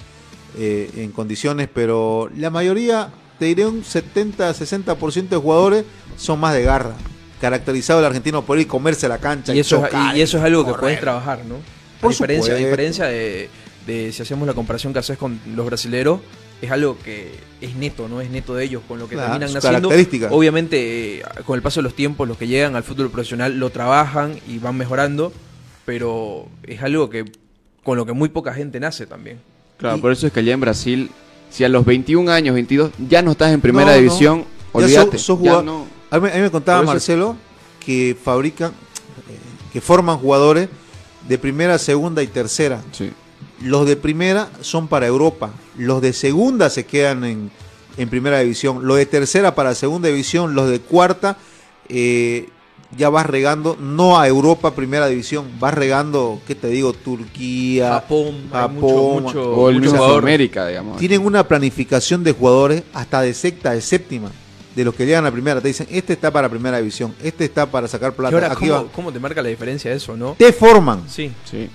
eh, 0.58 0.90
en 0.96 1.10
condiciones, 1.10 1.70
pero 1.72 2.28
la 2.36 2.50
mayoría, 2.50 3.08
te 3.38 3.46
diré 3.46 3.64
un 3.64 3.82
70-60% 3.82 5.28
de 5.30 5.36
jugadores 5.38 5.86
son 6.18 6.38
más 6.38 6.52
de 6.52 6.62
garra. 6.62 6.92
Caracterizado 7.40 8.00
el 8.00 8.04
argentino 8.04 8.42
por 8.42 8.58
ir 8.58 8.66
comerse 8.66 9.08
la 9.08 9.20
cancha. 9.20 9.54
Y 9.54 9.60
eso, 9.60 9.86
es, 9.86 10.16
y 10.16 10.20
eso 10.20 10.36
es 10.36 10.44
algo 10.44 10.66
que 10.66 10.74
puedes 10.74 11.00
trabajar, 11.00 11.46
¿no? 11.46 11.54
Por 12.02 12.10
a 12.10 12.12
diferencia, 12.12 12.52
a 12.52 12.56
diferencia 12.58 13.06
de, 13.06 13.48
de 13.86 14.12
si 14.12 14.20
hacemos 14.20 14.46
la 14.46 14.52
comparación 14.52 14.92
que 14.92 14.98
haces 14.98 15.16
con 15.16 15.40
los 15.56 15.64
brasileros, 15.64 16.20
es 16.62 16.70
algo 16.70 16.96
que 17.04 17.32
es 17.60 17.74
neto, 17.76 18.08
no 18.08 18.20
es 18.20 18.30
neto 18.30 18.54
de 18.54 18.64
ellos, 18.64 18.82
con 18.86 18.98
lo 18.98 19.08
que 19.08 19.14
Claro, 19.16 19.38
terminan 19.38 19.60
característica. 19.62 20.28
Obviamente, 20.30 21.18
eh, 21.18 21.22
con 21.46 21.56
el 21.56 21.62
paso 21.62 21.80
de 21.80 21.84
los 21.84 21.94
tiempos, 21.94 22.26
los 22.28 22.36
que 22.38 22.46
llegan 22.46 22.76
al 22.76 22.82
fútbol 22.82 23.10
profesional 23.10 23.58
lo 23.58 23.70
trabajan 23.70 24.38
y 24.48 24.58
van 24.58 24.76
mejorando, 24.76 25.32
pero 25.84 26.46
es 26.62 26.82
algo 26.82 27.10
que 27.10 27.24
con 27.82 27.96
lo 27.98 28.06
que 28.06 28.12
muy 28.12 28.28
poca 28.30 28.54
gente 28.54 28.80
nace 28.80 29.06
también. 29.06 29.38
Claro, 29.78 29.98
Y- 29.98 30.00
por 30.00 30.12
eso 30.12 30.26
es 30.26 30.32
que 30.32 30.40
allá 30.40 30.54
en 30.54 30.60
Brasil, 30.60 31.10
si 31.50 31.64
a 31.64 31.68
los 31.68 31.84
21 31.84 32.30
años, 32.30 32.54
22, 32.54 32.90
ya 33.08 33.20
no 33.22 33.32
estás 33.32 33.52
en 33.52 33.60
primera 33.60 33.86
No, 33.86 33.92
no. 33.92 33.98
división, 33.98 34.38
Ya 34.40 34.46
olvídate. 34.72 35.18
sos- 35.18 35.22
sos 35.26 35.38
ya 35.42 35.50
jugador- 35.56 35.64
no. 35.64 35.86
A 36.10 36.18
mí, 36.20 36.28
a 36.32 36.34
mí 36.36 36.40
me 36.40 36.50
contaba 36.50 36.82
Marcelo 36.82 37.36
que 37.84 38.16
fabrican, 38.22 38.70
eh, 38.70 39.38
que 39.72 39.80
forman 39.80 40.16
jugadores 40.18 40.68
de 41.28 41.38
primera, 41.38 41.78
segunda 41.78 42.22
y 42.22 42.26
tercera. 42.26 42.82
Sí. 42.92 43.10
Los 43.64 43.86
de 43.86 43.96
primera 43.96 44.48
son 44.60 44.86
para 44.88 45.06
Europa, 45.06 45.50
los 45.76 46.00
de 46.02 46.12
segunda 46.12 46.68
se 46.70 46.84
quedan 46.84 47.24
en, 47.24 47.50
en 47.96 48.08
primera 48.10 48.38
división, 48.40 48.86
los 48.86 48.96
de 48.98 49.06
tercera 49.06 49.54
para 49.54 49.74
segunda 49.74 50.08
división, 50.08 50.54
los 50.54 50.68
de 50.68 50.80
cuarta 50.80 51.36
eh, 51.88 52.48
ya 52.96 53.08
vas 53.08 53.26
regando, 53.26 53.76
no 53.80 54.20
a 54.20 54.28
Europa 54.28 54.74
primera 54.74 55.08
división, 55.08 55.46
vas 55.58 55.74
regando, 55.74 56.40
¿qué 56.46 56.54
te 56.54 56.68
digo? 56.68 56.92
Turquía, 56.92 57.88
Japón, 57.94 58.44
Japón, 58.52 58.74
mucho, 58.74 59.20
mucho, 59.40 59.54
O 59.56 59.68
el 59.68 59.76
mucho 59.76 59.82
mismo 59.82 59.98
jugador. 59.98 60.20
Sudamérica, 60.20 60.66
digamos. 60.68 60.98
tienen 60.98 61.24
una 61.24 61.48
planificación 61.48 62.22
de 62.22 62.32
jugadores 62.32 62.82
hasta 62.92 63.22
de 63.22 63.34
sexta, 63.34 63.72
de 63.72 63.80
séptima, 63.80 64.30
de 64.76 64.84
los 64.84 64.94
que 64.94 65.06
llegan 65.06 65.26
a 65.26 65.32
primera. 65.32 65.60
Te 65.60 65.68
dicen, 65.68 65.86
este 65.90 66.12
está 66.12 66.30
para 66.30 66.48
primera 66.48 66.78
división, 66.78 67.14
este 67.22 67.44
está 67.46 67.66
para 67.66 67.88
sacar 67.88 68.12
plata. 68.12 68.34
ahora, 68.36 68.52
Aquí 68.52 68.68
¿cómo, 68.68 68.84
va. 68.84 68.92
cómo 68.92 69.12
te 69.12 69.18
marca 69.18 69.42
la 69.42 69.48
diferencia 69.48 69.92
eso, 69.92 70.16
no? 70.16 70.34
Te 70.38 70.52
forman. 70.52 71.04
Sí, 71.08 71.32
Sí. 71.50 71.68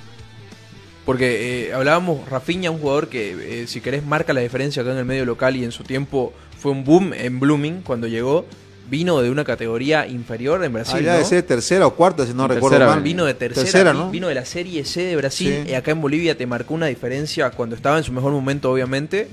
Porque 1.09 1.69
eh, 1.69 1.73
hablábamos, 1.73 2.29
Rafinha, 2.29 2.69
un 2.69 2.77
jugador 2.77 3.07
que, 3.07 3.63
eh, 3.63 3.67
si 3.67 3.81
querés, 3.81 4.05
marca 4.05 4.31
la 4.31 4.41
diferencia 4.41 4.83
acá 4.83 4.91
en 4.91 4.99
el 4.99 5.05
medio 5.05 5.25
local 5.25 5.55
y 5.55 5.63
en 5.63 5.71
su 5.71 5.83
tiempo 5.83 6.33
fue 6.59 6.71
un 6.71 6.83
boom 6.83 7.13
en 7.15 7.39
Blooming 7.39 7.81
cuando 7.81 8.05
llegó. 8.05 8.45
Vino 8.91 9.19
de 9.19 9.31
una 9.31 9.43
categoría 9.43 10.05
inferior 10.05 10.63
en 10.63 10.71
Brasil. 10.71 10.97
Allá 10.97 11.13
¿no? 11.13 11.17
de 11.19 11.25
ser 11.25 11.41
tercera 11.41 11.87
o 11.87 11.95
cuarta, 11.95 12.27
si 12.27 12.33
no 12.35 12.47
recuerdo 12.47 12.79
mal. 12.85 13.01
Vino 13.01 13.25
de 13.25 13.33
tercera, 13.33 13.63
Tercera, 13.63 13.91
vi- 13.93 13.97
¿no? 13.97 14.11
vino 14.11 14.27
de 14.27 14.35
la 14.35 14.45
Serie 14.45 14.85
C 14.85 15.01
de 15.01 15.15
Brasil. 15.15 15.61
Sí. 15.65 15.71
Y 15.71 15.73
acá 15.73 15.89
en 15.91 16.01
Bolivia 16.01 16.37
te 16.37 16.45
marcó 16.45 16.75
una 16.75 16.85
diferencia 16.85 17.49
cuando 17.49 17.75
estaba 17.75 17.97
en 17.97 18.03
su 18.03 18.11
mejor 18.11 18.31
momento, 18.31 18.71
obviamente. 18.71 19.27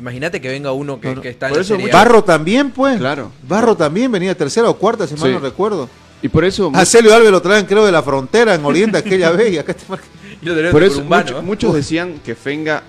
Imagínate 0.00 0.40
que 0.40 0.48
venga 0.48 0.72
uno 0.72 1.00
que, 1.00 1.08
No, 1.08 1.14
no. 1.16 1.20
que 1.22 1.28
está 1.30 1.46
en 1.48 1.54
la 1.54 1.60
eso 1.60 1.74
Serie 1.76 1.90
A. 1.90 1.96
Barro 1.96 2.24
también, 2.24 2.70
pues. 2.72 2.98
Claro. 2.98 3.30
Barro 3.48 3.76
también 3.76 4.10
venía 4.10 4.36
tercera 4.36 4.68
o 4.68 4.76
cuarta, 4.76 5.06
si 5.06 5.14
mal 5.14 5.28
Sí. 5.30 5.34
no 5.34 5.38
recuerdo. 5.40 5.88
Y 6.22 6.28
por 6.28 6.44
eso, 6.44 6.70
A 6.74 6.84
Celio 6.84 7.14
Alves 7.14 7.30
lo 7.30 7.40
traen, 7.42 7.66
creo, 7.66 7.84
de 7.86 7.92
la 7.92 8.02
frontera 8.02 8.54
en 8.54 8.64
Oriente 8.64 8.98
aquella 8.98 9.30
vez. 9.32 9.52
Y 9.52 9.58
acá 9.58 9.72
te 9.74 9.84
marca- 9.88 10.04
Y 10.42 10.46
lo 10.46 10.54
tenés 10.54 10.72
por 10.72 10.82
eso 10.82 11.02
mucho- 11.02 11.38
¿eh? 11.38 11.42
muchos 11.42 11.74
decían 11.74 12.20
que 12.24 12.34
Fenga 12.34 12.82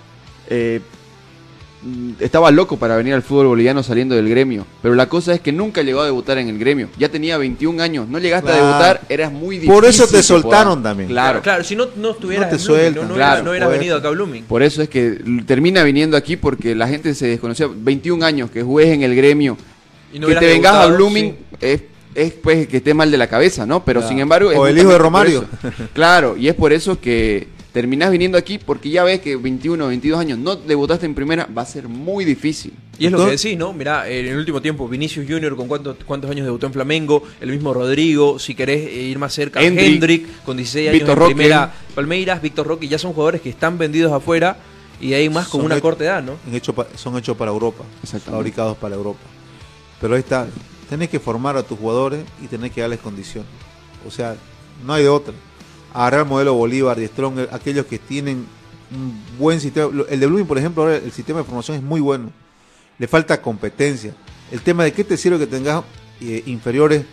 eh, 0.49 0.81
estaba 2.19 2.49
loco 2.51 2.77
para 2.77 2.97
venir 2.97 3.13
al 3.13 3.21
fútbol 3.21 3.47
boliviano 3.47 3.83
saliendo 3.83 4.15
del 4.15 4.27
gremio. 4.27 4.65
Pero 4.81 4.95
la 4.95 5.07
cosa 5.07 5.33
es 5.33 5.39
que 5.39 5.51
nunca 5.51 5.83
llegó 5.83 6.01
a 6.01 6.05
debutar 6.05 6.37
en 6.39 6.49
el 6.49 6.57
gremio. 6.57 6.89
Ya 6.97 7.07
tenía 7.09 7.37
21 7.37 7.81
años. 7.81 8.07
No 8.09 8.17
llegaste 8.19 8.47
Claro. 8.47 8.63
a 8.63 8.67
debutar, 8.67 9.01
eras 9.09 9.31
muy 9.31 9.57
difícil. 9.57 9.73
Por 9.73 9.85
eso 9.85 10.07
te 10.07 10.21
soltaron 10.23 10.81
también. 10.81 11.07
Claro. 11.09 11.41
Claro, 11.41 11.63
si 11.63 11.75
no, 11.75 11.87
no 11.95 12.11
estuvieras 12.11 12.51
No 12.51 12.57
te 12.57 12.63
Blooming, 12.63 12.81
sueltan. 12.83 13.03
no, 13.03 13.09
no 13.09 13.15
Claro, 13.15 13.29
hubieras- 13.31 13.43
no 13.45 13.51
hubieras 13.51 13.69
venido 13.71 13.97
acá 13.97 14.07
a 14.07 14.11
Blooming. 14.11 14.43
Por 14.45 14.63
eso 14.63 14.81
es 14.81 14.89
que 14.89 15.21
termina 15.45 15.83
viniendo 15.83 16.17
aquí 16.17 16.35
porque 16.35 16.73
la 16.75 16.87
gente 16.87 17.13
se 17.13 17.27
desconocía. 17.27 17.67
21 17.73 18.23
años 18.23 18.49
que 18.51 18.63
juegues 18.63 18.93
en 18.93 19.03
el 19.03 19.15
gremio. 19.15 19.55
Y 20.13 20.19
no 20.19 20.27
que 20.27 20.35
te 20.35 20.47
vengas 20.47 20.73
a 20.73 20.87
Blooming 20.87 21.35
sí. 21.51 21.55
es, 21.61 21.81
es, 22.17 22.33
pues 22.33 22.67
que 22.67 22.77
esté 22.77 22.93
mal 22.93 23.09
de 23.11 23.17
la 23.17 23.27
cabeza, 23.27 23.65
¿no? 23.65 23.83
Pero 23.85 23.99
Claro. 24.01 24.09
sin 24.09 24.19
embargo... 24.19 24.49
O 24.55 24.67
el 24.67 24.77
hijo 24.77 24.89
de 24.89 24.97
Romario. 24.97 25.45
claro, 25.93 26.35
y 26.37 26.47
es 26.47 26.55
por 26.55 26.73
eso 26.73 26.99
que 26.99 27.47
terminás 27.71 28.09
viniendo 28.09 28.37
aquí 28.39 28.57
porque 28.57 28.89
ya 28.89 29.03
ves 29.03 29.19
que 29.21 29.35
21 29.35 29.85
o 29.85 29.87
22 29.89 30.19
años 30.19 30.39
no 30.39 30.55
debutaste 30.55 31.05
en 31.05 31.13
primera, 31.13 31.47
va 31.55 31.61
a 31.61 31.65
ser 31.65 31.87
muy 31.87 32.25
difícil. 32.25 32.73
Y 32.97 33.05
es 33.05 33.11
lo 33.11 33.23
que 33.23 33.31
decís, 33.31 33.55
¿no? 33.55 33.71
Mirá, 33.73 34.09
en 34.09 34.25
el 34.25 34.35
último 34.37 34.59
tiempo, 34.63 34.87
Vinicius 34.87 35.27
Junior, 35.29 35.55
¿con 35.55 35.67
cuántos, 35.67 35.97
cuántos 36.05 36.31
años 36.31 36.45
debutó 36.45 36.65
en 36.65 36.73
Flamengo? 36.73 37.21
El 37.39 37.51
mismo 37.51 37.71
Rodrigo, 37.75 38.39
si 38.39 38.55
querés 38.55 38.87
eh, 38.87 38.93
ir 39.03 39.19
más 39.19 39.31
cerca, 39.33 39.61
Hendrik, 39.61 39.87
Hendrik, 39.93 40.43
con 40.43 40.57
16 40.57 40.89
años 40.89 40.93
Víctor 40.99 41.13
en 41.13 41.19
Roque. 41.19 41.35
primera, 41.35 41.71
Palmeiras, 41.93 42.41
Víctor 42.41 42.65
Roque, 42.65 42.87
ya 42.87 42.97
son 42.97 43.13
jugadores 43.13 43.41
que 43.41 43.49
están 43.51 43.77
vendidos 43.77 44.11
afuera 44.11 44.57
y 44.99 45.13
hay 45.13 45.29
más 45.29 45.47
con 45.47 45.59
Son 45.59 45.65
una 45.67 45.75
hechos- 45.75 45.81
corta 45.83 46.03
edad, 46.03 46.23
¿no? 46.23 46.37
en 46.47 46.55
hecho 46.55 46.73
pa- 46.73 46.87
son 46.95 47.15
hechos 47.19 47.37
para 47.37 47.51
Europa, 47.51 47.83
fabricados 48.25 48.75
para 48.77 48.95
Europa. 48.95 49.19
Pero 50.01 50.15
ahí 50.15 50.21
está, 50.21 50.47
tenés 50.89 51.09
que 51.09 51.19
formar 51.19 51.57
a 51.57 51.63
tus 51.63 51.77
jugadores 51.77 52.23
y 52.43 52.47
tenés 52.47 52.71
que 52.71 52.81
darles 52.81 52.99
condiciones. 52.99 53.49
O 54.07 54.11
sea, 54.11 54.35
no 54.85 54.93
hay 54.93 55.03
de 55.03 55.09
otra. 55.09 55.33
Agarrar 55.93 56.21
el 56.21 56.27
modelo 56.27 56.53
Bolívar, 56.53 56.97
de 56.97 57.07
Stronger, 57.07 57.49
aquellos 57.51 57.85
que 57.85 57.99
tienen 57.99 58.45
un 58.91 59.21
buen 59.37 59.59
sistema. 59.59 59.89
El 60.09 60.19
de 60.19 60.25
Blooming, 60.25 60.47
por 60.47 60.57
ejemplo, 60.57 60.83
ahora 60.83 60.97
el 60.97 61.11
sistema 61.11 61.39
de 61.39 61.45
formación 61.45 61.77
es 61.77 61.83
muy 61.83 61.99
bueno. 61.99 62.31
Le 62.99 63.07
falta 63.07 63.41
competencia. 63.41 64.13
El 64.51 64.61
tema 64.61 64.83
de 64.83 64.93
qué 64.93 65.03
te 65.03 65.17
sirve 65.17 65.37
que 65.39 65.47
tengas 65.47 65.83
eh, 66.21 66.43
inferiores 66.45 67.03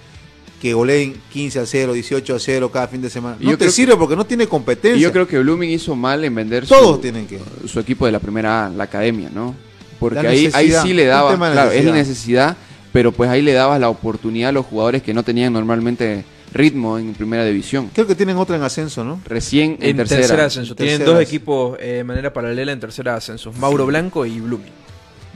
que 0.61 0.73
goleen 0.73 1.21
15 1.31 1.59
a 1.59 1.67
0, 1.67 1.93
18 1.93 2.35
a 2.35 2.39
0 2.39 2.71
cada 2.71 2.89
fin 2.89 3.03
de 3.03 3.11
semana. 3.11 3.37
No 3.39 3.51
yo 3.51 3.59
te 3.59 3.71
sirve 3.71 3.97
porque 3.97 4.17
no 4.17 4.25
tiene 4.25 4.47
competencia. 4.47 4.97
Y 4.97 5.01
yo 5.01 5.13
creo 5.13 5.27
que 5.27 5.39
Blooming 5.39 5.71
hizo 5.71 5.95
mal 5.95 6.25
en 6.25 6.35
vender 6.35 6.67
Todos 6.67 6.97
su, 6.97 7.03
tienen 7.03 7.27
que. 7.27 7.39
su 7.67 7.81
equipo 7.81 8.07
de 8.07 8.13
la 8.13 8.19
primera 8.21 8.67
A, 8.67 8.69
la 8.71 8.85
academia, 8.85 9.31
¿no? 9.33 9.55
Porque 9.99 10.27
ahí, 10.27 10.51
ahí 10.53 10.73
sí 10.83 10.93
le 10.93 11.07
daba, 11.07 11.37
claro, 11.37 11.71
es 11.71 11.85
necesidad, 11.85 12.57
pero 12.95 13.11
pues 13.11 13.29
ahí 13.29 13.43
le 13.43 13.53
dabas 13.53 13.81
la 13.81 13.89
oportunidad 13.89 14.51
a 14.51 14.53
los 14.53 14.67
jugadores 14.67 15.03
que 15.03 15.13
no 15.13 15.25
tenían 15.25 15.53
normalmente 15.53 16.25
ritmo 16.53 16.97
en 16.97 17.13
primera 17.15 17.45
división. 17.45 17.91
Creo 17.93 18.07
que 18.07 18.15
tienen 18.15 18.37
otra 18.37 18.55
en 18.55 18.63
ascenso, 18.63 19.03
¿no? 19.03 19.21
Recién 19.25 19.79
en, 19.81 19.91
En 19.91 19.97
tercera. 19.97 20.21
tercera, 20.21 20.45
ascenso. 20.45 20.77
Tienen 20.77 20.99
Tercera 20.99 21.11
dos 21.11 21.21
ascenso. 21.21 21.29
equipos 21.37 21.77
eh, 21.81 21.87
de 21.95 22.05
manera 22.05 22.33
paralela 22.33 22.71
en 22.71 22.79
tercera 22.79 23.17
ascenso. 23.17 23.53
Mauro 23.55 23.85
Blanco 23.87 24.25
y 24.25 24.39
Blooming. 24.39 24.71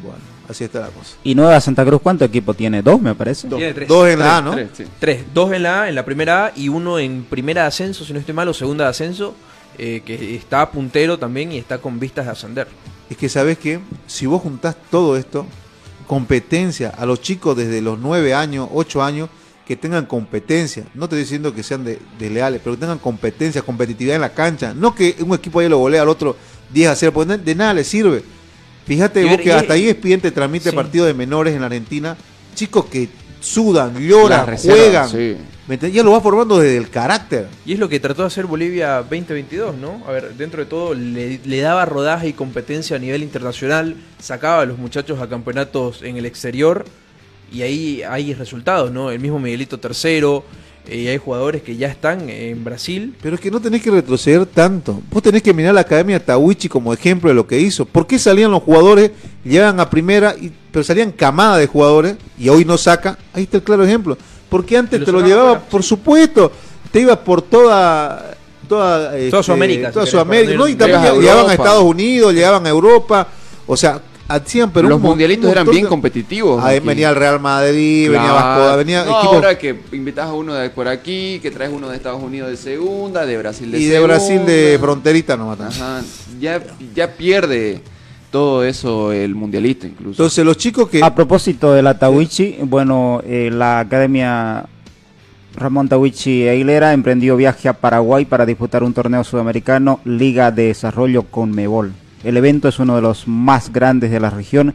Bueno, 0.00 0.18
así 0.48 0.62
está 0.62 0.78
la 0.82 0.86
cosa. 0.86 1.16
Y 1.24 1.34
Nueva 1.34 1.60
Santa 1.60 1.84
Cruz, 1.84 2.00
¿cuánto 2.00 2.24
equipo 2.24 2.54
tiene? 2.54 2.80
Dos, 2.80 3.02
me 3.02 3.16
parece. 3.16 3.48
Tiene 3.48 3.74
tres. 3.74 3.88
Dos 3.88 4.08
en 4.08 4.20
la 4.20 4.36
A, 4.38 4.40
¿no? 4.40 4.52
tres, 4.52 4.68
sí. 4.76 4.84
Tres, 5.00 5.24
dos 5.34 5.52
en 5.52 5.64
la 5.64 5.82
A, 5.82 5.88
en 5.88 5.96
la 5.96 6.04
primera 6.04 6.46
A 6.46 6.52
y 6.54 6.68
uno 6.68 7.00
en 7.00 7.24
primera 7.28 7.62
de 7.62 7.66
ascenso, 7.66 8.04
si 8.04 8.12
no 8.12 8.20
estoy 8.20 8.36
mal, 8.36 8.46
o 8.46 8.54
segunda 8.54 8.84
de 8.84 8.90
ascenso, 8.90 9.34
eh, 9.76 10.00
que 10.06 10.36
está 10.36 10.70
puntero 10.70 11.18
también 11.18 11.50
y 11.50 11.58
está 11.58 11.78
con 11.78 11.98
vistas 11.98 12.26
de 12.26 12.30
ascender. 12.30 12.68
Es 13.10 13.16
que 13.16 13.28
sabes 13.28 13.58
que 13.58 13.80
si 14.06 14.26
vos 14.26 14.42
juntás 14.42 14.76
todo 14.92 15.16
esto, 15.16 15.44
competencia 16.08 16.88
a 16.90 17.06
los 17.06 17.20
chicos 17.22 17.56
desde 17.56 17.80
los 17.80 18.00
9 18.00 18.34
años, 18.34 18.68
8 18.72 19.02
años, 19.04 19.28
que 19.64 19.76
tengan 19.76 20.06
competencia. 20.06 20.84
No 20.94 21.04
estoy 21.04 21.20
diciendo 21.20 21.54
que 21.54 21.62
sean 21.62 21.84
de, 21.84 22.00
de 22.18 22.30
leales, 22.30 22.60
pero 22.64 22.74
que 22.74 22.80
tengan 22.80 22.98
competencia, 22.98 23.62
competitividad 23.62 24.16
en 24.16 24.22
la 24.22 24.32
cancha. 24.34 24.72
No 24.74 24.94
que 24.94 25.14
un 25.20 25.34
equipo 25.34 25.60
ahí 25.60 25.68
lo 25.68 25.78
golea 25.78 26.02
al 26.02 26.08
otro 26.08 26.34
10 26.72 26.88
a 26.88 26.96
0, 26.96 27.12
porque 27.12 27.36
de 27.36 27.54
nada 27.54 27.74
le 27.74 27.84
sirve. 27.84 28.24
Fíjate 28.86 29.22
vos 29.24 29.36
que 29.36 29.48
y- 29.50 29.50
hasta 29.50 29.74
ahí 29.74 29.86
ESPN 29.88 30.20
te 30.22 30.30
transmite 30.30 30.70
Sí. 30.70 30.74
partidos 30.76 31.06
de 31.06 31.14
menores 31.14 31.54
en 31.54 31.60
la 31.60 31.66
Argentina. 31.66 32.16
Chicos 32.54 32.86
que 32.86 33.08
sudan, 33.40 33.96
lloran, 33.98 34.56
juegan. 34.56 35.08
sí. 35.10 35.36
Ya 35.68 36.02
lo 36.02 36.12
va 36.12 36.20
formando 36.20 36.58
desde 36.58 36.78
el 36.78 36.88
carácter. 36.88 37.46
Y 37.66 37.74
es 37.74 37.78
lo 37.78 37.88
que 37.88 38.00
trató 38.00 38.22
de 38.22 38.28
hacer 38.28 38.46
Bolivia 38.46 39.02
2022, 39.02 39.76
¿no? 39.76 40.02
A 40.06 40.12
ver, 40.12 40.34
dentro 40.34 40.60
de 40.64 40.66
todo 40.66 40.94
le, 40.94 41.40
le 41.44 41.60
daba 41.60 41.84
rodaje 41.84 42.28
y 42.28 42.32
competencia 42.32 42.96
a 42.96 42.98
nivel 42.98 43.22
internacional, 43.22 43.94
sacaba 44.18 44.62
a 44.62 44.66
los 44.66 44.78
muchachos 44.78 45.20
a 45.20 45.28
campeonatos 45.28 46.02
en 46.02 46.16
el 46.16 46.24
exterior 46.24 46.86
y 47.52 47.62
ahí 47.62 48.02
hay 48.02 48.34
resultados, 48.34 48.90
¿no? 48.90 49.10
El 49.10 49.20
mismo 49.20 49.38
Miguelito 49.38 49.78
tercero, 49.78 50.44
eh, 50.88 50.96
y 51.00 51.08
hay 51.08 51.18
jugadores 51.18 51.62
que 51.62 51.76
ya 51.76 51.88
están 51.88 52.28
en 52.30 52.64
Brasil. 52.64 53.14
Pero 53.22 53.34
es 53.34 53.40
que 53.40 53.50
no 53.50 53.60
tenés 53.60 53.82
que 53.82 53.90
retroceder 53.90 54.46
tanto. 54.46 55.02
Vos 55.10 55.22
tenés 55.22 55.42
que 55.42 55.52
mirar 55.52 55.74
la 55.74 55.82
Academia 55.82 56.24
Tawichi 56.24 56.68
como 56.68 56.92
ejemplo 56.92 57.28
de 57.28 57.34
lo 57.34 57.46
que 57.46 57.60
hizo. 57.60 57.84
¿Por 57.84 58.06
qué 58.06 58.18
salían 58.18 58.50
los 58.50 58.62
jugadores, 58.62 59.10
llegaban 59.44 59.80
a 59.80 59.90
primera, 59.90 60.34
y, 60.40 60.52
pero 60.72 60.82
salían 60.82 61.12
camada 61.12 61.58
de 61.58 61.66
jugadores 61.66 62.16
y 62.38 62.48
hoy 62.48 62.64
no 62.64 62.78
saca? 62.78 63.18
Ahí 63.32 63.44
está 63.44 63.58
el 63.58 63.62
claro 63.62 63.84
ejemplo. 63.84 64.16
Porque 64.48 64.76
antes 64.76 65.04
te 65.04 65.12
lo 65.12 65.20
llevaba, 65.20 65.50
fuera, 65.56 65.64
por 65.68 65.82
sí. 65.82 65.88
supuesto, 65.88 66.52
te 66.90 67.00
ibas 67.00 67.18
por 67.18 67.42
toda... 67.42 68.34
Toda, 68.68 69.16
este, 69.16 69.42
Sudamérica, 69.42 69.88
si 69.88 69.92
toda 69.94 70.04
querés, 70.04 70.10
Sudamérica. 70.10 70.68
Y 70.70 70.74
también 70.74 71.00
a 71.00 71.12
llegaban 71.14 71.48
a. 71.48 71.54
Estados 71.54 71.82
Unidos, 71.84 72.34
llegaban 72.34 72.66
a 72.66 72.68
Europa, 72.68 73.26
o 73.66 73.74
sea, 73.78 73.98
hacían 74.28 74.70
pero 74.70 74.88
los 74.90 74.96
un 74.96 75.02
mon- 75.02 75.10
mundialistas 75.12 75.46
un 75.46 75.52
eran 75.52 75.70
bien 75.70 75.84
de- 75.84 75.88
competitivos. 75.88 76.62
Ahí 76.62 76.76
aquí. 76.76 76.86
venía 76.86 77.08
el 77.08 77.16
Real 77.16 77.40
Madrid, 77.40 78.10
venía. 78.10 78.30
Vasco, 78.30 78.76
venía 78.76 79.04
No, 79.06 79.16
equipos 79.18 79.34
ahora 79.36 79.56
que 79.56 79.74
invitas 79.92 80.26
a 80.28 80.34
uno 80.34 80.52
de 80.52 80.68
por 80.68 80.86
aquí, 80.86 81.38
que 81.40 81.50
traes 81.50 81.72
uno 81.72 81.88
de 81.88 81.96
Estados 81.96 82.22
Unidos 82.22 82.50
de 82.50 82.58
segunda, 82.58 83.24
de 83.24 83.38
Brasil 83.38 83.70
de 83.70 83.78
y 83.78 83.84
de 83.86 83.94
segunda. 83.94 84.14
Brasil 84.16 84.44
de 84.44 84.78
fronterita 84.78 85.34
nomás. 85.38 85.60
Ajá, 85.60 86.02
ya, 86.38 86.62
ya 86.94 87.10
pierde 87.10 87.80
todo 88.30 88.64
eso 88.64 89.12
el 89.12 89.34
mundialista 89.34 89.86
incluso. 89.86 90.22
Entonces 90.22 90.44
los 90.44 90.56
chicos 90.56 90.88
que 90.88 91.02
A 91.02 91.14
propósito 91.14 91.72
de 91.72 91.82
la 91.82 91.98
Tawichi, 91.98 92.58
bueno, 92.62 93.22
eh, 93.24 93.50
la 93.52 93.80
Academia 93.80 94.66
Ramón 95.54 95.88
Tawichi 95.88 96.48
Aguilera 96.48 96.92
emprendió 96.92 97.36
viaje 97.36 97.68
a 97.68 97.72
Paraguay 97.72 98.24
para 98.24 98.46
disputar 98.46 98.82
un 98.82 98.94
torneo 98.94 99.24
sudamericano 99.24 100.00
Liga 100.04 100.50
de 100.50 100.66
Desarrollo 100.66 101.24
con 101.24 101.50
Mebol. 101.50 101.92
El 102.24 102.36
evento 102.36 102.68
es 102.68 102.78
uno 102.78 102.96
de 102.96 103.02
los 103.02 103.26
más 103.26 103.72
grandes 103.72 104.10
de 104.10 104.20
la 104.20 104.30
región 104.30 104.74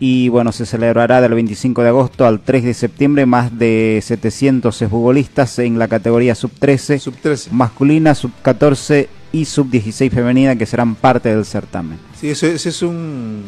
y 0.00 0.28
bueno, 0.28 0.52
se 0.52 0.64
celebrará 0.64 1.20
del 1.20 1.34
25 1.34 1.82
de 1.82 1.88
agosto 1.88 2.24
al 2.24 2.40
3 2.40 2.64
de 2.64 2.74
septiembre. 2.74 3.26
Más 3.26 3.58
de 3.58 4.00
700 4.02 4.76
futbolistas 4.88 5.58
en 5.58 5.78
la 5.78 5.88
categoría 5.88 6.34
sub-13, 6.34 6.98
sub 6.98 7.14
13. 7.16 7.50
masculina, 7.52 8.14
sub-14 8.14 9.08
y 9.32 9.44
sub-16 9.44 10.10
femenina 10.10 10.56
que 10.56 10.66
serán 10.66 10.94
parte 10.94 11.34
del 11.34 11.44
certamen. 11.44 12.07
Sí, 12.20 12.30
eso, 12.30 12.46
ese 12.46 12.68
es 12.70 12.82
un 12.82 13.44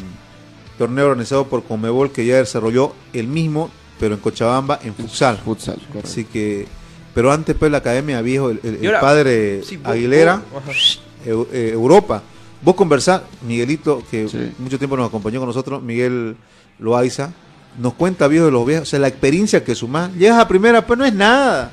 torneo 0.77 1.07
organizado 1.07 1.47
por 1.47 1.63
Comebol 1.63 2.11
que 2.11 2.25
ya 2.25 2.37
desarrolló 2.37 2.93
el 3.13 3.27
mismo, 3.27 3.69
pero 3.99 4.15
en 4.15 4.21
Cochabamba, 4.21 4.79
en 4.83 4.95
futsal. 4.95 5.37
Futsal, 5.37 5.75
correcto. 5.87 6.07
Así 6.07 6.25
que, 6.25 6.67
pero 7.13 7.31
antes 7.31 7.55
pues 7.59 7.71
la 7.71 7.79
academia 7.79 8.21
viejo, 8.21 8.49
el, 8.49 8.59
el- 8.63 8.75
Y 8.81 8.85
el 8.85 8.87
ahora, 8.87 9.01
padre 9.01 9.61
sí, 9.63 9.77
vos- 9.77 9.87
Aguilera, 9.91 10.41
vos- 10.65 11.01
eh, 11.25 11.69
Europa. 11.73 12.23
Vos 12.63 12.75
conversás, 12.75 13.23
Miguelito, 13.45 14.03
que 14.09 14.27
Sí. 14.29 14.37
mucho 14.59 14.77
tiempo 14.77 14.95
nos 14.95 15.07
acompañó 15.09 15.39
con 15.39 15.47
nosotros, 15.47 15.81
Miguel 15.81 16.35
Loaiza, 16.79 17.31
nos 17.79 17.93
cuenta 17.95 18.27
viejo 18.27 18.45
de 18.45 18.51
los 18.51 18.65
viejos, 18.65 18.87
o 18.87 18.89
sea, 18.89 18.99
la 18.99 19.07
experiencia 19.07 19.63
que 19.63 19.73
sumás. 19.75 20.13
Llegas 20.13 20.39
a 20.39 20.47
primera, 20.47 20.85
pues 20.85 20.97
no 20.97 21.05
es 21.05 21.13
nada. 21.13 21.71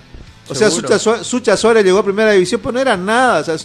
O 0.49 0.55
sea, 0.55 0.70
Sucha 0.70 1.57
Suárez 1.57 1.84
llegó 1.84 1.99
a 1.99 2.05
primera 2.05 2.32
división, 2.32 2.61
pues 2.62 2.72
no 2.72 2.80
era 2.80 2.96
nada. 2.96 3.40
O 3.40 3.44
sea, 3.44 3.57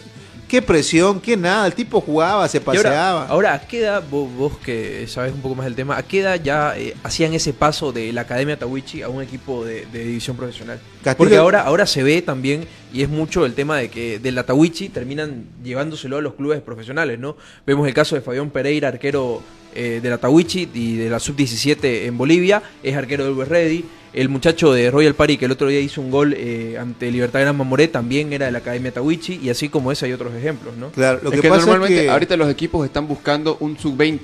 qué 0.53 0.61
presión, 0.61 1.19
qué 1.19 1.35
nada. 1.35 1.65
El 1.65 1.73
tipo 1.73 1.99
jugaba, 1.99 2.47
se 2.47 2.59
Y 2.59 2.61
ahora, 2.63 2.73
paseaba. 2.83 3.25
ahora, 3.25 3.53
¿a 3.55 3.61
qué 3.67 3.79
edad, 3.79 4.03
vos, 4.07 4.29
vos 4.37 4.55
que 4.59 5.07
sabes 5.07 5.33
un 5.33 5.41
poco 5.41 5.55
más 5.55 5.65
del 5.65 5.73
tema, 5.73 5.97
a 5.97 6.03
qué 6.03 6.19
edad 6.19 6.39
ya 6.43 6.77
eh, 6.77 6.93
hacían 7.01 7.33
ese 7.33 7.53
paso 7.53 7.91
de 7.91 8.13
la 8.13 8.21
Academia 8.21 8.55
Tawichi 8.59 9.01
a 9.01 9.09
un 9.09 9.23
equipo 9.23 9.65
de, 9.65 9.87
de 9.87 10.05
división 10.05 10.37
profesional? 10.37 10.79
Castillo- 11.03 11.17
Porque 11.17 11.37
ahora, 11.37 11.61
ahora 11.61 11.87
se 11.87 12.03
ve 12.03 12.21
también, 12.21 12.67
y 12.93 13.01
es 13.01 13.09
mucho 13.09 13.47
el 13.47 13.55
tema 13.55 13.77
de 13.79 13.89
que 13.89 14.19
de 14.19 14.31
la 14.31 14.43
Tawichi 14.45 14.89
terminan 14.89 15.45
llevándoselo 15.63 16.17
a 16.17 16.21
los 16.21 16.35
clubes 16.35 16.61
profesionales, 16.61 17.17
¿no? 17.17 17.35
Vemos 17.65 17.87
el 17.87 17.95
caso 17.95 18.13
de 18.13 18.21
Fabián 18.21 18.51
Pereira, 18.51 18.89
arquero 18.89 19.41
eh, 19.73 20.01
de 20.03 20.07
la 20.11 20.19
Tawichi 20.19 20.69
y 20.71 20.97
de 20.97 21.09
la 21.09 21.19
Sub-17 21.19 22.05
en 22.05 22.15
Bolivia, 22.15 22.61
es 22.83 22.95
arquero 22.95 23.23
del 23.25 23.33
West 23.33 23.49
Ready. 23.49 23.85
El 24.13 24.29
muchacho 24.29 24.71
de 24.73 24.91
Royal 24.91 25.15
Party 25.15 25.37
que 25.37 25.45
el 25.45 25.51
otro 25.51 25.67
día 25.67 25.79
hizo 25.79 25.99
un 25.99 26.11
gol 26.11 26.35
eh, 26.37 26.77
ante 26.79 27.09
Libertad 27.09 27.41
Gran 27.41 27.57
Mamoré 27.57 27.87
también 27.87 28.31
era 28.31 28.45
de 28.45 28.51
la 28.51 28.59
Academia 28.59 28.91
Tawichi, 28.91 29.39
y 29.41 29.49
así 29.49 29.69
como 29.69 29.91
ese 29.91 30.05
hay 30.05 30.13
otros 30.13 30.33
ejemplos, 30.35 30.75
¿no? 30.77 30.89
Claro, 30.89 31.19
lo 31.23 31.29
es 31.29 31.35
que, 31.37 31.41
que, 31.41 31.49
pasa 31.49 31.61
normalmente 31.65 31.97
es 31.97 32.03
que 32.05 32.09
ahorita 32.11 32.37
los 32.37 32.49
equipos 32.49 32.85
están 32.85 33.07
buscando 33.07 33.57
un 33.59 33.75
sub-20, 33.77 34.19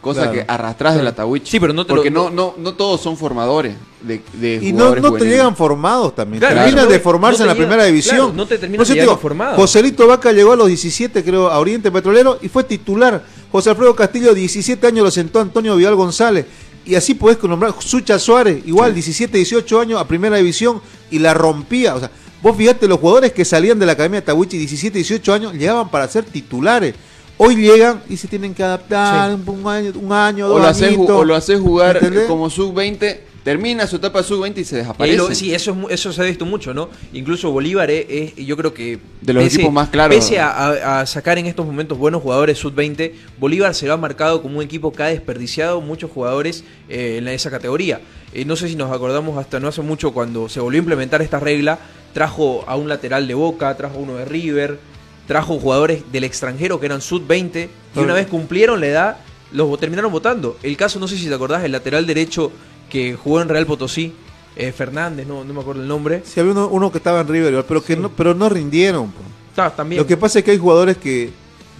cosa 0.00 0.22
Claro. 0.22 0.32
que 0.32 0.44
arrastras 0.48 0.96
de 0.96 1.02
la 1.02 1.14
Tawichi. 1.14 1.50
Sí, 1.50 1.60
pero 1.60 1.74
no 1.74 1.84
te 1.84 1.90
lo- 1.92 1.96
Porque 1.96 2.10
no, 2.10 2.30
no, 2.30 2.54
no 2.56 2.72
todos 2.72 3.02
son 3.02 3.18
formadores 3.18 3.74
de, 4.00 4.22
de 4.34 4.60
y 4.62 4.72
no, 4.72 4.94
no 4.94 5.12
te 5.12 5.26
llegan 5.26 5.54
formados 5.56 6.14
también. 6.14 6.42
No- 6.42 6.86
de 6.86 6.98
formarse 7.00 7.40
no 7.40 7.44
en 7.44 7.48
la 7.48 7.54
llegan- 7.54 7.56
primera 7.68 7.84
división. 7.84 8.16
claro, 8.16 8.32
no 8.32 8.46
te 8.46 8.56
terminan 8.56 8.78
Por 8.78 8.84
eso 8.84 8.92
te 8.92 9.00
llegando 9.00 9.12
digo, 9.12 9.20
formados. 9.20 9.56
Joselito 9.56 10.06
Vaca 10.06 10.32
llegó 10.32 10.52
a 10.52 10.56
los 10.56 10.68
17, 10.68 11.22
creo, 11.22 11.48
a 11.50 11.58
Oriente 11.58 11.90
Petrolero 11.90 12.38
y 12.40 12.48
fue 12.48 12.64
titular. 12.64 13.22
José 13.52 13.70
Alfredo 13.70 13.94
Castillo, 13.96 14.32
17 14.34 14.86
años 14.86 15.04
lo 15.04 15.10
sentó 15.10 15.40
Antonio 15.40 15.74
Vidal 15.76 15.96
González. 15.96 16.46
Y 16.88 16.94
así 16.94 17.12
podés 17.12 17.40
nombrar 17.42 17.74
Sucha 17.80 18.18
Suárez, 18.18 18.62
igual 18.64 18.94
17, 18.94 19.36
18 19.36 19.80
años 19.80 20.00
a 20.00 20.08
primera 20.08 20.38
división 20.38 20.80
y 21.10 21.18
la 21.18 21.34
rompía. 21.34 21.94
O 21.94 22.00
sea, 22.00 22.10
vos 22.40 22.56
fíjate, 22.56 22.88
los 22.88 22.98
jugadores 22.98 23.34
que 23.34 23.44
salían 23.44 23.78
de 23.78 23.84
la 23.84 23.92
Academia 23.92 24.20
de 24.20 24.26
Tawichi, 24.26 24.56
17, 24.56 24.96
18 24.96 25.34
años, 25.34 25.52
llegaban 25.52 25.90
para 25.90 26.08
ser 26.08 26.24
titulares. 26.24 26.94
Hoy 27.36 27.56
llegan 27.56 28.02
y 28.08 28.16
se 28.16 28.26
tienen 28.26 28.54
que 28.54 28.62
adaptar 28.64 29.34
un, 29.34 29.46
un 29.46 29.68
año, 29.68 29.92
un 29.96 30.12
año, 30.12 30.46
O 30.46 30.48
dos 30.48 30.62
lo, 30.62 30.66
haces, 30.66 30.96
o 30.96 31.24
lo 31.26 31.34
haces 31.34 31.60
jugar 31.60 32.00
como 32.26 32.48
sub-20, 32.48 33.18
termina 33.48 33.86
su 33.86 33.96
etapa 33.96 34.22
sub-20 34.22 34.58
y 34.58 34.64
se 34.66 34.74
Y 34.74 34.78
desaparece. 34.80 35.16
lo- 35.16 35.34
sí, 35.34 35.54
eso, 35.54 35.74
es 35.88 35.94
eso 35.94 36.12
se 36.12 36.20
ha 36.20 36.24
visto 36.26 36.44
mucho, 36.44 36.74
¿no? 36.74 36.90
Incluso 37.14 37.50
Bolívar 37.50 37.90
es, 37.90 38.04
es- 38.36 38.36
yo 38.46 38.58
creo 38.58 38.74
que... 38.74 38.98
De 39.22 39.32
los 39.32 39.42
equipos 39.42 39.72
más 39.72 39.88
claros. 39.88 40.14
Pese 40.14 40.38
a, 40.38 40.50
a- 40.50 41.00
a 41.00 41.06
sacar 41.06 41.38
en 41.38 41.46
estos 41.46 41.64
momentos 41.64 41.96
buenos 41.96 42.20
jugadores 42.20 42.58
sub-20, 42.58 43.12
Bolívar 43.38 43.74
se 43.74 43.86
lo 43.86 43.94
ha 43.94 43.96
marcado 43.96 44.42
como 44.42 44.58
un 44.58 44.64
equipo 44.64 44.92
que 44.92 45.02
ha 45.02 45.06
desperdiciado 45.06 45.80
muchos 45.80 46.10
jugadores 46.10 46.62
eh, 46.90 47.16
en 47.16 47.26
esa 47.28 47.50
categoría. 47.50 48.02
Eh, 48.34 48.44
no 48.44 48.54
sé 48.54 48.68
si 48.68 48.76
nos 48.76 48.92
acordamos 48.92 49.38
hasta 49.38 49.58
no 49.60 49.68
hace 49.68 49.80
mucho 49.80 50.12
cuando 50.12 50.50
se 50.50 50.60
volvió 50.60 50.80
a 50.80 50.82
implementar 50.82 51.22
esta 51.22 51.40
regla, 51.40 51.78
trajo 52.12 52.64
a 52.66 52.76
un 52.76 52.86
lateral 52.90 53.26
de 53.26 53.32
Boca, 53.32 53.74
trajo 53.78 53.96
uno 53.98 54.16
de 54.16 54.26
River, 54.26 54.78
trajo 55.26 55.58
jugadores 55.58 56.02
del 56.12 56.24
extranjero 56.24 56.78
que 56.80 56.84
eran 56.84 57.00
sub-20 57.00 57.68
y 57.96 57.98
una 57.98 58.12
vez 58.12 58.26
cumplieron 58.26 58.78
la 58.80 58.86
edad, 58.88 59.16
los 59.52 59.80
terminaron 59.80 60.12
votando. 60.12 60.58
El 60.62 60.76
caso, 60.76 60.98
no 61.00 61.08
sé 61.08 61.16
si 61.16 61.26
te 61.28 61.34
acordás, 61.34 61.64
el 61.64 61.72
lateral 61.72 62.06
derecho 62.06 62.52
que 62.90 63.14
jugó 63.14 63.40
en 63.40 63.48
Real 63.48 63.66
Potosí, 63.66 64.12
eh, 64.56 64.72
Fernández, 64.72 65.26
no, 65.26 65.44
no 65.44 65.54
me 65.54 65.60
acuerdo 65.60 65.82
el 65.82 65.88
nombre. 65.88 66.22
Sí, 66.24 66.40
había 66.40 66.52
uno, 66.52 66.68
uno 66.68 66.90
que 66.90 66.98
estaba 66.98 67.20
en 67.20 67.28
River, 67.28 67.64
pero 67.66 67.82
que 67.82 67.96
no, 67.96 68.08
pero 68.10 68.34
no 68.34 68.48
rindieron. 68.48 69.10
po. 69.12 69.20
Está, 69.50 69.70
también. 69.74 70.00
Lo 70.00 70.06
que 70.06 70.16
pasa 70.16 70.38
es 70.40 70.44
que 70.44 70.50
hay 70.52 70.58
jugadores 70.58 70.96
que 70.96 71.30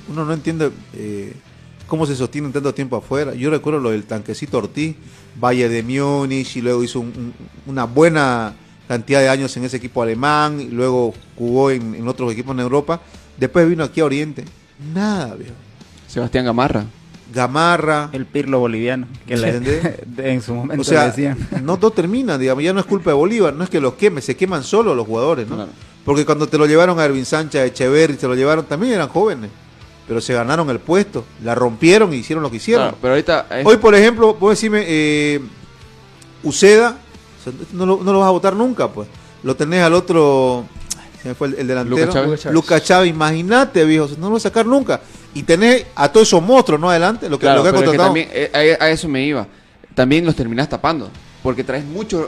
uno 0.09 0.25
no 0.25 0.33
entiende 0.33 0.71
eh, 0.95 1.33
cómo 1.87 2.07
se 2.07 2.15
sostienen 2.17 2.53
tanto 2.53 2.73
tiempo 2.75 2.97
afuera. 2.97 3.35
Yo 3.35 3.51
recuerdo 3.51 3.81
lo 3.81 3.91
del 3.91 4.05
tanquecito 4.05 4.59
Ortiz, 4.59 4.95
Valle 5.43 5.69
de 5.69 5.83
Múnich, 5.83 6.57
y 6.57 6.61
luego 6.63 6.83
hizo 6.85 7.01
un- 7.01 7.09
un- 7.17 7.35
una 7.67 7.85
buena 7.85 8.55
cantidad 8.87 9.21
de 9.21 9.29
años 9.29 9.57
en 9.57 9.65
ese 9.65 9.77
equipo 9.77 10.03
alemán, 10.03 10.61
y 10.61 10.69
luego 10.69 11.15
jugó 11.37 11.71
en, 11.71 11.95
en 11.95 12.07
otros 12.09 12.33
equipos 12.33 12.55
en 12.55 12.61
Europa. 12.61 13.01
Después 13.37 13.69
vino 13.69 13.85
aquí 13.85 14.01
a 14.01 14.05
Oriente. 14.05 14.45
Nada, 14.95 15.35
viejo. 15.35 15.55
Sebastián 16.07 16.45
Gamarra. 16.47 16.87
Gamarra. 17.35 18.09
El 18.13 18.27
Pirlo 18.27 18.59
boliviano, 18.61 19.07
que 19.27 19.35
en 20.19 20.41
su 20.43 20.55
momento 20.55 20.81
O 20.81 20.85
sea, 20.85 21.07
decían. 21.07 21.37
no, 21.63 21.77
no 21.81 21.91
terminan, 21.91 22.41
digamos, 22.41 22.65
ya 22.65 22.73
no 22.73 22.81
es 22.81 22.87
culpa 22.87 23.11
de 23.11 23.15
Bolívar, 23.15 23.55
no 23.55 23.65
es 23.65 23.71
que 23.71 23.81
los 23.81 23.95
queme, 23.95 24.21
se 24.21 24.37
queman 24.37 24.65
solo 24.65 24.95
los 24.95 25.07
jugadores, 25.07 25.47
¿no? 25.49 25.57
Claro. 25.57 25.71
Porque 26.05 26.25
cuando 26.25 26.47
te 26.49 26.57
lo 26.57 26.65
llevaron 26.67 26.99
a 26.99 27.05
Ervin 27.05 27.27
Sánchez, 27.27 27.61
a 27.61 27.65
Echeverri, 27.67 28.15
te 28.15 28.27
lo 28.27 28.35
llevaron, 28.35 28.65
también 28.65 28.95
eran 28.95 29.09
jóvenes, 29.09 29.51
pero 30.07 30.21
se 30.23 30.33
ganaron 30.33 30.71
el 30.71 30.79
puesto, 30.79 31.25
la 31.45 31.55
rompieron 31.55 32.15
y 32.15 32.17
hicieron 32.17 32.43
lo 32.43 32.51
que 32.51 32.57
hicieron. 32.57 32.85
Claro, 32.87 32.99
pero 33.03 33.13
ahorita 33.13 33.47
es- 33.61 33.67
Hoy, 33.67 33.77
por 33.77 33.95
ejemplo, 33.95 34.35
vos 34.35 34.51
decirme, 34.53 34.85
eh, 34.87 35.41
Uceda, 36.43 36.97
no, 37.73 37.85
lo, 37.87 38.01
no 38.03 38.13
lo 38.13 38.21
vas 38.21 38.29
a 38.29 38.33
votar 38.33 38.55
nunca, 38.55 38.89
pues. 38.89 39.09
Lo 39.43 39.55
tenés 39.55 39.83
al 39.83 39.93
otro, 39.95 40.65
se 41.23 41.29
me 41.29 41.35
fue 41.35 41.49
el, 41.49 41.55
el 41.55 41.67
delantero, 41.67 41.97
Lucas 42.07 42.15
Chávez. 42.15 42.45
Lucas 42.55 42.83
Chávez, 42.85 43.11
imagínate, 43.11 43.85
viejo, 43.85 44.09
no 44.19 44.29
lo 44.29 44.35
vas 44.35 44.47
a 44.47 44.49
sacar 44.49 44.67
nunca. 44.67 45.01
Y 45.35 45.43
tenés 45.43 45.87
a 45.95 46.11
todos 46.11 46.27
esos 46.29 46.43
monstruos, 46.43 46.81
¿no? 46.81 46.91
Adelante, 46.91 47.29
lo 47.29 47.39
que, 47.39 47.43
Claro, 47.47 47.59
lo 47.59 47.63
que 47.65 47.69
ha 47.69 47.73
pero 47.73 47.85
es 47.85 47.91
que 47.93 47.97
contratado. 47.99 48.09
también, 48.09 48.29
eh, 48.33 48.77
a, 48.81 48.85
a 48.85 48.91
eso 48.91 49.09
me 49.09 49.25
iba. 49.25 49.47
También 49.95 50.25
los 50.25 50.35
terminás 50.35 50.69
tapando. 50.69 51.11
Porque 51.43 51.63
traes 51.65 51.85
muchos 51.85 52.27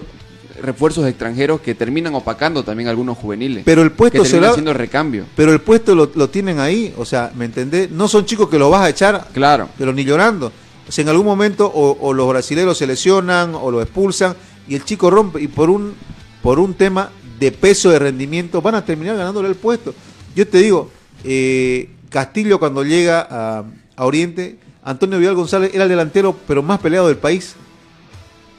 refuerzos 0.63 1.07
extranjeros 1.09 1.61
que 1.63 1.75
terminan 1.75 2.15
opacando 2.15 2.63
también 2.63 2.89
algunos 2.89 3.17
juveniles. 3.17 3.63
Pero 3.65 3.83
el 3.83 3.93
puesto 3.93 4.19
que 4.23 4.29
terminan 4.29 4.41
será- 4.43 4.51
haciendo 4.51 4.75
recambio. 4.75 5.25
Pero 5.35 5.53
el 5.53 5.61
puesto 5.61 5.95
lo, 5.95 6.11
lo 6.15 6.29
tienen 6.29 6.59
ahí, 6.61 6.93
o 6.99 7.05
sea, 7.05 7.33
¿me 7.35 7.47
entendés? 7.47 7.91
No 7.91 8.09
son 8.09 8.27
chicos 8.27 8.49
que 8.51 8.59
los 8.59 8.71
vas 8.71 8.83
a 8.83 8.89
echar, 8.91 9.29
Claro. 9.33 9.69
pero 9.79 9.93
ni 9.93 10.05
llorando. 10.05 10.53
O 10.89 10.93
sea, 10.93 11.03
en 11.03 11.09
algún 11.09 11.25
momento 11.27 11.67
o, 11.67 11.97
o 12.01 12.13
los 12.13 12.29
brasileños 12.29 12.77
se 12.77 12.87
lesionan 12.87 13.55
o 13.55 13.71
lo 13.71 13.81
expulsan 13.81 14.35
y 14.69 14.75
el 14.75 14.85
chico 14.85 15.09
rompe 15.11 15.41
y 15.41 15.49
por 15.49 15.71
un 15.71 15.95
por 16.43 16.59
un 16.59 16.75
tema 16.75 17.11
de 17.39 17.53
peso 17.53 17.91
de 17.91 17.99
rendimiento 17.99 18.61
van 18.61 18.75
a 18.75 18.85
terminar 18.85 19.17
ganándole 19.17 19.49
el 19.49 19.55
puesto. 19.55 19.95
Yo 20.35 20.47
te 20.49 20.59
digo, 20.59 20.91
eh, 21.25 21.89
Castillo 22.11 22.59
cuando 22.59 22.85
llega 22.85 23.27
a, 23.31 23.65
a 23.97 24.05
Oriente, 24.05 24.59
Antonio 24.85 25.19
Vidal 25.19 25.35
González 25.37 25.71
era 25.73 25.85
el 25.85 25.89
delantero 25.91 26.37
pero 26.47 26.63
más 26.63 26.81
peleado 26.81 27.09
del 27.09 27.17
país. 27.17 27.55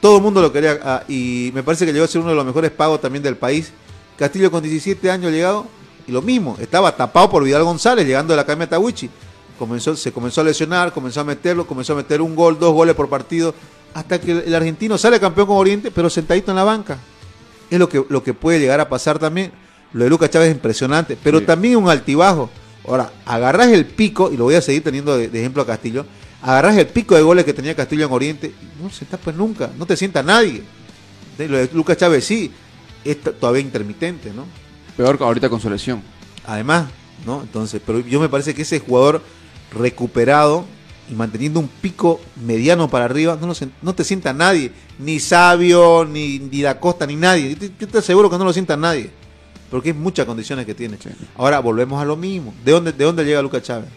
Todo 0.00 0.16
el 0.16 0.22
mundo 0.22 0.40
lo 0.42 0.52
quería 0.52 0.80
ah, 0.82 1.02
y 1.06 1.52
me 1.54 1.62
parece 1.62 1.86
que 1.86 1.92
llegó 1.92 2.04
a 2.04 2.08
ser 2.08 2.20
uno 2.22 2.30
de 2.30 2.36
los 2.36 2.44
mejores 2.44 2.70
pagos 2.72 3.00
también 3.00 3.22
del 3.22 3.36
país. 3.36 3.72
Castillo 4.18 4.50
con 4.50 4.62
17 4.62 5.10
años 5.10 5.30
llegado 5.30 5.66
y 6.08 6.12
lo 6.12 6.22
mismo, 6.22 6.56
estaba 6.60 6.96
tapado 6.96 7.30
por 7.30 7.44
Vidal 7.44 7.62
González 7.62 8.04
llegando 8.06 8.32
de 8.32 8.36
la 8.36 8.42
Academia 8.42 8.68
Tawichi. 8.68 9.08
Comenzó, 9.58 9.94
se 9.94 10.10
comenzó 10.10 10.40
a 10.40 10.44
lesionar, 10.44 10.92
comenzó 10.92 11.20
a 11.20 11.24
meterlo, 11.24 11.66
comenzó 11.66 11.92
a 11.92 11.96
meter 11.96 12.20
un 12.20 12.34
gol, 12.34 12.58
dos 12.58 12.72
goles 12.72 12.96
por 12.96 13.08
partido, 13.08 13.54
hasta 13.94 14.20
que 14.20 14.32
el, 14.32 14.38
el 14.46 14.54
argentino 14.56 14.98
sale 14.98 15.20
campeón 15.20 15.46
con 15.46 15.56
Oriente, 15.58 15.92
pero 15.92 16.10
sentadito 16.10 16.50
en 16.50 16.56
la 16.56 16.64
banca. 16.64 16.98
Es 17.70 17.78
lo 17.78 17.88
que, 17.88 18.04
lo 18.08 18.24
que 18.24 18.34
puede 18.34 18.58
llegar 18.58 18.80
a 18.80 18.88
pasar 18.88 19.18
también. 19.20 19.52
Lo 19.92 20.02
de 20.04 20.10
Lucas 20.10 20.30
Chávez 20.30 20.48
es 20.48 20.54
impresionante, 20.54 21.16
pero 21.22 21.38
Sí. 21.38 21.44
también 21.44 21.76
un 21.76 21.88
altibajo. 21.88 22.50
Ahora, 22.86 23.12
agarrás 23.26 23.68
el 23.68 23.84
pico, 23.86 24.30
y 24.32 24.36
lo 24.36 24.44
voy 24.44 24.54
a 24.56 24.60
seguir 24.62 24.82
teniendo 24.82 25.16
de, 25.16 25.28
de 25.28 25.38
ejemplo 25.40 25.62
a 25.62 25.66
Castillo, 25.66 26.04
agarrás 26.42 26.76
el 26.76 26.86
pico 26.88 27.14
de 27.14 27.22
goles 27.22 27.44
que 27.44 27.52
tenía 27.54 27.74
Castillo 27.76 28.06
en 28.06 28.12
Oriente, 28.12 28.48
y 28.48 28.82
no 28.82 28.90
se 28.90 29.04
tapa 29.04 29.30
nunca, 29.32 29.70
no 29.78 29.86
te 29.86 29.96
sienta 29.96 30.22
nadie. 30.22 30.62
De- 31.38 31.48
Lo 31.48 31.58
de 31.58 31.70
Lucas 31.72 31.96
Chávez 31.96 32.24
sí, 32.24 32.50
es 33.04 33.18
todavía 33.22 33.62
intermitente, 33.62 34.32
¿no? 34.34 34.44
Peor 34.96 35.16
que 35.16 35.24
ahorita 35.24 35.48
con 35.48 35.60
su 35.60 35.70
lesión. 35.70 36.02
Además, 36.46 36.86
¿no? 37.24 37.42
Entonces, 37.42 37.80
pero 37.86 38.00
yo 38.00 38.20
me 38.20 38.28
parece 38.28 38.54
que 38.54 38.62
ese 38.62 38.80
jugador 38.80 39.22
recuperado 39.72 40.64
y 41.10 41.14
manteniendo 41.14 41.60
un 41.60 41.68
pico 41.68 42.20
mediano 42.44 42.88
para 42.88 43.04
arriba, 43.06 43.36
no, 43.40 43.46
lo 43.48 43.54
no 43.82 43.94
te 43.94 44.04
sienta 44.04 44.32
nadie, 44.32 44.72
ni 44.98 45.18
Sabio, 45.20 46.04
ni, 46.04 46.38
ni 46.38 46.62
Da 46.62 46.78
Costa, 46.78 47.06
ni 47.06 47.16
nadie. 47.16 47.50
Yo 47.50 47.58
te, 47.58 47.70
yo 47.80 47.88
te 47.88 47.98
aseguro 47.98 48.30
que 48.30 48.38
no 48.38 48.44
lo 48.44 48.52
sienta 48.52 48.76
nadie, 48.76 49.10
porque 49.72 49.90
es 49.90 49.96
muchas 49.96 50.24
condiciones 50.26 50.64
que 50.66 50.74
tiene. 50.74 50.96
Sí. 51.02 51.08
Ahora 51.36 51.58
volvemos 51.58 52.00
a 52.00 52.04
lo 52.04 52.14
mismo. 52.16 52.54
¿De 52.64 52.70
dónde, 52.70 52.92
de 52.92 53.04
dónde 53.04 53.24
llega 53.24 53.42
Lucas 53.42 53.62
Chávez? 53.62 53.88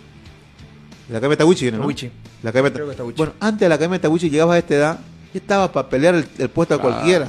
De 1.07 1.11
la 1.13 1.17
Academia 1.19 1.38
Tawichi 1.38 1.65
viene, 1.65 1.78
¿no? 1.78 1.84
Tawichi. 1.84 2.09
La 2.41 2.49
Academia 2.49 2.73
Creo 2.73 2.89
que. 2.95 3.01
Bueno, 3.13 3.34
antes 3.39 3.59
de 3.59 3.69
la 3.69 3.76
Academia 3.76 4.01
Tawichi 4.01 4.30
llegabas 4.32 4.55
a 4.55 4.57
esta 4.59 4.73
edad, 4.76 4.99
ya 5.34 5.39
estaba 5.39 5.71
para 5.71 5.88
pelear 5.88 6.15
el, 6.15 6.26
el 6.39 6.49
puesto 6.49 6.73
a 6.73 6.80
Claro. 6.82 6.95
cualquiera. 6.95 7.28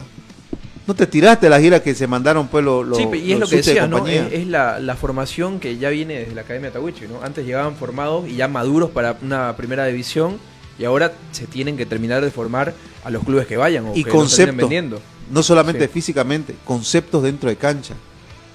No 0.86 0.94
te 0.94 1.06
tiraste 1.08 1.48
la 1.50 1.60
gira 1.60 1.82
que 1.82 1.94
se 1.96 2.06
mandaron 2.06 2.46
pues 2.46 2.64
los, 2.64 2.86
los 2.86 2.96
Sí, 2.96 3.08
y 3.12 3.32
es 3.32 3.40
lo 3.40 3.46
que 3.46 3.56
suches 3.56 3.66
de 3.66 3.72
decía, 3.72 3.86
¿no? 3.88 4.06
Es, 4.06 4.32
es 4.32 4.46
la, 4.46 4.78
la 4.78 4.94
formación 4.94 5.58
que 5.58 5.76
ya 5.78 5.90
viene 5.90 6.20
desde 6.20 6.34
la 6.36 6.42
Academia 6.42 6.70
Tawichi, 6.70 7.06
¿no? 7.08 7.20
Antes 7.24 7.44
llegaban 7.44 7.74
formados 7.74 8.28
y 8.28 8.36
ya 8.36 8.46
maduros 8.46 8.90
para 8.90 9.16
una 9.20 9.56
primera 9.56 9.84
división 9.86 10.38
y 10.78 10.84
ahora 10.84 11.12
se 11.32 11.46
tienen 11.48 11.76
que 11.76 11.86
terminar 11.86 12.22
de 12.24 12.30
formar 12.30 12.72
a 13.04 13.10
los 13.10 13.24
clubes 13.24 13.46
que 13.48 13.56
vayan 13.56 13.86
o 13.86 13.96
y 13.96 14.04
que 14.04 14.10
conceptos, 14.10 14.56
vendiendo. 14.56 15.00
no 15.32 15.42
solamente 15.42 15.86
Sí. 15.86 15.90
físicamente, 15.92 16.54
conceptos 16.64 17.22
dentro 17.24 17.48
de 17.50 17.56
cancha. 17.56 17.94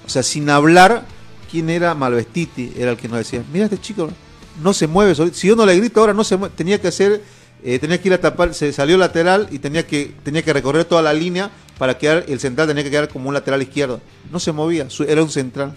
O 0.06 0.08
sea, 0.08 0.22
sin 0.22 0.48
hablar, 0.50 1.04
¿quién 1.50 1.70
era 1.70 1.94
Malvestiti? 1.94 2.72
Era 2.76 2.92
el 2.92 2.96
que 2.96 3.08
nos 3.08 3.18
decía, 3.18 3.42
mira 3.52 3.66
este 3.66 3.80
chico, 3.80 4.10
no 4.62 4.72
se 4.72 4.86
mueve. 4.86 5.14
solito". 5.14 5.36
Si 5.36 5.46
yo 5.48 5.56
no 5.56 5.64
le 5.66 5.76
grito 5.76 6.00
ahora, 6.00 6.12
no 6.14 6.24
se 6.24 6.36
mueve. 6.36 6.54
Tenía 6.56 6.80
que 6.80 6.88
hacer, 6.88 7.22
eh, 7.64 7.78
tenía 7.78 8.00
que 8.00 8.08
ir 8.08 8.14
a 8.14 8.20
tapar, 8.20 8.52
se 8.54 8.72
salió 8.72 8.96
lateral 8.98 9.48
y 9.50 9.58
tenía 9.58 9.86
que, 9.86 10.14
tenía 10.22 10.42
que 10.42 10.52
recorrer 10.52 10.84
toda 10.84 11.02
la 11.02 11.12
línea 11.12 11.50
para 11.78 11.96
quedar, 11.98 12.24
el 12.28 12.38
central 12.40 12.68
tenía 12.68 12.84
que 12.84 12.90
quedar 12.90 13.08
como 13.08 13.28
un 13.28 13.34
lateral 13.34 13.62
izquierdo. 13.62 14.00
No 14.30 14.38
se 14.40 14.52
movía, 14.52 14.90
su- 14.90 15.04
era 15.04 15.22
un 15.22 15.30
central. 15.30 15.72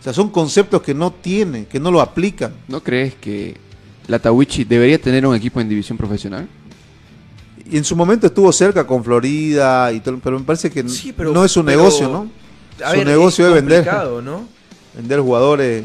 O 0.00 0.02
sea, 0.04 0.12
son 0.12 0.28
conceptos 0.30 0.82
que 0.82 0.92
no 0.94 1.10
tienen, 1.12 1.64
que 1.64 1.80
no 1.80 1.90
lo 1.90 2.00
aplican. 2.02 2.52
¿No 2.68 2.82
crees 2.82 3.14
que 3.14 3.56
la 4.06 4.18
Tawichi 4.18 4.64
debería 4.64 4.98
tener 5.00 5.26
un 5.26 5.34
equipo 5.34 5.60
en 5.62 5.68
división 5.68 5.96
profesional? 5.96 6.46
Y 7.70 7.78
en 7.78 7.84
su 7.84 7.96
momento 7.96 8.26
estuvo 8.26 8.52
cerca 8.52 8.86
con 8.86 9.02
Florida, 9.02 9.90
y 9.92 10.00
todo, 10.00 10.18
pero 10.22 10.38
me 10.38 10.44
parece 10.44 10.70
que 10.70 10.86
Sí, 10.90 11.14
pero- 11.16 11.32
no 11.32 11.42
es 11.44 11.56
un 11.56 11.64
pero- 11.64 11.78
negocio, 11.78 12.08
¿no? 12.08 12.30
A 12.82 12.90
Su 12.90 12.98
ver, 12.98 13.06
negocio 13.06 13.46
es 13.46 13.48
es 13.48 13.54
vender. 13.54 13.86
¿no? 14.22 14.48
Vender 14.94 15.20
jugadores. 15.20 15.84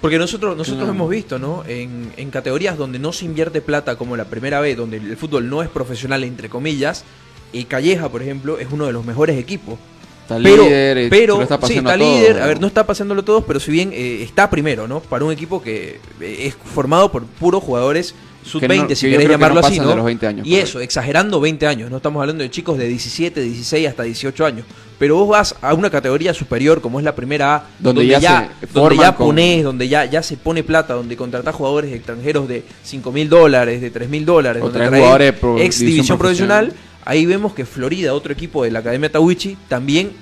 Porque 0.00 0.18
nosotros, 0.18 0.56
nosotros 0.56 0.88
hemos 0.88 1.08
visto, 1.08 1.38
¿no? 1.38 1.64
En, 1.66 2.12
en 2.16 2.30
categorías 2.30 2.76
donde 2.76 2.98
no 2.98 3.12
se 3.12 3.24
invierte 3.24 3.60
plata 3.60 3.96
como 3.96 4.16
la 4.16 4.26
primera 4.26 4.60
vez, 4.60 4.76
donde 4.76 4.98
el 4.98 5.16
fútbol 5.16 5.48
no 5.48 5.62
es 5.62 5.68
profesional, 5.68 6.22
entre 6.22 6.48
comillas, 6.48 7.04
y 7.52 7.64
Calleja, 7.64 8.08
por 8.08 8.22
ejemplo, 8.22 8.58
es 8.58 8.68
uno 8.70 8.86
de 8.86 8.92
los 8.92 9.04
mejores 9.04 9.38
equipos. 9.38 9.78
Está 10.22 10.38
pero, 10.42 10.64
líder, 10.64 10.98
eh, 10.98 11.06
pero 11.08 11.40
está 11.40 11.58
sí, 11.64 11.78
está 11.78 11.96
líder, 11.96 12.42
a 12.42 12.46
ver, 12.46 12.60
no 12.60 12.66
está 12.66 12.84
pasándolo 12.84 13.22
todos, 13.24 13.44
pero 13.44 13.60
si 13.60 13.70
bien 13.70 13.92
eh, 13.92 14.22
está 14.22 14.50
primero, 14.50 14.88
¿no? 14.88 14.98
Para 14.98 15.24
un 15.24 15.30
equipo 15.30 15.62
que 15.62 16.00
eh, 16.20 16.46
es 16.46 16.56
formado 16.56 17.12
por 17.12 17.24
puros 17.24 17.62
jugadores 17.62 18.12
sub-20, 18.46 18.86
Que 18.86 18.96
si 18.96 19.10
querés 19.10 19.28
llamarlo 19.28 19.60
no 19.60 19.66
así, 19.66 19.78
¿no? 19.80 19.88
de 19.88 19.96
los 19.96 20.04
20 20.04 20.26
años, 20.26 20.46
y 20.46 20.50
correcto. 20.50 20.68
eso, 20.70 20.80
exagerando 20.80 21.40
20 21.40 21.66
años, 21.66 21.90
no 21.90 21.96
estamos 21.96 22.20
hablando 22.20 22.42
de 22.42 22.50
chicos 22.50 22.78
de 22.78 22.86
17, 22.88 23.40
16 23.40 23.88
hasta 23.88 24.02
18 24.04 24.46
años. 24.46 24.64
Pero 24.98 25.16
vos 25.16 25.28
vas 25.28 25.54
a 25.60 25.74
una 25.74 25.90
categoría 25.90 26.32
superior 26.32 26.80
como 26.80 26.98
es 26.98 27.04
la 27.04 27.14
primera 27.14 27.54
A, 27.56 27.64
Donde 27.78 28.06
ya 28.06 28.50
donde 28.72 28.96
ya 28.96 29.14
con- 29.14 29.26
ponés, 29.26 29.62
donde 29.64 29.88
ya, 29.88 30.04
ya 30.06 30.22
se 30.22 30.36
pone 30.38 30.62
plata, 30.62 30.94
donde 30.94 31.16
contratás 31.16 31.54
jugadores 31.54 31.92
extranjeros 31.92 32.48
de 32.48 32.64
5 32.82 33.12
mil 33.12 33.28
dólares, 33.28 33.80
de 33.82 33.90
3 33.90 34.08
mil 34.08 34.24
dólares, 34.24 34.62
O 34.62 34.70
donde 34.70 34.86
jugadores 34.88 35.32
pro- 35.34 35.58
ex 35.58 35.80
división 35.80 36.16
profesional, 36.16 36.66
profesional. 36.68 37.02
ahí 37.04 37.26
vemos 37.26 37.52
que 37.52 37.66
Florida, 37.66 38.14
otro 38.14 38.32
equipo 38.32 38.64
de 38.64 38.70
la 38.70 38.78
Academia 38.78 39.12
Tawichi, 39.12 39.58
también 39.68 40.12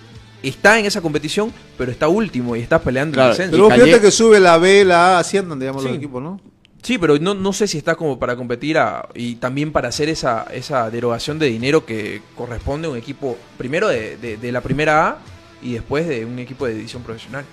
está 0.42 0.78
en 0.78 0.86
esa 0.86 1.00
competición, 1.00 1.52
pero 1.78 1.92
está 1.92 2.08
último 2.08 2.56
y 2.56 2.60
está 2.60 2.80
peleando 2.80 3.14
Claro, 3.14 3.30
el 3.30 3.36
descenso. 3.36 3.52
Pero 3.52 3.64
vos 3.68 3.74
fíjate 3.74 4.00
que 4.02 4.10
sube 4.10 4.40
la 4.40 4.58
B, 4.58 4.84
la 4.84 5.16
A, 5.16 5.18
así 5.20 5.38
andan, 5.38 5.60
digamos, 5.60 5.82
los 5.84 5.92
Sí. 5.92 5.96
equipos, 5.98 6.20
¿no? 6.20 6.40
Sí, 6.84 6.98
pero 6.98 7.18
no, 7.18 7.32
no 7.32 7.52
sé 7.54 7.66
si 7.66 7.78
está 7.78 7.94
como 7.96 8.18
para 8.18 8.36
competir 8.36 8.76
a- 8.76 9.08
y 9.14 9.36
también 9.36 9.72
para 9.72 9.88
hacer 9.88 10.10
esa, 10.10 10.42
esa 10.52 10.90
derogación 10.90 11.38
de 11.38 11.46
dinero 11.46 11.86
que 11.86 12.20
corresponde 12.36 12.86
a 12.88 12.90
un 12.90 12.98
equipo, 12.98 13.38
primero 13.56 13.88
de, 13.88 14.18
de- 14.18 14.36
de 14.36 14.52
la 14.52 14.60
primera 14.60 15.08
A 15.08 15.18
y 15.62 15.72
después 15.72 16.06
de 16.06 16.26
un 16.26 16.38
equipo 16.38 16.66
de 16.66 16.74
división 16.74 17.02
profesional. 17.02 17.46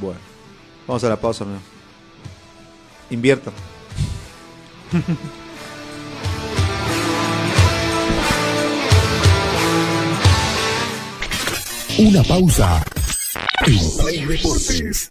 Bueno, 0.00 0.18
vamos 0.86 1.04
a 1.04 1.10
la 1.10 1.16
pausa, 1.20 1.44
amigo. 1.44 1.60
Inviertan. 3.10 3.52
Una 11.98 12.22
pausa. 12.22 12.82
En 13.66 13.78
Play 13.98 14.24
Deportes. 14.24 15.10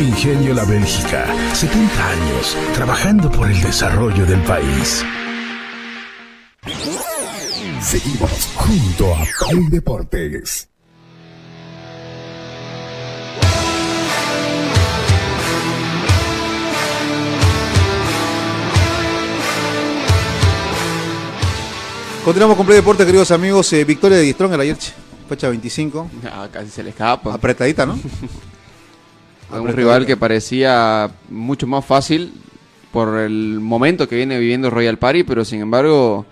Ingenio 0.00 0.54
La 0.54 0.64
Bélgica, 0.64 1.26
70 1.52 2.08
años 2.08 2.56
trabajando 2.72 3.30
por 3.30 3.50
el 3.50 3.60
desarrollo 3.60 4.24
del 4.24 4.40
país. 4.44 5.04
Seguimos 7.82 8.48
junto 8.54 9.14
a 9.14 9.18
Play 9.46 9.66
Deportes. 9.68 10.68
Continuamos 22.24 22.56
con 22.56 22.64
Play 22.64 22.78
Deportes, 22.78 23.04
queridos 23.04 23.30
amigos. 23.32 23.70
Eh, 23.74 23.84
victoria 23.84 24.16
de 24.16 24.22
Diestrong 24.22 24.58
ayer, 24.58 24.78
che. 24.78 24.92
fecha 25.28 25.50
25. 25.50 26.10
Ah, 26.24 26.48
casi 26.50 26.70
se 26.70 26.82
le 26.82 26.88
escapa. 26.88 27.34
Apretadita, 27.34 27.84
¿no? 27.84 27.98
A 29.52 29.60
un 29.60 29.68
rival 29.72 30.06
que 30.06 30.16
parecía 30.16 31.10
mucho 31.28 31.66
más 31.66 31.84
fácil 31.84 32.32
por 32.92 33.18
el 33.18 33.58
momento 33.60 34.08
que 34.08 34.16
viene 34.16 34.38
viviendo 34.38 34.70
Royal 34.70 34.98
Party, 34.98 35.22
pero 35.24 35.44
sin 35.44 35.60
embargo, 35.60 36.26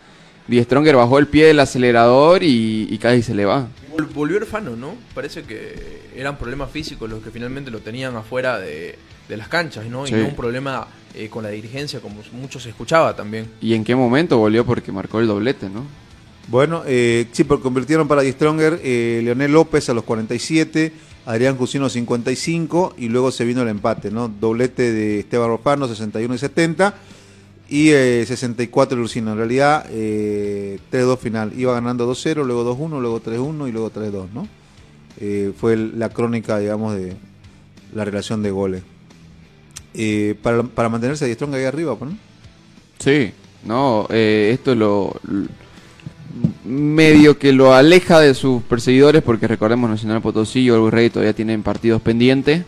Die 0.48 0.62
Stronger 0.64 0.96
bajó 0.96 1.18
el 1.18 1.26
pie 1.28 1.46
del 1.46 1.60
acelerador 1.60 2.42
y, 2.42 2.88
y 2.90 2.98
casi 2.98 3.22
se 3.22 3.34
le 3.34 3.44
va. 3.44 3.68
Vol- 3.96 4.12
Volvió 4.12 4.36
Orfano, 4.38 4.76
¿no? 4.76 4.94
Parece 5.14 5.42
que 5.42 6.08
eran 6.16 6.36
problemas 6.38 6.70
físicos 6.70 7.08
los 7.08 7.22
que 7.22 7.30
finalmente 7.30 7.70
lo 7.70 7.78
tenían 7.80 8.16
afuera 8.16 8.58
de, 8.58 8.98
de 9.28 9.36
las 9.36 9.48
canchas, 9.48 9.86
¿no? 9.86 10.06
Sí. 10.06 10.14
Y 10.14 10.18
no 10.18 10.28
un 10.28 10.36
problema 10.36 10.86
eh, 11.14 11.28
con 11.28 11.42
la 11.44 11.50
dirigencia, 11.50 12.00
como 12.00 12.16
mucho 12.32 12.58
se 12.58 12.70
escuchaba 12.70 13.14
también. 13.14 13.46
¿Y 13.60 13.74
en 13.74 13.84
qué 13.84 13.94
momento 13.94 14.38
volvió? 14.38 14.64
Porque 14.64 14.90
marcó 14.90 15.20
el 15.20 15.26
doblete, 15.28 15.68
¿no? 15.68 15.84
Bueno, 16.48 16.82
eh, 16.86 17.26
sí, 17.32 17.44
pero 17.44 17.60
convirtieron 17.60 18.08
para 18.08 18.22
Die 18.22 18.32
Stronger 18.32 18.80
eh, 18.82 19.20
Leonel 19.22 19.52
López 19.52 19.88
a 19.90 19.94
los 19.94 20.02
47, 20.04 20.92
Adrián 21.28 21.56
Cusino 21.56 21.88
55 21.90 22.94
y 22.96 23.08
luego 23.08 23.30
se 23.30 23.44
vino 23.44 23.60
el 23.62 23.68
empate, 23.68 24.10
¿no? 24.10 24.28
Doblete 24.28 24.92
de 24.92 25.20
Esteban 25.20 25.48
Rofano 25.48 25.86
61 25.86 26.34
y 26.34 26.38
70 26.38 26.94
y 27.68 27.90
eh, 27.90 28.24
64 28.26 28.96
el 28.96 29.02
Ursino. 29.04 29.32
En 29.32 29.36
realidad, 29.36 29.84
eh, 29.90 30.78
3-2 30.90 31.18
final. 31.18 31.52
Iba 31.54 31.74
ganando 31.74 32.10
2-0, 32.10 32.44
luego 32.46 32.64
2-1, 32.74 33.00
luego 33.00 33.20
3-1 33.22 33.68
y 33.68 33.72
luego 33.72 33.92
3-2, 33.92 34.26
¿no? 34.32 34.48
Eh, 35.20 35.52
fue 35.54 35.76
la 35.76 36.08
crónica, 36.08 36.58
digamos, 36.58 36.94
de 36.96 37.14
la 37.94 38.04
relación 38.06 38.42
de 38.42 38.50
goles. 38.50 38.82
Eh, 39.94 40.34
para, 40.42 40.62
para 40.62 40.88
mantenerse 40.88 41.26
Die 41.26 41.34
Stronger 41.34 41.60
ahí 41.60 41.66
arriba, 41.66 41.94
¿no? 42.00 42.16
Sí, 42.98 43.32
no, 43.64 44.06
eh, 44.10 44.50
esto 44.54 44.74
lo, 44.74 45.14
l- 45.30 45.48
medio 46.68 47.38
que 47.38 47.52
lo 47.52 47.74
aleja 47.74 48.20
de 48.20 48.34
sus 48.34 48.62
perseguidores 48.62 49.22
porque 49.22 49.48
recordemos 49.48 49.88
Nacional 49.88 50.20
Potosí 50.20 50.60
y 50.60 50.70
Orgullo 50.70 50.90
Rey 50.90 51.10
todavía 51.10 51.32
tienen 51.32 51.62
partidos 51.62 52.02
pendientes 52.02 52.64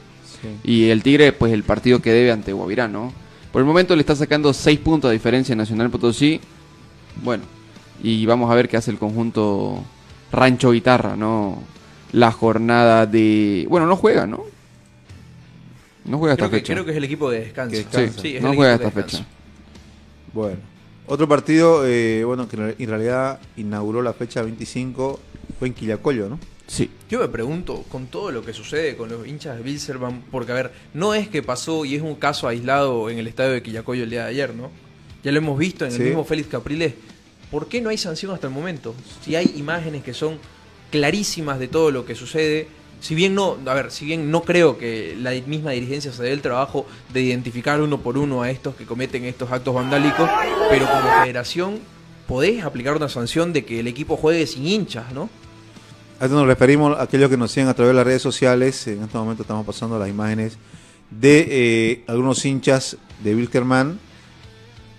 y 0.64 0.88
el 0.88 1.02
Tigre 1.02 1.32
pues 1.32 1.52
el 1.52 1.62
partido 1.64 2.00
que 2.00 2.10
debe 2.12 2.32
ante 2.32 2.52
Guavirá, 2.52 2.88
¿no? 2.88 3.12
Por 3.52 3.60
el 3.60 3.66
momento 3.66 3.94
le 3.94 4.00
está 4.00 4.16
sacando 4.16 4.52
6 4.52 4.78
puntos 4.78 5.10
de 5.10 5.14
diferencia 5.14 5.52
a 5.52 5.56
Nacional 5.56 5.90
Potosí, 5.90 6.40
bueno, 7.22 7.44
y 8.02 8.24
vamos 8.24 8.50
a 8.50 8.54
ver 8.54 8.68
qué 8.68 8.76
hace 8.76 8.90
el 8.90 8.98
conjunto 8.98 9.84
Rancho 10.32 10.70
Guitarra, 10.70 11.16
¿no? 11.16 11.62
La 12.12 12.32
jornada 12.32 13.06
de... 13.06 13.66
Bueno, 13.68 13.86
no 13.86 13.96
juega, 13.96 14.26
¿no? 14.26 14.44
No 16.04 16.18
juega 16.18 16.34
esta 16.34 16.48
Creo 16.48 16.50
que, 16.50 16.56
fecha. 16.58 16.72
creo 16.72 16.84
que 16.84 16.90
es 16.92 16.96
el 16.96 17.04
equipo 17.04 17.30
de 17.30 17.40
descanso. 17.40 17.76
Que. 17.92 18.08
Sí, 18.10 18.38
no 18.40 18.54
juega 18.54 18.74
esta 18.74 18.90
fecha. 18.90 19.24
Bueno, 20.32 20.56
otro 21.10 21.28
partido, 21.28 21.86
eh, 21.86 22.24
bueno, 22.24 22.48
que 22.48 22.56
en 22.56 22.88
realidad 22.88 23.40
inauguró 23.56 24.00
la 24.00 24.12
fecha 24.12 24.42
25, 24.42 25.20
fue 25.58 25.68
en 25.68 25.74
Quillacollo, 25.74 26.28
¿no? 26.28 26.38
Sí. 26.66 26.88
Yo 27.10 27.18
me 27.18 27.26
pregunto, 27.28 27.84
con 27.90 28.06
todo 28.06 28.30
lo 28.30 28.44
que 28.44 28.52
sucede 28.52 28.96
con 28.96 29.10
los 29.10 29.26
hinchas 29.26 29.56
de 29.56 29.62
Bilzerman, 29.64 30.22
porque 30.30 30.52
a 30.52 30.54
ver, 30.54 30.72
no 30.94 31.14
es 31.14 31.28
que 31.28 31.42
pasó 31.42 31.84
y 31.84 31.96
es 31.96 32.02
un 32.02 32.14
caso 32.14 32.46
aislado 32.46 33.10
en 33.10 33.18
el 33.18 33.26
estadio 33.26 33.50
de 33.50 33.62
Quillacoyo 33.62 34.04
el 34.04 34.10
día 34.10 34.22
de 34.24 34.30
ayer, 34.30 34.54
¿no? 34.54 34.70
Ya 35.24 35.32
lo 35.32 35.38
hemos 35.38 35.58
visto 35.58 35.84
en 35.84 35.90
Sí. 35.90 35.98
el 36.00 36.04
mismo 36.08 36.24
Félix 36.24 36.48
Capriles. 36.48 36.94
¿Por 37.50 37.66
qué 37.66 37.80
no 37.80 37.90
hay 37.90 37.98
sanción 37.98 38.32
hasta 38.32 38.46
el 38.46 38.52
momento? 38.52 38.94
Si 39.24 39.34
hay 39.34 39.52
imágenes 39.56 40.04
que 40.04 40.14
son 40.14 40.38
clarísimas 40.92 41.58
de 41.58 41.66
todo 41.66 41.90
lo 41.90 42.04
que 42.06 42.14
sucede, 42.14 42.68
si 43.00 43.14
bien 43.14 43.34
no, 43.34 43.56
a 43.66 43.74
ver, 43.74 43.90
si 43.90 44.04
bien 44.04 44.30
no 44.30 44.42
creo 44.42 44.78
que 44.78 45.16
la 45.18 45.30
misma 45.46 45.70
dirigencia 45.72 46.12
se 46.12 46.22
dé 46.22 46.32
el 46.32 46.42
trabajo 46.42 46.86
de 47.12 47.22
identificar 47.22 47.80
uno 47.80 47.98
por 47.98 48.18
uno 48.18 48.42
a 48.42 48.50
estos 48.50 48.74
que 48.76 48.84
cometen 48.86 49.24
estos 49.24 49.50
actos 49.50 49.74
vandálicos, 49.74 50.28
pero 50.68 50.86
como 50.86 51.22
federación 51.22 51.78
podés 52.28 52.62
aplicar 52.62 52.96
una 52.96 53.08
sanción 53.08 53.52
de 53.52 53.64
que 53.64 53.80
el 53.80 53.88
equipo 53.88 54.16
juegue 54.16 54.46
sin 54.46 54.66
hinchas, 54.66 55.12
¿no? 55.12 55.28
A 56.20 56.24
esto 56.26 56.36
nos 56.36 56.46
referimos 56.46 56.98
a 56.98 57.02
aquellos 57.02 57.30
que 57.30 57.36
nos 57.38 57.50
siguen 57.50 57.68
a 57.68 57.74
través 57.74 57.90
de 57.90 57.94
las 57.96 58.04
redes 58.04 58.20
sociales. 58.20 58.86
En 58.86 59.02
este 59.02 59.16
momento 59.16 59.42
estamos 59.42 59.64
pasando 59.64 59.98
las 59.98 60.08
imágenes 60.08 60.58
de 61.10 61.46
eh, 61.50 62.04
algunos 62.06 62.44
hinchas 62.44 62.98
de 63.24 63.34
Wilkerman. 63.34 63.98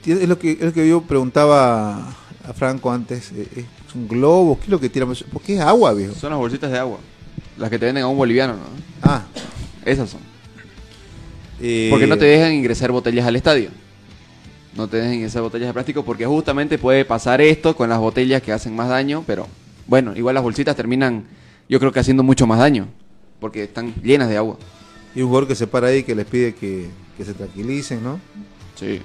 Es 0.04 0.28
lo 0.28 0.40
que, 0.40 0.54
es 0.54 0.62
lo 0.62 0.74
que 0.74 0.90
yo 0.90 1.02
preguntaba 1.04 2.08
a 2.44 2.54
Franco 2.56 2.92
antes. 2.92 3.32
eh, 3.34 3.48
¿Es 3.56 3.96
un 3.96 4.08
globo? 4.08 4.58
¿Qué 4.58 4.64
es 4.64 4.70
lo 4.70 4.80
que 4.80 4.90
tiran? 4.90 5.14
¿Por 5.32 5.42
qué 5.44 5.56
es 5.56 5.62
agua, 5.62 5.94
viejo? 5.94 6.16
Son 6.16 6.32
las 6.32 6.40
bolsitas 6.40 6.72
de 6.72 6.80
agua. 6.80 6.98
Las 7.62 7.70
que 7.70 7.78
te 7.78 7.86
venden 7.86 8.04
a 8.04 8.08
un 8.08 8.18
boliviano, 8.18 8.54
¿no? 8.54 8.60
Ah. 9.04 9.24
Esas 9.86 10.10
son. 10.10 10.20
eh, 11.62 11.88
Porque 11.92 12.08
no 12.08 12.18
te 12.18 12.26
dejan 12.26 12.54
ingresar 12.54 12.92
botellas 12.92 13.26
al 13.28 13.36
estadio. 13.36 13.70
No 14.76 14.88
te 14.88 14.98
dejan 14.98 15.14
ingresar 15.14 15.44
botellas 15.44 15.68
de 15.68 15.74
plástico 15.74 16.04
porque 16.04 16.26
justamente 16.26 16.78
puede 16.80 17.06
pasar 17.06 17.40
esto 17.40 17.76
con 17.76 17.88
las 17.90 18.00
botellas 18.00 18.42
que 18.42 18.52
hacen 18.52 18.76
más 18.76 18.90
daño, 18.90 19.24
pero 19.28 19.48
bueno, 19.86 20.16
igual 20.16 20.34
las 20.34 20.44
bolsitas 20.44 20.76
terminan 20.76 21.26
yo 21.70 21.80
creo 21.80 21.92
que 21.92 22.00
haciendo 22.00 22.24
mucho 22.24 22.48
más 22.48 22.58
daño 22.60 22.88
porque 23.40 23.64
están 23.64 23.94
llenas 24.02 24.28
de 24.30 24.38
agua. 24.38 24.58
Y 25.14 25.22
un 25.22 25.28
jugador 25.28 25.48
que 25.48 25.56
se 25.56 25.68
para 25.68 25.88
ahí 25.88 26.04
que 26.04 26.16
les 26.16 26.26
pide 26.26 26.56
que, 26.56 26.88
que 27.18 27.26
se 27.26 27.34
tranquilicen, 27.34 28.02
¿no? 28.04 28.20
Sí. 28.76 29.02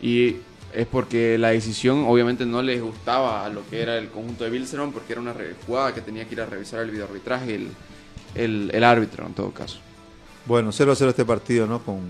Y 0.00 0.36
es 0.74 0.86
porque 0.86 1.36
la 1.38 1.48
decisión 1.50 2.04
obviamente 2.06 2.46
no 2.46 2.62
les 2.62 2.80
gustaba 2.80 3.44
a 3.44 3.48
lo 3.48 3.68
que 3.68 3.82
era 3.82 3.98
el 3.98 4.08
conjunto 4.08 4.44
de 4.44 4.50
Bilzerman 4.50 4.92
porque 4.92 5.12
era 5.12 5.20
una 5.20 5.34
jugada 5.66 5.92
que 5.94 6.00
tenía 6.00 6.26
que 6.26 6.34
ir 6.34 6.40
a 6.40 6.46
revisar 6.46 6.80
el 6.80 6.90
videoarbitraje 6.90 7.54
el, 7.56 7.68
el, 8.34 8.70
el 8.72 8.84
árbitro 8.84 9.26
en 9.26 9.34
todo 9.34 9.50
caso. 9.50 9.78
Bueno, 10.46 10.70
0-0 10.70 11.08
este 11.08 11.24
partido, 11.24 11.66
¿no? 11.66 11.80
Con, 11.82 12.00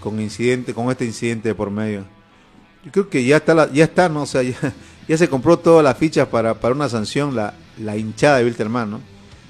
con 0.00 0.20
incidente, 0.20 0.74
con 0.74 0.90
este 0.90 1.04
incidente 1.04 1.48
de 1.48 1.54
por 1.54 1.70
medio. 1.70 2.04
Yo 2.84 2.92
creo 2.92 3.08
que 3.10 3.24
ya 3.24 3.38
está, 3.38 3.54
la- 3.54 3.70
ya 3.72 3.84
está, 3.84 4.08
¿no? 4.08 4.22
O 4.22 4.26
sea, 4.26 4.42
ya, 4.44 4.54
ya 5.08 5.16
se 5.18 5.28
compró 5.28 5.58
todas 5.58 5.82
las 5.82 5.96
fichas 5.98 6.28
para, 6.28 6.54
para 6.54 6.74
una 6.74 6.88
sanción, 6.88 7.34
la, 7.34 7.54
la 7.78 7.96
hinchada 7.96 8.38
de 8.38 8.44
Wilterman, 8.44 8.90
¿no? 8.90 9.00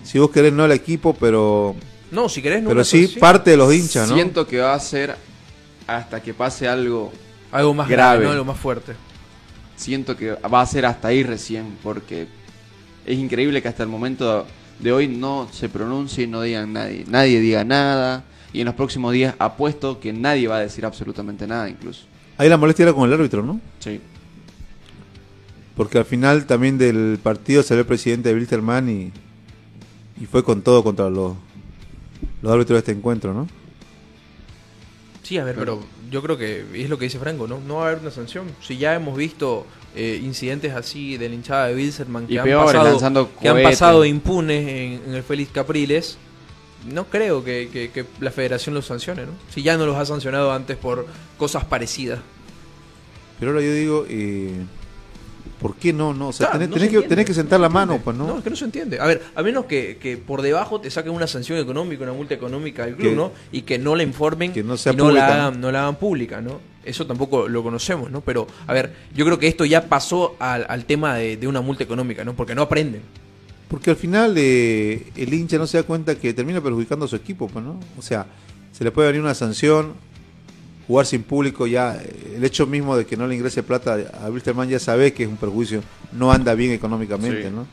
Si 0.04 0.18
vos 0.18 0.30
querés, 0.30 0.52
no 0.52 0.64
el 0.64 0.72
equipo, 0.72 1.14
pero, 1.14 1.74
No, 2.10 2.28
si 2.28 2.40
querés 2.40 2.62
no 2.62 2.70
pero 2.70 2.82
sí 2.84 3.02
sanción. 3.02 3.20
parte 3.20 3.50
de 3.50 3.56
los 3.58 3.74
hinchas, 3.74 4.08
¿no? 4.08 4.14
Siento 4.14 4.46
que 4.46 4.58
va 4.60 4.72
a 4.74 4.80
ser 4.80 5.16
hasta 5.86 6.22
que 6.22 6.32
pase 6.32 6.66
algo 6.68 7.12
Algo 7.52 7.74
más 7.74 7.88
grave. 7.88 8.10
grave, 8.10 8.24
¿no? 8.24 8.30
algo 8.32 8.44
más 8.44 8.58
fuerte. 8.58 8.94
siento 9.76 10.16
que 10.16 10.32
va 10.32 10.60
a 10.60 10.66
ser 10.66 10.86
hasta 10.86 11.08
ahí 11.08 11.22
recién, 11.22 11.76
porque 11.82 12.26
es 13.06 13.18
increíble 13.18 13.62
que 13.62 13.68
hasta 13.68 13.82
el 13.82 13.88
momento 13.88 14.46
de 14.78 14.92
hoy 14.92 15.08
no 15.08 15.48
se 15.52 15.68
pronuncie, 15.68 16.26
no 16.26 16.42
digan 16.42 16.72
nadie, 16.72 17.04
nadie 17.08 17.40
diga 17.40 17.64
nada. 17.64 18.24
Y 18.52 18.60
en 18.60 18.66
los 18.66 18.74
próximos 18.74 19.12
días 19.12 19.34
apuesto 19.38 20.00
que 20.00 20.12
nadie 20.12 20.48
va 20.48 20.56
a 20.56 20.60
decir 20.60 20.84
absolutamente 20.84 21.46
nada 21.46 21.68
incluso. 21.68 22.04
Ahí 22.38 22.48
la 22.48 22.56
molestia 22.56 22.84
era 22.84 22.92
con 22.92 23.06
el 23.06 23.12
árbitro, 23.12 23.42
¿no? 23.42 23.60
Sí. 23.78 24.00
Porque 25.76 25.98
al 25.98 26.04
final 26.04 26.46
también 26.46 26.78
del 26.78 27.18
partido 27.22 27.62
salió 27.62 27.82
el 27.82 27.86
presidente 27.86 28.28
de 28.28 28.34
Wilterman 28.34 28.88
y, 28.88 29.12
y 30.20 30.26
fue 30.26 30.42
con 30.42 30.62
todo 30.62 30.82
contra 30.82 31.10
los, 31.10 31.34
los 32.42 32.52
árbitros 32.52 32.76
de 32.76 32.78
este 32.78 32.92
encuentro, 32.92 33.34
¿no? 33.34 33.48
Sí, 35.22 35.36
a 35.38 35.44
ver, 35.44 35.56
pero 35.56 35.84
yo 36.10 36.22
creo 36.22 36.36
que 36.38 36.64
es 36.74 36.88
lo 36.88 36.98
que 36.98 37.04
dice 37.06 37.18
Franco, 37.18 37.46
¿no? 37.46 37.60
No 37.60 37.76
va 37.76 37.84
a 37.84 37.88
haber 37.88 38.00
una 38.02 38.10
sanción. 38.10 38.46
Si 38.62 38.76
ya 38.78 38.94
hemos 38.94 39.16
visto 39.16 39.66
eh, 39.94 40.20
incidentes 40.22 40.74
así 40.74 41.16
de 41.16 41.28
la 41.28 41.34
hinchada 41.34 41.66
de 41.68 41.74
Wilserman 41.74 42.26
que, 42.26 42.34
Y 42.34 42.38
han, 42.38 42.44
pasado, 42.66 42.84
que 43.40 43.48
han 43.48 43.56
pasado 43.70 44.04
impunes 44.04 44.68
en, 44.68 45.02
en 45.08 45.14
el 45.14 45.22
Félix 45.22 45.50
Capriles, 45.52 46.18
no 46.86 47.04
creo 47.06 47.42
que, 47.44 47.68
que- 47.72 47.90
que 47.90 48.04
la 48.20 48.30
federación 48.30 48.74
los 48.74 48.86
sancione, 48.86 49.26
¿no? 49.26 49.32
Si 49.52 49.62
ya 49.62 49.76
no 49.76 49.84
los 49.86 49.96
ha 49.96 50.06
sancionado 50.06 50.52
antes 50.52 50.76
por 50.76 51.06
cosas 51.36 51.64
parecidas. 51.64 52.20
Pero 53.40 53.52
ahora 53.52 53.62
yo 53.64 53.72
digo, 53.72 54.06
eh, 54.08 54.52
¿por 55.60 55.74
qué 55.76 55.92
no? 55.92 56.12
no? 56.14 56.28
O 56.28 56.32
sea, 56.32 56.46
Claro, 56.48 56.58
tenés, 56.60 56.68
no 56.70 56.74
tenés 56.74 56.86
se 56.86 56.90
que, 56.90 56.96
entiende, 56.96 57.08
tenés 57.08 57.26
que 57.26 57.34
sentar 57.34 57.60
la 57.60 57.68
no 57.68 57.74
mano, 57.74 58.00
pues, 58.02 58.16
¿no? 58.16 58.26
No, 58.26 58.38
es 58.38 58.44
que 58.44 58.50
no 58.50 58.56
se 58.56 58.64
entiende. 58.64 59.00
A 59.00 59.06
ver, 59.06 59.22
a 59.34 59.42
menos 59.42 59.64
que, 59.66 59.98
que 60.00 60.16
por 60.16 60.42
debajo 60.42 60.80
te 60.80 60.90
saquen 60.90 61.12
una 61.12 61.26
sanción 61.26 61.58
económica, 61.58 62.02
una 62.04 62.12
multa 62.12 62.34
económica 62.34 62.84
del 62.86 62.96
club, 62.96 63.10
Que- 63.10 63.16
¿no? 63.16 63.32
Y 63.52 63.62
que 63.62 63.78
no 63.78 63.96
la 63.96 64.02
informen 64.02 64.52
que 64.52 64.62
no 64.62 64.76
sea 64.76 64.92
y 64.92 64.96
no 64.96 65.04
pública, 65.04 65.28
la, 65.28 65.36
¿no? 65.36 65.42
hagan, 65.48 65.60
no 65.60 65.72
la 65.72 65.80
hagan 65.82 65.96
pública, 65.96 66.40
¿no? 66.40 66.60
Eso 66.84 67.06
tampoco 67.06 67.48
lo 67.48 67.62
conocemos, 67.62 68.10
¿no? 68.10 68.20
Pero, 68.22 68.46
a 68.66 68.72
ver, 68.72 68.94
yo 69.14 69.24
creo 69.24 69.38
que 69.38 69.46
esto 69.48 69.64
ya 69.64 69.88
pasó 69.88 70.36
al, 70.38 70.64
al 70.68 70.84
tema 70.86 71.16
de, 71.16 71.36
de 71.36 71.46
una 71.46 71.60
multa 71.60 71.84
económica, 71.84 72.24
¿no? 72.24 72.34
Porque 72.34 72.54
no 72.54 72.62
aprenden. 72.62 73.02
Porque 73.68 73.90
al 73.90 73.96
final 73.96 74.32
eh, 74.38 75.08
el 75.14 75.34
hincha 75.34 75.58
no 75.58 75.66
se 75.66 75.76
da 75.76 75.82
cuenta 75.82 76.14
que 76.14 76.32
termina 76.32 76.62
perjudicando 76.62 77.04
a 77.04 77.08
su 77.08 77.16
equipo, 77.16 77.48
pues, 77.48 77.62
¿no? 77.62 77.78
O 77.98 78.02
sea, 78.02 78.26
se 78.72 78.82
le 78.84 78.90
puede 78.90 79.08
venir 79.08 79.20
una 79.22 79.34
sanción, 79.34 79.92
jugar 80.88 81.06
sin 81.06 81.22
público, 81.22 81.66
ya 81.66 81.96
eh, 82.02 82.34
el 82.36 82.44
hecho 82.44 82.66
mismo 82.66 82.96
de 82.96 83.06
que 83.06 83.16
no 83.16 83.26
le 83.28 83.36
ingrese 83.36 83.62
plata 83.62 83.98
a 84.20 84.30
Wilstermann 84.30 84.68
ya 84.68 84.78
sabe 84.80 85.12
que 85.12 85.22
es 85.24 85.28
un 85.28 85.36
perjuicio, 85.36 85.82
no 86.12 86.32
anda 86.32 86.54
bien 86.54 86.72
económicamente, 86.72 87.44
Sí. 87.44 87.54
¿no? 87.54 87.66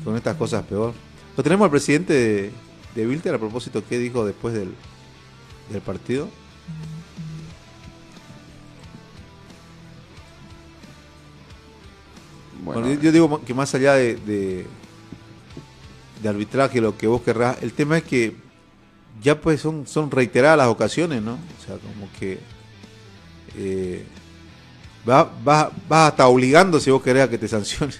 Y 0.00 0.02
con 0.02 0.16
estas 0.16 0.36
cosas 0.36 0.64
peor. 0.64 0.94
Lo 1.36 1.42
tenemos 1.42 1.66
al 1.66 1.70
presidente 1.70 2.14
de, 2.14 2.50
de 2.94 3.06
Wilter 3.06 3.34
a 3.34 3.38
propósito, 3.38 3.84
¿qué 3.86 3.98
dijo 3.98 4.24
después 4.24 4.54
del, 4.54 4.74
del 5.70 5.82
partido? 5.82 6.28
Bueno, 12.64 12.80
Bueno, 12.80 12.94
yo, 12.94 13.00
yo 13.02 13.12
digo 13.12 13.44
que 13.44 13.54
más 13.54 13.74
allá 13.74 13.94
de, 13.94 14.16
de, 14.16 14.66
de 16.22 16.28
arbitraje, 16.28 16.80
lo 16.80 16.96
que 16.96 17.06
vos 17.06 17.20
querrás, 17.22 17.62
el 17.62 17.72
tema 17.72 17.98
es 17.98 18.04
que 18.04 18.34
ya 19.22 19.40
pues 19.40 19.60
son, 19.60 19.86
son 19.86 20.10
reiteradas 20.10 20.58
las 20.58 20.68
ocasiones, 20.68 21.22
¿no? 21.22 21.34
O 21.34 21.64
sea, 21.66 21.76
como 21.78 22.10
que 22.18 22.38
eh, 23.56 24.04
vas 25.04 25.26
va, 25.46 25.72
va 25.90 26.06
hasta 26.08 26.26
obligando 26.28 26.80
si 26.80 26.90
vos 26.90 27.02
querés 27.02 27.24
a 27.24 27.30
que 27.30 27.38
te 27.38 27.48
sancionen. 27.48 27.96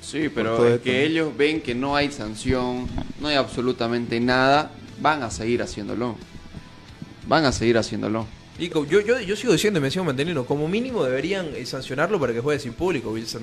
sí, 0.00 0.28
pero 0.28 0.64
es 0.66 0.74
esto, 0.74 0.82
que 0.82 0.92
¿no? 0.92 1.04
ellos 1.06 1.36
ven 1.36 1.62
que 1.62 1.74
no 1.74 1.96
hay 1.96 2.10
sanción, 2.12 2.86
no 3.20 3.28
hay 3.28 3.36
absolutamente 3.36 4.20
nada, 4.20 4.70
van 5.00 5.22
a 5.22 5.30
seguir 5.30 5.62
haciéndolo. 5.62 6.16
Van 7.26 7.44
a 7.44 7.52
seguir 7.52 7.78
haciéndolo. 7.78 8.26
Y 8.58 8.68
co- 8.68 8.84
yo, 8.86 9.00
yo, 9.00 9.18
yo 9.20 9.36
sigo 9.36 9.52
diciendo 9.52 9.78
y 9.80 9.82
me 9.82 9.90
sigo 9.90 10.04
manteniendo, 10.04 10.46
como 10.46 10.68
mínimo 10.68 11.04
deberían 11.04 11.54
eh, 11.54 11.66
sancionarlo 11.66 12.20
para 12.20 12.32
que 12.32 12.40
juegue 12.40 12.60
sin 12.60 12.74
público, 12.74 13.10
Wilson. 13.10 13.42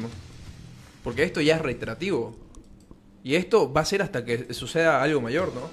Porque 1.03 1.23
esto 1.23 1.41
ya 1.41 1.55
es 1.55 1.61
reiterativo. 1.61 2.35
Y 3.23 3.35
esto 3.35 3.71
va 3.71 3.81
a 3.81 3.85
ser 3.85 4.01
hasta 4.01 4.25
que 4.25 4.53
suceda 4.53 5.01
algo 5.03 5.21
mayor, 5.21 5.53
¿no? 5.53 5.69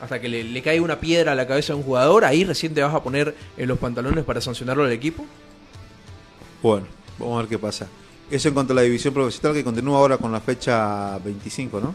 Hasta 0.00 0.20
que 0.20 0.28
le, 0.28 0.44
le 0.44 0.62
caiga 0.62 0.82
una 0.82 0.98
piedra 0.98 1.32
a 1.32 1.34
la 1.34 1.46
cabeza 1.46 1.72
a 1.74 1.76
un 1.76 1.82
jugador, 1.82 2.24
ahí 2.24 2.44
recién 2.44 2.72
te 2.72 2.82
vas 2.82 2.94
a 2.94 3.02
poner 3.02 3.34
en 3.56 3.68
los 3.68 3.78
pantalones 3.78 4.24
para 4.24 4.40
sancionarlo 4.40 4.84
al 4.84 4.92
equipo. 4.92 5.24
Bueno, 6.62 6.86
vamos 7.18 7.36
a 7.36 7.40
ver 7.42 7.48
qué 7.48 7.58
pasa. 7.58 7.86
Eso 8.30 8.48
en 8.48 8.54
cuanto 8.54 8.72
a 8.72 8.76
la 8.76 8.82
división 8.82 9.12
profesional 9.12 9.54
que 9.54 9.64
continúa 9.64 9.98
ahora 9.98 10.16
con 10.16 10.30
la 10.32 10.40
fecha 10.40 11.18
25, 11.18 11.80
¿no? 11.80 11.94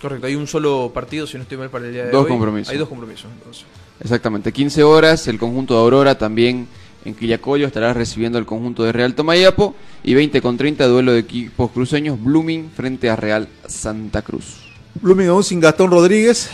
Correcto, 0.00 0.26
hay 0.26 0.34
un 0.34 0.46
solo 0.46 0.90
partido, 0.92 1.26
si 1.26 1.36
no 1.36 1.42
estoy 1.44 1.56
mal, 1.56 1.70
para 1.70 1.86
el 1.86 1.92
día 1.92 2.04
de 2.04 2.10
Dos 2.10 2.24
hoy. 2.24 2.30
compromisos. 2.30 2.70
Hay 2.72 2.78
dos 2.78 2.88
compromisos, 2.88 3.30
entonces. 3.32 3.64
Exactamente, 4.00 4.52
15 4.52 4.82
horas, 4.82 5.26
el 5.28 5.38
conjunto 5.38 5.74
de 5.74 5.80
Aurora 5.80 6.18
también 6.18 6.68
en 7.04 7.14
Quillacollo 7.14 7.66
estará 7.66 7.94
recibiendo 7.94 8.38
el 8.38 8.44
conjunto 8.44 8.82
de 8.82 8.92
Real 8.92 9.14
Tomayapo 9.14 9.74
y 10.02 10.14
20 10.14 10.42
con 10.42 10.56
30 10.58 10.86
duelo 10.86 11.12
de 11.12 11.20
equipos 11.20 11.70
cruceños 11.70 12.22
Blooming 12.22 12.70
frente 12.70 13.08
a 13.08 13.16
Real 13.16 13.48
Santa 13.66 14.20
Cruz. 14.22 14.58
Blooming 15.00 15.28
aún 15.28 15.44
sin 15.44 15.60
Gastón 15.60 15.90
Rodríguez, 15.90 16.50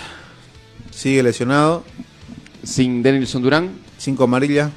sigue 1.00 1.22
lesionado, 1.22 1.82
Sin 2.62 3.02
Denilson 3.02 3.42
Durán, 3.42 3.70
cinco 3.96 4.24
amarillas. 4.24 4.70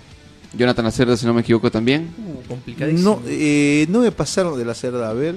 Jonathan 0.55 0.85
Acerda 0.85 1.17
si 1.17 1.25
no 1.25 1.33
me 1.33 1.41
equivoco 1.41 1.69
también. 1.71 2.13
Uh, 2.17 2.47
complicadísimo. 2.47 3.19
No, 3.21 3.21
eh, 3.27 3.85
no 3.89 3.99
me 4.01 4.11
pasaron 4.11 4.57
de 4.57 4.63
la 4.63 4.73
cerda 4.73 5.09
a 5.09 5.13
ver. 5.13 5.35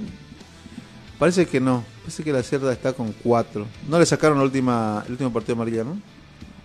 Parece 1.18 1.46
que 1.46 1.58
no. 1.58 1.82
Parece 2.02 2.22
que 2.22 2.32
la 2.32 2.42
cerda 2.42 2.72
está 2.72 2.92
con 2.92 3.12
cuatro. 3.24 3.66
No 3.88 3.98
le 3.98 4.06
sacaron 4.06 4.38
la 4.38 4.44
última, 4.44 5.02
el 5.06 5.12
último 5.12 5.32
partido 5.32 5.54
amarilla, 5.54 5.82
¿no? 5.84 5.98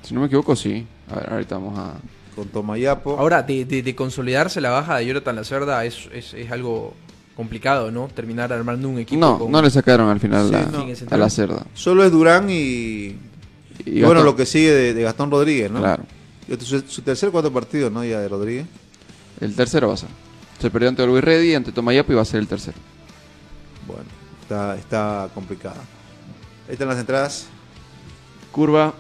Si 0.04 0.14
no 0.14 0.20
me 0.20 0.28
equivoco, 0.28 0.56
sí. 0.56 0.86
A 1.10 1.16
ver, 1.16 1.34
ahorita 1.34 1.56
vamos 1.56 1.80
a... 1.80 1.94
Con 2.36 2.48
Tomayapo. 2.50 3.18
Ahora, 3.18 3.42
de, 3.42 3.66
de- 3.66 3.82
de 3.82 3.96
consolidarse 3.96 4.60
la 4.62 4.70
baja 4.70 4.98
de 4.98 5.06
Jonathan 5.08 5.36
Lacerda 5.38 5.84
es, 5.86 6.10
es, 6.14 6.34
es 6.34 6.52
algo 6.52 6.94
complicado, 7.36 7.90
¿no? 7.92 8.08
Terminar 8.14 8.52
armando 8.54 8.88
un 8.90 9.00
equipo 9.00 9.20
No, 9.20 9.40
con- 9.40 9.52
no 9.52 9.62
le 9.62 9.70
sacaron 9.72 10.10
al 10.10 10.20
final 10.20 10.46
Sí, 10.48 10.52
la- 10.52 10.66
no. 10.66 10.86
a 11.10 11.18
la 11.18 11.30
Cerda. 11.30 11.66
Solo 11.74 12.04
es 12.04 12.12
Durán 12.12 12.50
y, 12.50 13.16
Y 13.86 14.00
y 14.00 14.04
bueno, 14.04 14.24
lo 14.24 14.36
que 14.36 14.46
sigue 14.46 14.72
de, 14.72 14.94
de 14.94 15.04
Gastón 15.04 15.32
Rodríguez, 15.32 15.72
¿no? 15.72 15.80
Claro. 15.80 16.04
Su, 16.60 16.82
su 16.82 17.02
tercer 17.02 17.32
cuarto 17.32 17.52
partido, 17.52 17.90
¿no? 17.90 18.04
Ya 18.04 18.20
de 18.20 18.28
Rodríguez. 18.28 18.66
El 19.40 19.56
tercero 19.56 19.88
va 19.88 19.94
a 19.96 19.98
ser. 19.98 20.10
Se 20.60 20.70
perdió 20.70 20.90
ante 20.90 21.06
Luis 21.06 21.24
Reddy, 21.24 21.56
ante 21.56 21.72
Tomayapo 21.72 22.12
y 22.12 22.16
va 22.16 22.22
a 22.22 22.26
ser 22.26 22.40
el 22.40 22.48
tercero. 22.48 22.78
Bueno, 23.88 24.04
está, 24.42 24.76
está 24.76 25.30
complicada. 25.34 25.82
Ahí 26.68 26.74
están 26.74 26.88
las 26.88 27.00
entradas. 27.00 27.48
Curva, 28.52 28.94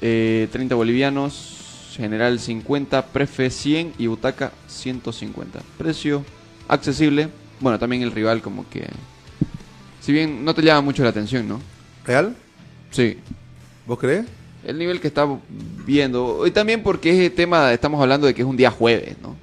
eh, 0.00 0.48
30 0.52 0.74
bolivianos, 0.74 1.90
general 1.94 2.38
50, 2.40 3.06
prefe 3.06 3.50
100 3.50 3.94
y 3.98 4.06
butaca 4.06 4.52
150. 4.68 5.60
Precio 5.76 6.24
accesible. 6.68 7.28
Bueno, 7.60 7.78
también 7.78 8.02
el 8.02 8.12
rival 8.12 8.40
como 8.40 8.68
que... 8.70 8.88
Si 10.00 10.12
bien 10.12 10.44
no 10.44 10.54
te 10.54 10.62
llama 10.62 10.80
mucho 10.80 11.02
la 11.02 11.10
atención, 11.10 11.46
¿no? 11.46 11.60
¿Real? 12.04 12.34
Sí. 12.90 13.18
¿Vos 13.86 13.98
crees? 13.98 14.24
El 14.64 14.78
nivel 14.78 15.00
que 15.00 15.08
está 15.08 15.26
viendo. 15.84 16.46
Y 16.46 16.50
también 16.52 16.82
porque 16.82 17.26
es 17.26 17.34
tema, 17.34 17.72
estamos 17.72 18.00
hablando 18.00 18.26
de 18.26 18.34
que 18.34 18.42
es 18.42 18.46
un 18.48 18.56
día 18.56 18.70
jueves, 18.70 19.16
¿no? 19.22 19.34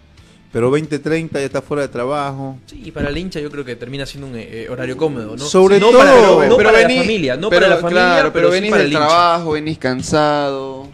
Pero 0.51 0.71
20-30 0.71 1.33
ya 1.33 1.39
está 1.41 1.61
fuera 1.61 1.83
de 1.83 1.89
trabajo. 1.89 2.57
Sí, 2.65 2.81
y 2.85 2.91
para 2.91 3.09
el 3.09 3.17
hincha 3.17 3.39
yo 3.39 3.51
creo 3.51 3.63
que 3.63 3.75
termina 3.75 4.05
siendo 4.07 4.27
un 4.27 4.33
eh, 4.35 4.67
horario 4.69 4.97
cómodo, 4.97 5.35
¿no? 5.35 5.43
Sobre 5.45 5.79
no 5.79 5.89
todo- 5.91 5.99
para, 5.99 6.47
no 6.47 6.57
pero 6.57 6.69
para 6.71 6.81
vení- 6.87 6.95
la 6.95 7.01
familia, 7.03 7.35
no 7.37 7.49
pero, 7.49 7.61
para 7.65 7.75
la 7.75 7.81
familia, 7.81 8.01
claro, 8.01 8.33
pero, 8.33 8.47
sí 8.47 8.53
venís 8.53 8.71
para 8.71 8.83
del 8.83 8.91
trabajo, 8.93 9.51
venís 9.51 9.77
cansado. 9.77 10.87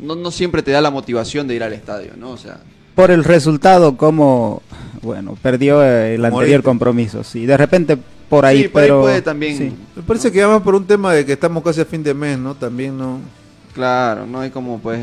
No, 0.00 0.14
no 0.16 0.30
siempre 0.30 0.62
te 0.62 0.70
da 0.70 0.80
la 0.82 0.90
motivación 0.90 1.48
de 1.48 1.54
ir 1.54 1.62
al 1.62 1.72
estadio, 1.72 2.10
¿no? 2.18 2.30
O 2.32 2.36
sea, 2.36 2.58
Por 2.94 3.10
el 3.10 3.24
resultado, 3.24 3.96
como, 3.96 4.62
bueno, 5.00 5.38
perdió 5.40 5.82
eh, 5.82 6.16
el 6.16 6.24
anterior 6.26 6.62
compromiso. 6.62 7.24
Sí, 7.24 7.46
de 7.46 7.56
repente 7.56 7.96
por 8.28 8.44
ahí, 8.46 8.62
sí, 8.62 8.68
por 8.68 8.82
ahí 8.82 8.88
pero. 8.88 9.00
puede 9.02 9.22
también. 9.22 9.56
sí. 9.56 9.72
Me 9.96 10.02
parece 10.02 10.30
que 10.30 10.42
además 10.42 10.62
por 10.62 10.74
un 10.74 10.86
tema 10.86 11.12
de 11.14 11.24
que 11.24 11.32
estamos 11.32 11.62
casi 11.62 11.80
a 11.80 11.84
fin 11.84 12.02
de 12.02 12.14
mes, 12.14 12.38
¿no? 12.38 12.54
También 12.54 12.96
no. 12.96 13.20
Claro, 13.74 14.26
no 14.26 14.40
hay 14.40 14.50
como 14.50 14.78
pues. 14.80 15.00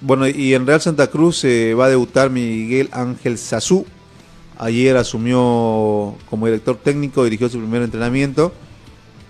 Bueno, 0.00 0.28
y 0.28 0.54
en 0.54 0.66
Real 0.66 0.80
Santa 0.80 1.08
Cruz 1.08 1.42
eh, 1.44 1.74
va 1.74 1.86
a 1.86 1.88
debutar 1.88 2.30
Miguel 2.30 2.88
Ángel 2.92 3.36
Sazú. 3.36 3.84
Ayer 4.56 4.96
asumió 4.96 6.16
como 6.30 6.46
director 6.46 6.76
técnico, 6.76 7.24
dirigió 7.24 7.48
su 7.48 7.58
primer 7.58 7.82
entrenamiento. 7.82 8.52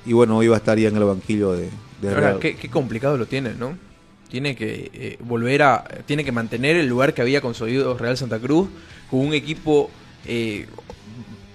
Y 0.04 0.12
bueno, 0.12 0.36
hoy 0.38 0.48
va 0.48 0.56
a 0.56 0.58
estar 0.58 0.78
ya 0.78 0.88
en 0.88 0.96
el 0.96 1.04
banquillo 1.04 1.52
de, 1.52 1.68
de 2.00 2.08
Ahora, 2.08 2.20
Real. 2.20 2.38
qué, 2.38 2.56
qué 2.56 2.68
complicado 2.68 3.16
lo 3.16 3.26
tiene, 3.26 3.54
¿no? 3.54 3.76
Tiene 4.30 4.54
que 4.56 4.90
eh, 4.92 5.18
volver 5.20 5.62
a. 5.62 5.84
Tiene 6.06 6.24
que 6.24 6.32
mantener 6.32 6.76
el 6.76 6.86
lugar 6.86 7.14
que 7.14 7.22
había 7.22 7.40
conseguido 7.40 7.96
Real 7.96 8.16
Santa 8.16 8.38
Cruz 8.38 8.68
con 9.10 9.20
un 9.20 9.32
equipo 9.32 9.90
eh, 10.26 10.66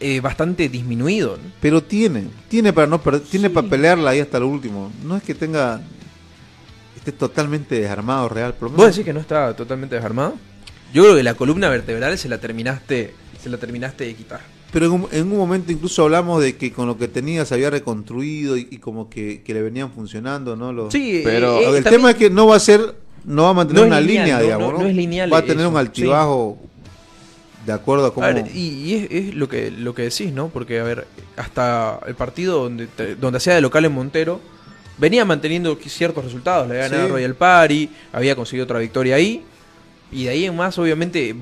eh, 0.04 0.20
bastante 0.20 0.68
disminuido. 0.70 1.38
¿no? 1.38 1.52
Pero 1.62 1.82
tiene, 1.82 2.26
tiene 2.50 2.74
para 2.74 2.88
no 2.88 3.02
perder, 3.02 3.22
tiene 3.22 3.48
Sí. 3.48 3.54
para 3.54 3.68
pelearla 3.70 4.12
ahí 4.12 4.20
hasta 4.20 4.40
lo 4.40 4.48
último. 4.48 4.92
No 5.04 5.16
es 5.18 5.24
que 5.24 5.34
tenga 5.34 5.82
esté 6.96 7.12
totalmente 7.12 7.80
desarmado 7.80 8.30
Real, 8.30 8.54
por 8.54 8.70
lo 8.72 8.78
¿Vos 8.78 8.88
decís 8.88 9.04
que 9.06 9.14
no 9.14 9.20
está 9.20 9.56
totalmente 9.56 9.96
desarmado? 9.96 10.36
Yo 10.94 11.04
creo 11.04 11.16
que 11.16 11.24
la 11.24 11.34
columna 11.34 11.70
vertebral 11.70 12.18
se 12.18 12.30
la 12.30 12.38
terminaste, 12.38 13.14
se 13.42 13.50
la 13.50 13.58
terminaste 13.58 14.06
de 14.06 14.14
quitar. 14.14 14.42
Pero 14.72 14.86
en 14.88 14.92
un, 14.94 15.08
en 15.12 15.32
un 15.32 15.38
momento 15.38 15.72
incluso 15.72 16.04
hablamos 16.04 16.42
de 16.42 16.56
que 16.56 16.72
con 16.72 16.88
lo 16.88 16.98
que 16.98 17.08
tenía 17.08 17.46
se 17.46 17.54
había 17.54 17.70
reconstruido 17.70 18.58
y, 18.58 18.68
y 18.72 18.78
como 18.78 19.10
que, 19.10 19.42
que 19.44 19.54
le 19.54 19.62
venían 19.62 19.92
funcionando, 19.92 20.56
¿no? 20.56 20.72
Los- 20.74 20.94
Sí, 20.94 21.22
Pero- 21.24 21.60
eh, 21.60 21.64
eh, 21.64 21.78
el 21.78 21.84
también- 21.84 22.02
tema 22.02 22.12
es 22.12 22.16
que 22.18 22.30
no 22.30 22.48
va 22.48 22.56
a 22.56 22.60
ser, 22.60 22.96
no 23.26 23.44
va 23.44 23.50
a 23.50 23.54
mantener 23.54 23.82
No 23.84 23.88
una 23.88 24.00
lineal, 24.00 24.18
línea, 24.24 24.38
no, 24.38 24.44
digamos, 24.44 24.80
no- 24.82 24.88
es 24.88 24.96
lineal 24.96 25.32
Va 25.34 25.38
a 25.40 25.42
tener 25.42 25.60
eso, 25.60 25.70
un 25.70 25.78
altibajo 25.78 26.58
de 27.66 27.74
acuerdo 27.74 28.08
a 28.08 28.14
cómo... 28.14 28.26
A 28.26 28.32
ver, 28.34 28.46
y, 28.54 28.60
y 28.60 28.94
es, 28.96 29.12
es 29.12 29.36
lo 29.36 29.48
que 29.48 29.72
lo 29.72 29.94
que 29.96 30.04
decís, 30.04 30.32
¿no? 30.34 30.50
Porque, 30.50 30.80
a 30.80 30.84
ver, 30.84 31.08
hasta 31.38 32.00
el 32.08 32.16
partido 32.16 32.64
donde, 32.64 32.88
donde 33.20 33.38
hacía 33.38 33.56
de 33.56 33.62
local 33.62 33.86
en 33.86 33.92
Montero, 33.94 34.40
venía 34.98 35.24
manteniendo 35.26 35.78
ciertos 35.86 36.24
resultados. 36.26 36.68
Le 36.68 36.76
había 36.76 36.90
ganado 36.90 37.08
Sí. 37.08 37.12
Royal 37.14 37.36
Party, 37.36 37.90
había 38.12 38.36
conseguido 38.36 38.66
otra 38.66 38.80
victoria 38.80 39.16
ahí. 39.16 39.44
Y 40.12 40.26
de 40.26 40.30
ahí 40.30 40.46
en 40.46 40.56
más, 40.56 40.78
obviamente, 40.78 41.30
eh, 41.30 41.36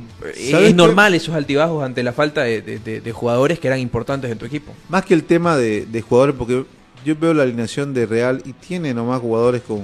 ¿Sabes 0.51 0.67
es 0.67 0.67
qué? 0.69 0.73
normal 0.73 1.13
esos 1.13 1.35
altibajos 1.35 1.83
ante 1.83 2.03
la 2.03 2.13
falta 2.13 2.43
de, 2.43 2.61
de- 2.61 2.79
de- 2.79 3.01
de 3.01 3.11
jugadores 3.11 3.59
que 3.59 3.67
eran 3.67 3.79
importantes 3.79 4.31
en 4.31 4.37
tu 4.37 4.45
equipo. 4.45 4.73
Más 4.87 5.03
que 5.03 5.13
el 5.13 5.25
tema 5.25 5.57
de, 5.57 5.85
de 5.85 6.01
jugadores, 6.01 6.35
porque 6.37 6.63
yo 7.03 7.15
veo 7.19 7.33
la 7.33 7.43
alineación 7.43 7.93
de 7.93 8.05
Real 8.05 8.41
y 8.45 8.53
tiene 8.53 8.93
nomás 8.93 9.19
jugadores 9.19 9.61
con. 9.63 9.81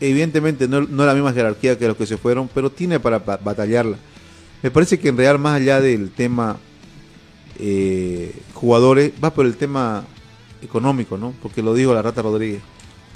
Evidentemente 0.00 0.66
no, 0.68 0.80
no 0.82 1.06
la 1.06 1.14
misma 1.14 1.32
jerarquía 1.32 1.78
que 1.78 1.86
los 1.86 1.96
que 1.96 2.06
se 2.06 2.16
fueron, 2.16 2.48
pero 2.52 2.70
tiene 2.70 2.98
para 3.00 3.18
ba- 3.18 3.38
batallarla. 3.42 3.96
Me 4.64 4.70
parece 4.70 4.98
que 4.98 5.08
en 5.10 5.16
Real, 5.16 5.38
más 5.38 5.60
allá 5.60 5.80
del 5.80 6.10
tema 6.10 6.56
eh, 7.58 8.34
jugadores, 8.54 9.12
va 9.22 9.32
por 9.32 9.46
el 9.46 9.56
tema 9.56 10.04
económico, 10.62 11.16
¿no? 11.18 11.34
Porque 11.42 11.62
lo 11.62 11.74
dijo 11.74 11.92
la 11.94 12.02
Rata 12.02 12.22
Rodríguez, 12.22 12.62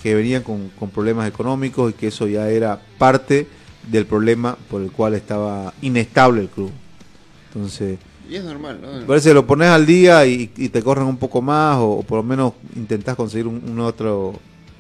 que 0.03 0.15
venían 0.15 0.43
con, 0.43 0.69
con 0.79 0.91
problemas 0.91 1.27
económicos 1.27 1.91
y 1.91 1.95
que 1.95 2.09
eso 2.09 2.27
ya 2.27 2.49
era 2.51 2.81
parte 2.99 3.47
del 3.91 4.05
problema 4.07 4.57
por 4.71 4.83
el 4.83 4.93
cual 4.93 5.15
estaba 5.15 5.73
inestable 5.83 6.43
el 6.43 6.49
club. 6.49 6.71
Entonces, 7.53 7.99
Y 8.29 8.37
es 8.37 8.45
normal, 8.45 8.79
¿no? 8.83 8.93
me 8.93 9.05
parece 9.07 9.31
que 9.31 9.35
lo 9.35 9.47
pones 9.47 9.69
al 9.69 9.87
día 9.87 10.27
y, 10.27 10.51
y 10.57 10.69
te 10.69 10.83
corren 10.83 11.07
un 11.07 11.17
poco 11.17 11.41
más 11.41 11.79
o, 11.79 11.93
o 11.93 12.03
por 12.03 12.19
lo 12.19 12.23
menos 12.23 12.53
intentás 12.77 13.17
conseguir 13.17 13.47
un, 13.47 13.63
un 13.69 13.81
otro 13.81 14.35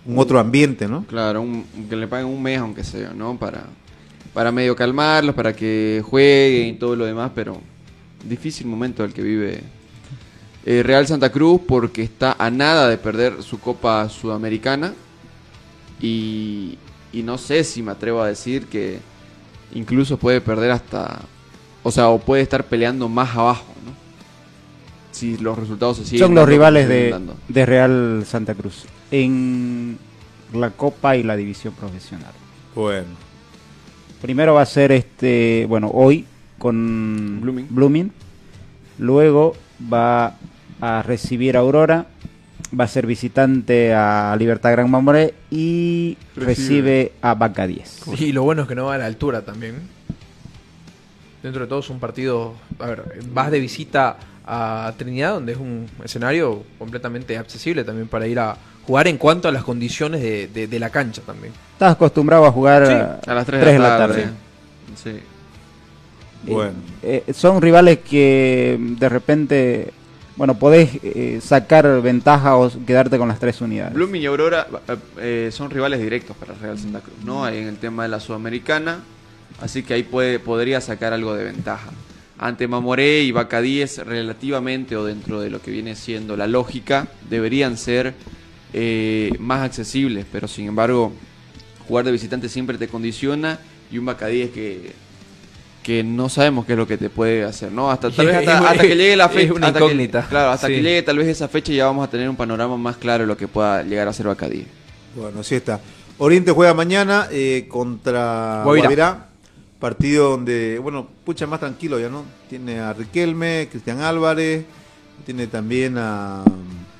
un 0.04 0.18
otro 0.18 0.38
ambiente, 0.38 0.86
¿no? 0.86 1.04
Claro, 1.06 1.40
un- 1.42 1.64
que 1.88 1.96
le 1.96 2.06
paguen 2.06 2.26
un 2.28 2.42
mes 2.42 2.58
aunque 2.58 2.84
sea, 2.84 3.12
¿no? 3.14 3.36
Para, 3.38 3.64
para 4.38 4.52
medio 4.52 4.76
calmarlos, 4.76 5.34
para 5.34 5.52
que 5.52 6.00
jueguen 6.08 6.68
y 6.68 6.72
todo 6.74 6.94
lo 6.94 7.04
demás, 7.04 7.32
pero 7.34 7.60
difícil 8.24 8.68
momento 8.68 9.02
el 9.02 9.12
que 9.12 9.20
vive 9.20 9.64
eh, 10.64 10.84
Real 10.84 11.08
Santa 11.08 11.32
Cruz 11.32 11.62
porque 11.66 12.04
está 12.04 12.36
a 12.38 12.48
nada 12.48 12.88
de 12.88 12.98
perder 12.98 13.42
su 13.42 13.58
Copa 13.58 14.08
Sudamericana 14.08 14.94
y, 16.00 16.78
y 17.12 17.24
no 17.24 17.36
sé 17.36 17.64
si 17.64 17.82
me 17.82 17.90
atrevo 17.90 18.22
a 18.22 18.28
decir 18.28 18.66
que 18.66 19.00
incluso 19.74 20.18
puede 20.18 20.40
perder 20.40 20.70
hasta, 20.70 21.18
o 21.82 21.90
sea, 21.90 22.06
o 22.06 22.20
puede 22.20 22.44
estar 22.44 22.62
peleando 22.62 23.08
más 23.08 23.34
abajo, 23.34 23.66
¿no? 23.84 23.90
Si 25.10 25.36
los 25.38 25.58
resultados 25.58 25.96
se 25.96 26.04
siguen 26.04 26.20
Son 26.28 26.36
los 26.36 26.48
rivales 26.48 26.88
de, 26.88 27.12
de 27.48 27.66
Real 27.66 28.22
Santa 28.24 28.54
Cruz 28.54 28.84
en 29.10 29.98
la 30.52 30.70
Copa 30.70 31.16
y 31.16 31.24
la 31.24 31.34
División 31.34 31.74
Profesional. 31.74 32.30
Bueno. 32.76 33.27
Primero 34.20 34.54
va 34.54 34.62
a 34.62 34.66
ser 34.66 34.92
este, 34.92 35.66
bueno, 35.68 35.90
hoy 35.92 36.26
con 36.58 37.40
Blooming. 37.70 38.12
Luego 38.98 39.54
va 39.92 40.36
a 40.80 41.02
recibir 41.02 41.56
a 41.56 41.60
Aurora, 41.60 42.06
va 42.78 42.84
a 42.84 42.88
ser 42.88 43.06
visitante 43.06 43.94
a 43.94 44.34
Libertad 44.38 44.72
Gran 44.72 44.90
Mamoré 44.90 45.34
y 45.50 46.16
Recibe. 46.34 46.46
recibe 46.46 47.12
a 47.22 47.34
Banca 47.34 47.66
10. 47.66 48.02
Y 48.18 48.32
lo 48.32 48.42
bueno 48.42 48.62
es 48.62 48.68
que 48.68 48.74
no 48.74 48.86
va 48.86 48.96
a 48.96 48.98
la 48.98 49.06
altura 49.06 49.42
también. 49.42 49.76
Dentro 51.42 51.62
de 51.62 51.68
todo 51.68 51.78
es 51.78 51.90
un 51.90 52.00
partido. 52.00 52.54
A 52.80 52.86
ver, 52.86 53.04
vas 53.32 53.52
de 53.52 53.60
visita 53.60 54.16
a 54.44 54.92
Trinidad, 54.96 55.34
donde 55.34 55.52
es 55.52 55.58
un 55.58 55.86
escenario 56.02 56.64
completamente 56.78 57.38
accesible 57.38 57.84
también 57.84 58.08
para 58.08 58.26
ir 58.26 58.40
a 58.40 58.56
jugar 58.88 59.06
en 59.06 59.18
cuanto 59.18 59.48
a 59.48 59.52
las 59.52 59.62
condiciones 59.64 60.22
de, 60.22 60.48
de- 60.48 60.66
de 60.66 60.78
la 60.80 60.88
cancha 60.88 61.20
también. 61.22 61.52
Estás 61.74 61.92
acostumbrado 61.92 62.46
a 62.46 62.50
jugar 62.50 62.86
Sí, 62.86 62.92
a, 62.92 63.20
A 63.30 63.34
las 63.34 63.46
3 63.46 63.60
tres 63.60 63.72
de 63.74 63.78
la 63.78 63.98
tarde. 63.98 64.26
Sí. 65.02 65.12
Bueno. 66.46 66.72
Eh, 67.02 67.24
son 67.34 67.60
rivales 67.60 67.98
que 67.98 68.78
de 68.80 69.08
repente, 69.08 69.92
bueno, 70.36 70.58
podés 70.58 70.90
eh, 71.02 71.38
sacar 71.42 72.00
ventaja 72.00 72.56
o 72.56 72.70
quedarte 72.86 73.18
con 73.18 73.28
las 73.28 73.38
tres 73.38 73.60
unidades. 73.60 73.92
Blooming 73.92 74.22
y 74.22 74.26
Aurora 74.26 74.66
eh, 75.18 75.50
son 75.52 75.70
rivales 75.70 76.00
directos 76.00 76.34
para 76.36 76.54
Real 76.54 76.78
Santa 76.78 77.00
Cruz, 77.00 77.16
¿no? 77.24 77.44
Ahí 77.44 77.58
en 77.58 77.68
el 77.68 77.76
tema 77.76 78.04
de 78.04 78.08
la 78.08 78.20
Sudamericana, 78.20 79.00
así 79.60 79.82
que 79.82 79.94
ahí 79.94 80.02
puede, 80.02 80.38
podría 80.38 80.80
sacar 80.80 81.12
algo 81.12 81.34
de 81.34 81.44
ventaja. 81.44 81.90
Ante 82.38 82.68
Mamoré 82.68 83.22
y 83.24 83.32
10, 83.32 83.98
relativamente 84.06 84.96
o 84.96 85.04
dentro 85.04 85.40
de 85.40 85.50
lo 85.50 85.60
que 85.60 85.72
viene 85.72 85.96
siendo 85.96 86.36
la 86.36 86.46
lógica, 86.46 87.08
deberían 87.28 87.76
ser 87.76 88.14
eh, 88.72 89.32
más 89.38 89.62
accesibles, 89.62 90.26
pero 90.30 90.46
sin 90.48 90.66
embargo, 90.66 91.12
jugar 91.86 92.04
de 92.04 92.12
visitante 92.12 92.48
siempre 92.48 92.76
te 92.78 92.88
condiciona 92.88 93.58
y 93.90 93.98
un 93.98 94.06
10 94.06 94.50
que, 94.50 94.92
que 95.82 96.04
no 96.04 96.28
sabemos 96.28 96.66
qué 96.66 96.72
es 96.72 96.78
lo 96.78 96.86
que 96.86 96.98
te 96.98 97.08
puede 97.08 97.44
hacer, 97.44 97.72
¿no? 97.72 97.90
Hasta, 97.90 98.10
tal 98.10 98.26
vez 98.26 98.36
hasta, 98.48 98.82
que 98.82 98.94
llegue 98.96 99.16
la 99.16 99.28
fecha. 99.28 99.52
una 99.54 99.68
hasta 99.68 99.78
que- 99.78 99.84
incógnita. 99.86 100.26
claro, 100.28 100.50
hasta 100.50 100.66
Sí. 100.66 100.74
que 100.74 100.82
llegue 100.82 101.02
tal 101.02 101.16
vez 101.18 101.28
esa 101.28 101.48
fecha 101.48 101.72
ya 101.72 101.86
vamos 101.86 102.06
a 102.06 102.10
tener 102.10 102.28
un 102.28 102.36
panorama 102.36 102.76
más 102.76 102.96
claro 102.98 103.22
de 103.24 103.28
lo 103.28 103.36
que 103.36 103.48
pueda 103.48 103.82
llegar 103.82 104.06
a 104.08 104.12
ser 104.12 104.26
Vaca 104.26 104.48
10. 104.48 104.66
Bueno, 105.16 105.40
así 105.40 105.54
está. 105.54 105.80
Oriente 106.18 106.50
juega 106.52 106.74
mañana 106.74 107.28
eh, 107.30 107.66
contra 107.68 108.62
Guavirá. 108.64 108.82
Guavirá. 108.86 109.24
Partido 109.78 110.30
donde, 110.30 110.80
bueno, 110.80 111.06
pucha 111.24 111.46
más 111.46 111.60
tranquilo 111.60 112.00
ya, 112.00 112.08
¿no? 112.08 112.24
Tiene 112.50 112.80
a 112.80 112.92
Riquelme, 112.92 113.68
Cristian 113.70 114.00
Álvarez, 114.00 114.64
tiene 115.24 115.46
también 115.46 115.96
a... 115.96 116.42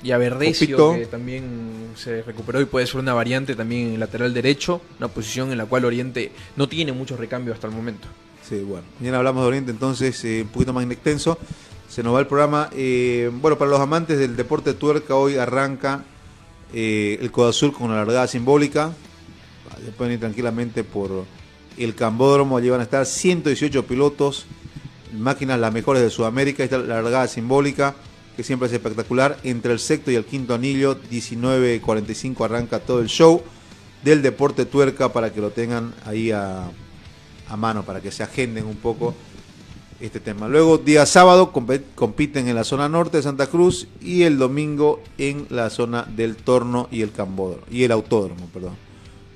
Y 0.03 0.13
a 0.13 0.19
Verdecio, 0.19 0.95
que 0.95 1.07
también 1.07 1.91
se 1.97 2.23
recuperó 2.23 2.61
y 2.61 2.67
puede 2.67 2.87
ser 2.87 3.01
una 3.01 3.15
variante 3.15 3.57
también 3.57 3.89
en 3.89 3.95
el 3.95 4.01
lateral 4.01 4.33
derecho, 4.33 4.81
una 4.99 5.09
posición 5.09 5.51
en 5.51 5.59
la 5.59 5.67
cual 5.67 5.85
Oriente 5.85 6.31
no 6.57 6.69
tiene 6.69 6.93
muchos 6.93 7.19
recambios 7.19 7.57
hasta 7.57 7.67
el 7.67 7.75
momento. 7.75 8.07
Sí, 8.49 8.61
bueno. 8.61 8.87
Mañana 8.99 9.19
hablamos 9.19 9.43
de 9.43 9.49
Oriente, 9.49 9.71
entonces 9.73 10.25
eh, 10.25 10.43
un 10.43 10.49
poquito 10.49 10.73
más 10.73 10.89
extenso. 10.89 11.37
Se 11.89 12.03
nos 12.03 12.15
va 12.15 12.21
el 12.21 12.27
programa. 12.27 12.71
Eh, 12.73 13.31
bueno, 13.33 13.59
para 13.59 13.71
los 13.71 13.81
amantes 13.81 14.19
del 14.19 14.37
deporte 14.37 14.73
tuerca, 14.75 15.17
hoy 15.17 15.37
arranca 15.37 16.05
eh, 16.73 17.19
el 17.21 17.31
Codo 17.31 17.49
Azul 17.49 17.73
con 17.73 17.89
una 17.89 17.97
largada 17.97 18.27
simbólica. 18.27 18.93
Ya 19.85 19.93
pueden 19.93 20.15
ir 20.15 20.21
tranquilamente 20.21 20.85
por 20.85 21.25
el 21.77 21.95
Cambódromo. 21.95 22.57
Allí 22.57 22.69
van 22.71 22.81
a 22.81 22.85
estar 22.85 23.05
118 23.05 23.87
pilotos, 23.87 24.47
máquinas 25.17 25.59
las 25.59 25.73
mejores 25.73 26.03
de 26.03 26.11
Sudamérica. 26.11 26.65
Esta 26.65 26.79
la 26.79 27.03
largada 27.03 27.29
simbólica, 27.29 27.95
que 28.39 28.45
siempre 28.45 28.69
es 28.69 28.73
espectacular. 28.73 29.37
Entre 29.43 29.73
el 29.73 29.81
sexto 29.81 30.13
y 30.13 30.15
el 30.15 30.25
quinto 30.25 30.55
anillo, 30.55 30.97
19.45 31.11 32.45
arranca 32.45 32.79
todo 32.79 33.01
el 33.01 33.09
show 33.09 33.43
del 34.05 34.23
deporte 34.23 34.65
tuerca 34.65 35.13
para 35.13 35.33
que 35.33 35.41
lo 35.41 35.51
tengan 35.51 35.93
ahí 36.05 36.31
a, 36.31 36.71
a 37.49 37.57
mano, 37.57 37.83
para 37.83 38.01
que 38.01 38.13
se 38.13 38.23
agenden 38.23 38.67
un 38.67 38.77
poco 38.77 39.13
este 39.99 40.21
tema. 40.21 40.47
Luego, 40.47 40.79
día 40.79 41.05
sábado, 41.05 41.51
compiten 41.51 42.47
en 42.47 42.55
la 42.55 42.63
zona 42.63 42.89
norte 42.89 43.17
de 43.17 43.25
Santa 43.25 43.49
Cruz 43.49 43.89
y 44.01 44.23
el 44.23 44.39
domingo 44.39 45.03
en 45.19 45.49
la 45.51 45.69
zona 45.69 46.05
del 46.05 46.37
Torno 46.37 46.87
y 46.93 47.03
el 47.03 47.11
Cambódromo, 47.11 47.67
y 47.73 47.83
el 47.83 47.91
Autódromo, 47.91 48.47
perdón. 48.55 48.77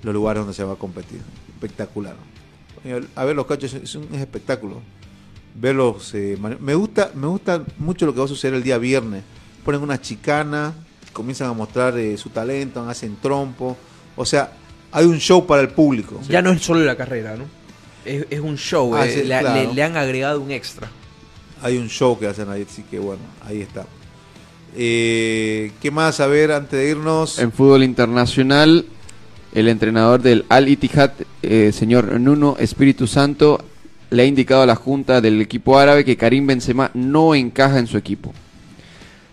Los 0.04 0.14
lugares 0.14 0.42
donde 0.42 0.54
se 0.54 0.62
va 0.62 0.74
a 0.74 0.76
competir. 0.76 1.20
Espectacular. 1.54 2.14
A 3.16 3.24
ver, 3.24 3.34
los 3.34 3.46
cachos 3.46 3.74
es 3.74 3.96
un 3.96 4.06
es 4.12 4.20
espectáculo. 4.20 4.80
Verlos. 5.54 6.12
eh, 6.14 6.36
me, 6.60 6.74
gusta, 6.74 7.10
me 7.14 7.26
gusta 7.26 7.62
mucho 7.78 8.06
lo 8.06 8.12
que 8.12 8.18
va 8.20 8.24
a 8.24 8.28
suceder 8.28 8.54
el 8.54 8.62
día 8.62 8.78
viernes. 8.78 9.22
Ponen 9.64 9.80
una 9.82 10.00
chicana, 10.00 10.72
comienzan 11.12 11.48
a 11.48 11.52
mostrar 11.52 11.96
eh, 11.98 12.16
su 12.16 12.30
talento, 12.30 12.88
hacen 12.88 13.16
trompo. 13.20 13.76
O 14.16 14.24
sea, 14.24 14.52
hay 14.90 15.04
un 15.06 15.18
show 15.18 15.46
para 15.46 15.62
el 15.62 15.68
público. 15.68 16.20
Ya 16.28 16.42
no 16.42 16.50
es 16.52 16.62
solo 16.62 16.80
la 16.80 16.96
carrera, 16.96 17.36
¿no? 17.36 17.44
Es, 18.04 18.26
es 18.30 18.40
un 18.40 18.56
show, 18.56 18.94
Ah, 18.96 19.06
eh, 19.06 19.10
sí, 19.12 19.18
le, 19.28 19.38
claro. 19.38 19.54
le- 19.68 19.74
le 19.74 19.82
han 19.82 19.96
agregado 19.96 20.40
un 20.40 20.50
extra. 20.50 20.90
Hay 21.62 21.76
un 21.78 21.88
show 21.88 22.18
que 22.18 22.26
hacen 22.26 22.48
ahí, 22.50 22.66
así 22.68 22.82
que 22.82 22.98
bueno, 22.98 23.22
ahí 23.46 23.60
está. 23.60 23.86
Eh, 24.74 25.70
¿Qué 25.80 25.90
más 25.90 26.18
a 26.20 26.26
ver 26.26 26.50
antes 26.50 26.72
de 26.80 26.90
irnos? 26.90 27.38
En 27.38 27.52
fútbol 27.52 27.84
internacional, 27.84 28.86
el 29.54 29.68
entrenador 29.68 30.22
del 30.22 30.44
Al 30.48 30.68
Ittihad, 30.68 31.12
eh, 31.42 31.70
señor 31.72 32.18
Nuno 32.18 32.56
Espíritu 32.58 33.06
Santo, 33.06 33.62
le 34.12 34.22
ha 34.22 34.26
indicado 34.26 34.62
a 34.62 34.66
la 34.66 34.76
junta 34.76 35.20
del 35.20 35.40
equipo 35.40 35.78
árabe 35.78 36.04
que 36.04 36.16
Karim 36.16 36.46
Benzema 36.46 36.90
no 36.94 37.34
encaja 37.34 37.78
en 37.78 37.86
su 37.86 37.96
equipo. 37.96 38.32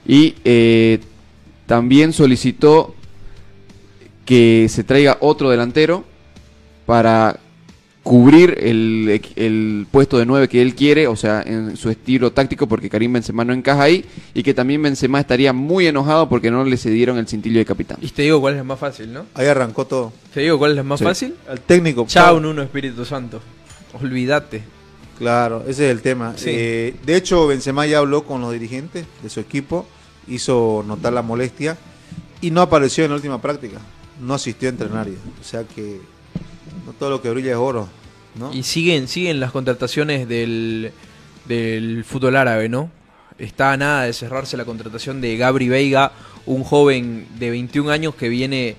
Y 0.08 0.36
eh, 0.46 1.00
también 1.68 2.14
solicitó 2.14 2.96
que 4.26 4.68
se 4.70 4.84
traiga 4.84 5.18
otro 5.22 5.50
delantero 5.50 6.04
para 6.86 7.40
cubrir 8.04 8.58
el, 8.62 9.22
el 9.36 9.86
puesto 9.92 10.18
de 10.18 10.26
9 10.26 10.48
que 10.48 10.62
él 10.62 10.74
quiere, 10.74 11.06
o 11.08 11.16
sea, 11.16 11.44
en 11.46 11.78
su 11.78 11.90
estilo 11.92 12.32
táctico, 12.32 12.66
porque 12.66 12.90
Karim 12.90 13.14
Benzema 13.14 13.46
no 13.46 13.54
encaja 13.54 13.84
ahí, 13.84 14.04
y 14.34 14.42
que 14.42 14.54
también 14.56 14.82
Benzema 14.82 15.20
estaría 15.20 15.54
muy 15.54 15.86
enojado 15.86 16.28
porque 16.30 16.50
no 16.50 16.64
le 16.64 16.78
cedieron 16.78 17.18
el 17.20 17.28
cintillo 17.28 17.60
de 17.60 17.66
capitán. 17.66 17.98
Y 18.02 18.08
te 18.08 18.24
digo 18.24 18.40
cuál 18.40 18.54
es 18.54 18.58
la 18.60 18.64
más 18.64 18.80
fácil, 18.80 19.14
¿no? 19.14 19.26
Ahí 19.36 19.46
arrancó 19.48 19.86
todo. 19.86 20.12
Te 20.34 20.40
digo 20.40 20.58
cuál 20.58 20.72
es 20.72 20.78
la 20.78 20.84
más 20.84 21.00
Sí. 21.00 21.06
fácil. 21.06 21.36
El 21.52 21.60
técnico. 21.60 22.06
Chao, 22.08 22.40
Nuno 22.40 22.64
Espíritu 22.64 23.06
Santo. 23.06 23.42
Olvídate. 23.94 24.64
Claro, 25.18 25.64
ese 25.68 25.86
es 25.86 25.92
el 25.92 26.02
tema. 26.02 26.34
Sí. 26.38 26.50
Eh, 26.50 26.96
de 27.06 27.16
hecho, 27.16 27.48
Benzema 27.48 27.86
ya 27.86 28.00
habló 28.00 28.24
con 28.24 28.42
los 28.42 28.54
dirigentes 28.54 29.06
de 29.22 29.30
su 29.30 29.40
equipo, 29.40 29.86
hizo 30.28 30.84
notar 30.88 31.14
la 31.14 31.22
molestia 31.22 31.78
y 32.42 32.52
no 32.52 32.62
apareció 32.62 33.04
en 33.04 33.12
la 33.12 33.16
última 33.16 33.42
práctica. 33.42 33.80
No 34.22 34.34
asistió 34.34 34.70
a 34.70 34.72
entrenar. 34.72 35.08
O 35.08 35.44
sea 35.44 35.64
que 35.64 36.00
no 36.86 36.94
todo 36.94 37.10
lo 37.10 37.22
que 37.22 37.30
brilla 37.30 37.52
es 37.52 37.58
oro. 37.58 37.90
¿no? 38.36 38.54
Y 38.54 38.64
siguen, 38.64 39.08
siguen 39.08 39.40
las 39.40 39.52
contrataciones 39.52 40.28
del, 40.28 40.92
del 41.46 42.06
fútbol 42.06 42.36
árabe, 42.36 42.70
¿no? 42.70 42.90
está 43.40 43.72
a 43.72 43.78
nada 43.78 44.04
de 44.04 44.14
cerrarse 44.14 44.58
la 44.58 44.66
contratación 44.66 45.22
de 45.22 45.38
Gabri 45.38 45.70
Veiga, 45.70 46.12
un 46.46 46.64
joven 46.64 47.28
de 47.40 47.50
21 47.50 47.90
años 47.90 48.16
que 48.16 48.30
viene 48.30 48.76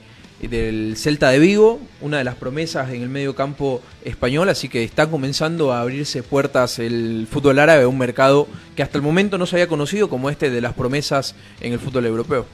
del 0.48 0.96
Celta 0.96 1.30
de 1.30 1.38
Vigo, 1.38 1.80
una 2.00 2.18
de 2.18 2.24
las 2.24 2.34
promesas 2.34 2.90
en 2.90 3.02
el 3.02 3.08
medio 3.08 3.34
campo 3.34 3.82
español, 4.04 4.48
así 4.48 4.68
que 4.68 4.84
está 4.84 5.10
comenzando 5.10 5.72
a 5.72 5.80
abrirse 5.80 6.22
puertas 6.22 6.78
el 6.78 7.26
fútbol 7.30 7.58
árabe, 7.58 7.86
un 7.86 7.98
mercado 7.98 8.48
que 8.74 8.82
hasta 8.82 8.96
el 8.96 9.02
momento 9.02 9.38
no 9.38 9.46
se 9.46 9.56
había 9.56 9.68
conocido 9.68 10.08
como 10.08 10.30
este 10.30 10.50
de 10.50 10.60
las 10.60 10.74
promesas 10.74 11.34
en 11.60 11.72
el 11.72 11.78
fútbol 11.78 12.06
europeo. 12.06 12.46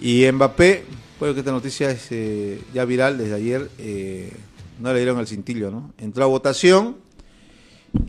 Y 0.00 0.30
Mbappé, 0.30 0.84
bueno 1.18 1.34
que 1.34 1.40
esta 1.40 1.52
noticia 1.52 1.90
es 1.90 2.08
eh, 2.10 2.60
ya 2.74 2.84
viral 2.84 3.18
desde 3.18 3.34
ayer, 3.34 3.70
eh, 3.78 4.32
no 4.78 4.92
le 4.92 4.98
dieron 4.98 5.18
el 5.18 5.26
cintillo, 5.26 5.70
¿no? 5.70 5.92
Entró 5.98 6.24
a 6.24 6.26
votación 6.26 6.96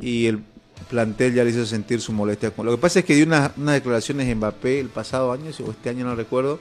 y 0.02 0.28
el 0.28 0.44
plantel 0.90 1.34
ya 1.34 1.44
le 1.44 1.52
hizo 1.52 1.66
sentir 1.66 2.02
su 2.02 2.12
molestia. 2.12 2.52
Lo 2.58 2.72
que 2.72 2.78
pasa 2.78 3.00
es 3.00 3.06
que 3.06 3.16
dio 3.16 3.26
unas, 3.26 3.52
unas 3.58 3.76
declaraciones 3.76 4.36
Mbappé 4.36 4.80
el 4.80 4.90
pasado 4.90 5.32
año, 5.32 5.52
o 5.66 5.72
este 5.72 5.90
año 5.90 6.06
no 6.06 6.16
recuerdo, 6.16 6.60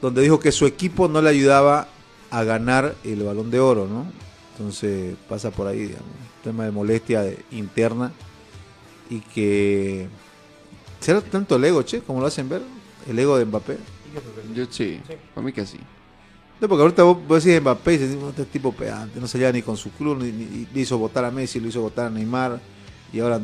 donde 0.00 0.22
dijo 0.22 0.38
que 0.40 0.52
su 0.52 0.66
equipo 0.66 1.08
no 1.08 1.20
le 1.22 1.30
ayudaba 1.30 1.88
a 2.30 2.44
ganar 2.44 2.94
el 3.04 3.22
balón 3.22 3.50
de 3.50 3.60
oro, 3.60 3.86
¿no? 3.86 4.06
Entonces 4.52 5.14
pasa 5.28 5.50
por 5.50 5.66
ahí, 5.66 5.80
digamos, 5.80 6.06
un 6.08 6.42
tema 6.42 6.64
de 6.64 6.70
molestia 6.70 7.22
de- 7.22 7.38
interna 7.50 8.12
y 9.10 9.20
que... 9.20 10.08
¿Será 11.00 11.20
tanto 11.20 11.56
el 11.56 11.64
ego, 11.64 11.82
che, 11.82 12.00
como 12.00 12.20
lo 12.20 12.26
hacen 12.26 12.48
ver? 12.48 12.62
El 13.08 13.18
ego 13.18 13.36
de 13.38 13.44
Mbappé. 13.44 13.76
Yo 14.54 14.64
sí, 14.70 14.98
para 15.34 15.44
mí 15.44 15.52
que 15.52 15.66
sí. 15.66 15.78
No, 16.60 16.68
porque 16.68 16.82
ahorita 16.82 17.02
vos, 17.02 17.18
vos 17.28 17.44
decís 17.44 17.60
Mbappé 17.60 17.94
y 17.94 17.98
dices, 17.98 18.16
este 18.30 18.44
tipo 18.46 18.72
pedante, 18.72 19.20
no 19.20 19.28
salía 19.28 19.52
ni 19.52 19.60
con 19.62 19.76
su 19.76 19.90
club, 19.90 20.18
ni, 20.22 20.32
ni- 20.32 20.66
le 20.72 20.80
hizo 20.80 20.96
votar 20.98 21.24
a 21.26 21.30
Messi, 21.30 21.60
lo 21.60 21.68
hizo 21.68 21.82
votar 21.82 22.06
a 22.06 22.10
Neymar, 22.10 22.58
y 23.12 23.20
ahora 23.20 23.40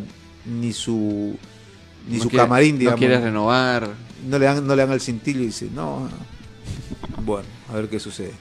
ni 0.46 0.72
su 0.72 1.36
ni 2.08 2.16
No 2.16 2.22
su 2.24 2.30
quiere- 2.30 2.44
camarín, 2.44 2.78
digamos. 2.78 2.98
No 3.00 3.06
quiere 3.06 3.20
renovar. 3.22 3.88
no 4.26 4.38
le 4.38 4.44
dan, 4.46 4.66
no 4.66 4.74
le 4.74 4.82
dan 4.82 4.92
el 4.92 5.00
cintillo 5.00 5.40
y 5.42 5.46
dice, 5.46 5.68
no. 5.72 6.08
Bueno, 7.24 7.46
a 7.70 7.74
ver 7.76 7.88
qué 7.88 7.98
sucede. 8.00 8.32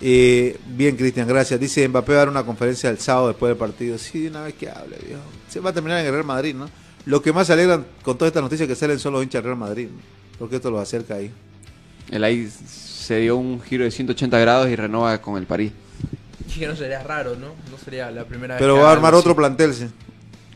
Eh, 0.00 0.58
bien, 0.66 0.96
Cristian, 0.96 1.28
gracias. 1.28 1.58
Dice 1.60 1.86
Mbappé 1.88 2.12
va 2.12 2.16
a 2.16 2.18
dar 2.22 2.28
una 2.28 2.44
conferencia 2.44 2.90
el 2.90 2.98
sábado 2.98 3.28
después 3.28 3.50
del 3.50 3.56
partido. 3.56 3.96
Sí, 3.98 4.22
de 4.22 4.28
una 4.30 4.42
vez 4.42 4.54
que 4.54 4.68
hable, 4.68 4.96
viejo. 5.06 5.22
Se 5.48 5.60
va 5.60 5.70
a 5.70 5.72
terminar 5.72 6.00
en 6.00 6.06
el 6.06 6.12
Real 6.12 6.24
Madrid, 6.24 6.54
¿no? 6.54 6.68
Lo 7.06 7.22
que 7.22 7.32
más 7.32 7.46
se 7.46 7.52
alegran 7.52 7.84
con 8.02 8.16
todas 8.18 8.30
estas 8.30 8.42
noticias 8.42 8.68
que 8.68 8.74
salen 8.74 8.98
son 8.98 9.12
los 9.12 9.22
hinchas 9.22 9.42
del 9.42 9.50
Real 9.50 9.58
Madrid, 9.58 9.88
¿no? 9.90 10.12
porque 10.38 10.56
esto 10.56 10.70
los 10.70 10.80
acerca 10.80 11.14
ahí. 11.14 11.30
El 12.10 12.24
ahí 12.24 12.48
se 12.68 13.16
dio 13.20 13.36
un 13.36 13.60
giro 13.62 13.84
de 13.84 13.90
180 13.92 14.38
grados 14.38 14.68
y 14.68 14.74
renova 14.76 15.20
con 15.22 15.36
el 15.36 15.46
París. 15.46 15.70
Y 16.54 16.58
que 16.58 16.66
no 16.66 16.74
sería 16.74 17.02
raro, 17.02 17.36
¿no? 17.36 17.48
No 17.70 17.78
sería 17.82 18.10
la 18.10 18.24
primera 18.24 18.54
vez 18.54 18.60
Pero 18.60 18.76
va 18.76 18.88
a 18.88 18.92
armar 18.92 19.14
otro 19.14 19.30
así. 19.32 19.36
plantel, 19.38 19.72
sí. 19.74 19.86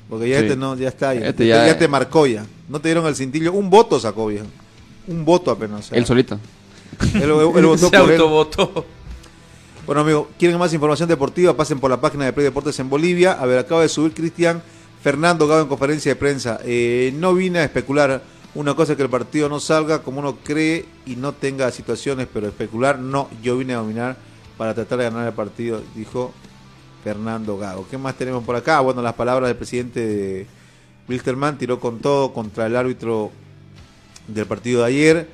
Porque 0.08 0.28
ya 0.28 0.38
Sí. 0.40 0.44
este 0.46 0.56
no, 0.56 0.76
ya 0.76 0.88
está. 0.88 1.14
Ya, 1.14 1.28
Este 1.28 1.46
ya, 1.46 1.66
ya- 1.66 1.78
te 1.78 1.86
marcó 1.88 2.26
ya. 2.26 2.44
No 2.68 2.80
te 2.80 2.88
dieron 2.88 3.06
el 3.06 3.14
cintillo. 3.16 3.52
Un 3.52 3.70
voto 3.70 3.98
sacó, 4.00 4.26
viejo. 4.26 4.46
Un 5.06 5.24
voto 5.24 5.50
apenas. 5.52 5.80
o 5.80 5.82
sea, 5.90 5.98
Él 5.98 6.04
solito. 6.06 6.38
Él, 7.14 7.22
él 7.22 7.66
votó 7.66 7.78
Se 7.90 7.98
por 7.98 8.10
él. 8.10 8.20
autovotó. 8.20 8.86
Bueno, 9.86 10.00
amigo, 10.00 10.28
¿quieren 10.38 10.58
más 10.58 10.72
información 10.72 11.08
deportiva? 11.08 11.56
Pasen 11.56 11.78
por 11.78 11.90
la 11.90 12.00
página 12.00 12.24
de 12.24 12.32
Play 12.32 12.44
Deportes 12.44 12.78
en 12.80 12.90
Bolivia. 12.90 13.32
A 13.32 13.46
ver, 13.46 13.58
acaba 13.58 13.82
de 13.82 13.88
subir 13.88 14.12
Cristian 14.12 14.60
Fernando 15.02 15.46
Gago 15.46 15.62
en 15.62 15.68
conferencia 15.68 16.10
de 16.12 16.16
prensa. 16.16 16.58
Eh, 16.64 17.12
no 17.16 17.34
vine 17.34 17.60
a 17.60 17.64
especular. 17.64 18.22
Una 18.56 18.74
cosa 18.74 18.92
es 18.92 18.96
que 18.96 19.04
el 19.04 19.10
partido 19.10 19.48
no 19.48 19.60
salga 19.60 20.02
como 20.02 20.18
uno 20.20 20.38
cree 20.42 20.86
y 21.04 21.14
no 21.14 21.32
tenga 21.32 21.70
situaciones, 21.70 22.26
pero 22.32 22.48
especular 22.48 22.98
no. 22.98 23.28
Yo 23.42 23.56
vine 23.58 23.74
a 23.74 23.76
dominar 23.76 24.16
para 24.56 24.74
tratar 24.74 24.98
de 24.98 25.04
ganar 25.04 25.28
el 25.28 25.34
partido, 25.34 25.82
dijo 25.94 26.32
Fernando 27.04 27.56
Gago. 27.58 27.86
¿Qué 27.88 27.98
más 27.98 28.16
tenemos 28.16 28.42
por 28.42 28.56
acá? 28.56 28.80
Bueno, 28.80 29.02
las 29.02 29.14
palabras 29.14 29.48
del 29.48 29.56
presidente 29.56 30.00
de 30.00 30.46
Wilstermann 31.08 31.58
tiró 31.58 31.78
con 31.78 32.00
todo 32.00 32.32
contra 32.32 32.66
el 32.66 32.74
árbitro 32.74 33.30
del 34.26 34.46
partido 34.46 34.80
de 34.80 34.86
ayer. 34.86 35.28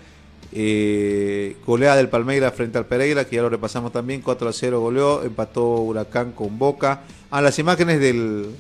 Eh, 0.55 1.57
goleada 1.67 1.97
del 1.97 2.09
Palmeiras 2.11 2.53
frente 2.55 2.77
al 2.79 2.85
Pereira, 2.87 3.25
que 3.27 3.37
ya 3.37 3.43
lo 3.43 3.49
repasamos 3.49 3.91
también, 3.93 4.21
4 4.21 4.49
a 4.49 4.53
0 4.53 4.81
goleó, 4.81 5.23
empató 5.23 5.77
Huracán 5.77 6.33
con 6.33 6.59
Boca. 6.59 7.03
Ah, 7.31 7.41
las 7.41 7.59
imágenes 7.59 8.01
del 8.01 8.51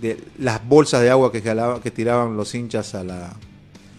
de 0.00 0.18
las 0.38 0.66
bolsas 0.66 1.02
de 1.02 1.10
agua 1.10 1.30
que, 1.30 1.42
jalaba- 1.42 1.80
que 1.80 1.90
tiraban 1.90 2.36
los 2.36 2.54
hinchas 2.54 2.94
a 2.94 3.04
la, 3.04 3.34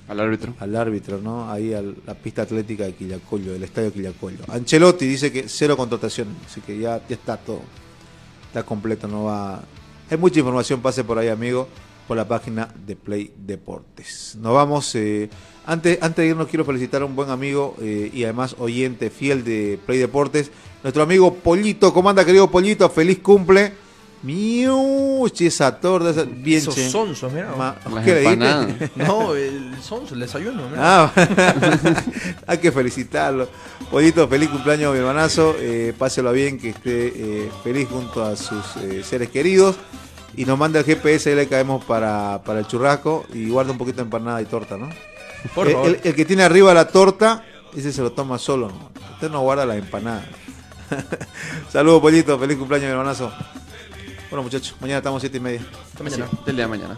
Al 0.07 0.19
árbitro. 0.19 0.53
al 0.59 0.75
árbitro, 0.75 1.19
¿no? 1.21 1.49
Ahí 1.51 1.73
a 1.75 1.81
la 1.81 2.15
pista 2.15 2.41
atlética 2.41 2.85
de 2.85 2.93
Quillacollo, 2.95 3.53
del 3.53 3.63
estadio 3.63 3.93
Quillacollo. 3.93 4.39
Ancelotti 4.47 5.05
dice 5.05 5.31
que 5.31 5.47
cero 5.47 5.77
contrataciones, 5.77 6.33
así 6.49 6.59
que 6.61 6.77
ya, 6.79 7.01
ya 7.07 7.15
está 7.15 7.37
todo. 7.37 7.61
Está 8.47 8.63
completo, 8.63 9.07
no 9.07 9.25
va. 9.25 9.61
Hay 10.09 10.17
mucha 10.17 10.39
información, 10.39 10.81
pase 10.81 11.03
por 11.03 11.17
ahí, 11.19 11.27
amigo, 11.29 11.67
por 12.07 12.17
la 12.17 12.27
página 12.27 12.67
de 12.85 12.95
Play 12.95 13.31
Deportes. 13.37 14.35
Nos 14.39 14.53
vamos. 14.53 14.93
eh, 14.95 15.29
antes, 15.65 15.99
antes 16.01 16.17
de 16.23 16.27
irnos, 16.31 16.47
quiero 16.47 16.65
felicitar 16.65 17.01
a 17.01 17.05
un 17.05 17.15
buen 17.15 17.29
amigo 17.29 17.75
eh, 17.81 18.09
y 18.13 18.23
además 18.23 18.55
oyente 18.59 19.09
fiel 19.09 19.43
de 19.43 19.79
Play 19.85 19.99
Deportes, 19.99 20.51
nuestro 20.83 21.03
amigo 21.03 21.33
Pollito. 21.35 21.93
¿Cómo 21.93 22.09
anda, 22.09 22.25
querido 22.25 22.49
Pollito? 22.49 22.89
Feliz 22.89 23.19
cumple. 23.19 23.73
Miu, 24.23 25.25
esa 25.39 25.79
torta, 25.79 26.11
esa- 26.11 26.25
bien 26.25 26.59
Esos 26.59 26.75
che. 26.75 26.89
sonsos, 26.89 27.31
mirá. 27.33 27.55
Ma- 27.55 27.75
Las 27.91 28.05
¿Qué 28.05 28.13
le 28.13 28.19
dijiste? 28.21 28.45
empanadas. 28.45 28.91
No, 28.95 29.33
el 29.35 29.75
sonso, 29.81 30.13
el 30.13 30.19
desayuno. 30.19 30.69
mirá. 30.69 31.05
Ah, 31.05 31.13
hay 32.47 32.57
que 32.59 32.71
felicitarlo. 32.71 33.47
Pollito, 33.89 34.27
feliz 34.27 34.49
cumpleaños, 34.49 34.93
mi 34.93 34.99
hermanazo. 34.99 35.55
Eh, 35.59 35.93
páselo 35.97 36.31
bien, 36.33 36.59
que 36.59 36.69
esté 36.69 37.07
eh, 37.15 37.49
feliz 37.63 37.87
junto 37.89 38.23
a 38.23 38.35
sus 38.35 38.63
eh, 38.83 39.03
seres 39.03 39.29
queridos. 39.29 39.75
Y 40.37 40.45
nos 40.45 40.57
manda 40.57 40.79
el 40.79 40.85
GPS, 40.85 41.29
ahí 41.29 41.35
le 41.35 41.47
caemos 41.47 41.83
para, 41.85 42.41
para 42.45 42.59
el 42.59 42.67
churrasco 42.67 43.25
y 43.33 43.49
guarda 43.49 43.71
un 43.71 43.77
poquito 43.77 43.97
de 43.97 44.03
empanada 44.03 44.41
y 44.41 44.45
torta, 44.45 44.77
¿no? 44.77 44.89
Por 45.55 45.67
el, 45.67 45.73
favor. 45.73 45.87
el- 45.89 45.99
el 46.03 46.15
que 46.15 46.23
tiene 46.25 46.43
arriba 46.43 46.73
la 46.73 46.87
torta, 46.87 47.43
ese 47.75 47.91
se 47.91 48.01
lo 48.01 48.11
toma 48.11 48.37
solo. 48.37 48.67
¿no? 48.69 48.91
Usted 49.15 49.29
no 49.29 49.41
guarda 49.41 49.65
la 49.65 49.75
empanada. 49.75 50.23
Saludos, 51.69 52.01
Pollito, 52.01 52.37
feliz 52.39 52.57
cumpleaños, 52.57 52.87
mi 52.87 52.91
hermanazo. 52.91 53.31
Bueno, 54.29 54.43
muchachos, 54.43 54.75
mañana 54.79 54.99
estamos 54.99 55.21
siete 55.21 55.37
y 55.37 55.41
media. 55.41 55.61
Hasta 55.91 56.03
mañana. 56.03 56.27
Sí, 56.29 56.37
del 56.45 56.55
día 56.55 56.65
de 56.65 56.69
mañana. 56.69 56.97